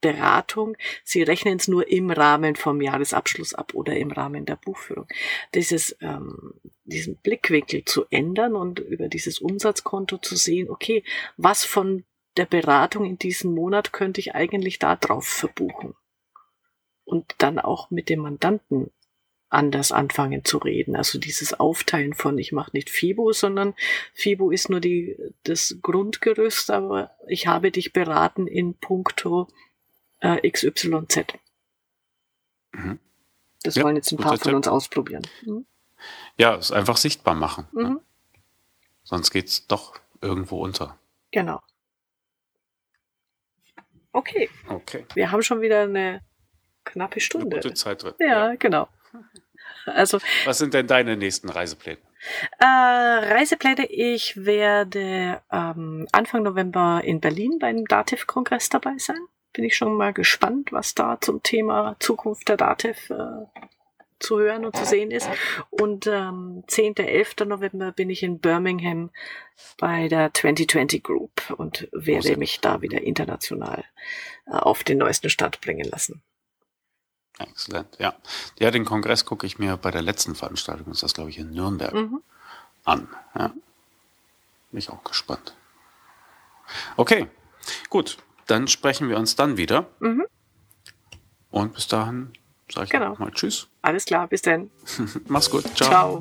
Beratung. 0.05 0.77
Sie 1.03 1.23
rechnen 1.23 1.57
es 1.57 1.67
nur 1.67 1.89
im 1.89 2.11
Rahmen 2.11 2.57
vom 2.57 2.83
Jahresabschluss 2.83 3.55
ab 3.55 3.73
oder 3.73 3.97
im 3.97 4.13
Rahmen 4.13 4.45
der 4.45 4.57
Buchführung. 4.57 5.09
Dieses, 5.55 5.97
ähm, 6.03 6.53
diesen 6.85 7.17
Blickwinkel 7.17 7.87
zu 7.87 8.05
ändern 8.11 8.55
und 8.55 8.81
über 8.81 9.09
dieses 9.09 9.39
Umsatzkonto 9.39 10.19
zu 10.19 10.37
sehen, 10.37 10.69
okay, 10.69 11.05
was 11.39 11.65
von 11.65 12.05
der 12.37 12.45
Beratung 12.45 13.07
in 13.07 13.19
diesem 13.19 13.55
Monat 13.55 13.95
könnte 13.95 14.21
ich 14.21 14.35
eigentlich 14.35 14.79
da 14.79 14.95
drauf 14.95 15.27
verbuchen? 15.27 15.95
Und 17.05 17.35
dann 17.39 17.59
auch 17.59 17.91
mit 17.91 18.11
dem 18.11 18.21
Mandanten 18.21 18.91
anders 19.55 19.93
anfangen 19.93 20.45
zu 20.45 20.59
reden. 20.59 20.97
Also 20.97 21.19
dieses 21.19 21.59
Aufteilen 21.59 22.15
von 22.15 22.39
ich 22.39 22.53
mache 22.53 22.71
nicht 22.73 22.91
FIBO, 22.91 23.33
sondern 23.33 23.75
FIBO 24.13 24.51
ist 24.51 24.69
nur 24.69 24.81
die, 24.81 25.17
das 25.45 25.79
Grundgerüst, 25.83 26.71
aber 26.71 27.11
ich 27.29 27.47
habe 27.47 27.71
dich 27.71 27.93
beraten 27.93 28.47
in 28.47 28.75
puncto 28.75 29.49
äh, 30.21 30.49
XYZ. 30.51 31.27
Mhm. 32.73 32.99
Das 33.63 33.77
ja, 33.77 33.85
wollen 33.85 33.97
jetzt 33.97 34.13
ein 34.13 34.19
paar 34.19 34.37
von 34.37 34.55
uns 34.55 34.69
ausprobieren. 34.69 35.27
Mhm. 35.43 35.67
Ja, 36.37 36.57
es 36.57 36.71
einfach 36.71 36.97
sichtbar 36.97 37.35
machen. 37.35 37.67
Ne? 37.73 37.85
Mhm. 37.85 37.91
Ne? 37.95 38.01
Sonst 39.05 39.31
geht's 39.31 39.67
doch 39.67 39.99
irgendwo 40.21 40.59
unter. 40.63 40.99
Genau. 41.31 41.63
Okay. 44.13 44.49
Okay. 44.69 45.05
Wir 45.15 45.31
haben 45.31 45.43
schon 45.43 45.61
wieder 45.61 45.83
eine 45.83 46.23
knappe 46.85 47.21
Stunde. 47.21 47.57
Eine 47.57 47.63
gute 47.63 47.75
Zeit 47.75 48.03
drin. 48.03 48.15
Ja, 48.21 48.51
ja. 48.51 48.55
genau. 48.55 48.89
Also, 49.87 50.19
Was 50.45 50.59
sind 50.59 50.75
denn 50.75 50.87
deine 50.87 51.17
nächsten 51.17 51.49
Reisepläne? 51.49 51.99
Äh, 52.59 52.65
Reisepläne, 52.65 53.87
ich 53.87 54.45
werde 54.45 55.43
ähm, 55.53 56.07
Anfang 56.13 56.43
November 56.43 57.03
in 57.05 57.21
Berlin 57.21 57.59
beim 57.59 57.85
Dativ-Kongress 57.85 58.71
dabei 58.71 58.95
sein. 58.99 59.19
Bin 59.53 59.65
ich 59.65 59.77
schon 59.77 59.95
mal 59.95 60.13
gespannt, 60.13 60.73
was 60.73 60.95
da 60.95 61.21
zum 61.21 61.43
Thema 61.43 61.97
Zukunft 62.01 62.49
der 62.49 62.57
Dativ 62.57 63.11
äh, 63.11 63.47
zu 64.19 64.39
hören 64.39 64.65
und 64.65 64.77
zu 64.77 64.85
sehen 64.85 65.11
ist. 65.11 65.29
Und 65.71 66.07
ähm, 66.07 66.65
10. 66.67 66.97
11. 66.97 67.37
November 67.47 67.93
bin 67.93 68.11
ich 68.11 68.23
in 68.23 68.41
Birmingham 68.41 69.11
bei 69.79 70.09
der 70.09 70.33
2020 70.33 71.03
Group 71.03 71.55
und 71.57 71.89
werde 71.93 72.37
mich 72.37 72.61
da 72.61 72.81
wieder 72.83 73.03
international 73.03 73.85
äh, 74.47 74.53
auf 74.53 74.83
den 74.83 74.99
neuesten 74.99 75.31
Stand 75.31 75.61
bringen 75.61 75.89
lassen. 75.89 76.23
Exzellent, 77.39 77.97
ja. 77.99 78.15
Ja, 78.59 78.71
den 78.71 78.85
Kongress 78.85 79.25
gucke 79.25 79.47
ich 79.47 79.59
mir 79.59 79.77
bei 79.77 79.91
der 79.91 80.03
letzten 80.03 80.35
Veranstaltung, 80.35 80.93
ist 80.93 81.03
das 81.03 81.15
glaube 81.15 81.31
ich 81.31 81.39
in 81.39 81.51
Nürnberg, 81.51 81.93
mhm. 81.93 82.21
an. 82.85 83.09
Ja. 83.37 83.49
Bin 83.49 84.79
ich 84.79 84.91
auch 84.91 85.03
gespannt. 85.05 85.55
Okay, 86.97 87.29
gut. 87.91 88.19
Dann 88.47 88.69
sprechen 88.69 89.09
wir 89.09 89.17
uns 89.17 89.37
dann 89.37 89.57
wieder. 89.57 89.87
Mhm. 90.01 90.27
Und 91.51 91.75
bis 91.75 91.89
dahin 91.89 92.33
sage 92.71 92.87
ich 92.87 92.91
genau. 92.91 93.15
mal 93.17 93.31
Tschüss. 93.31 93.69
Alles 93.83 94.05
klar, 94.05 94.27
bis 94.29 94.43
dann. 94.43 94.71
Mach's 95.29 95.51
gut. 95.51 95.65
Ciao. 95.77 96.21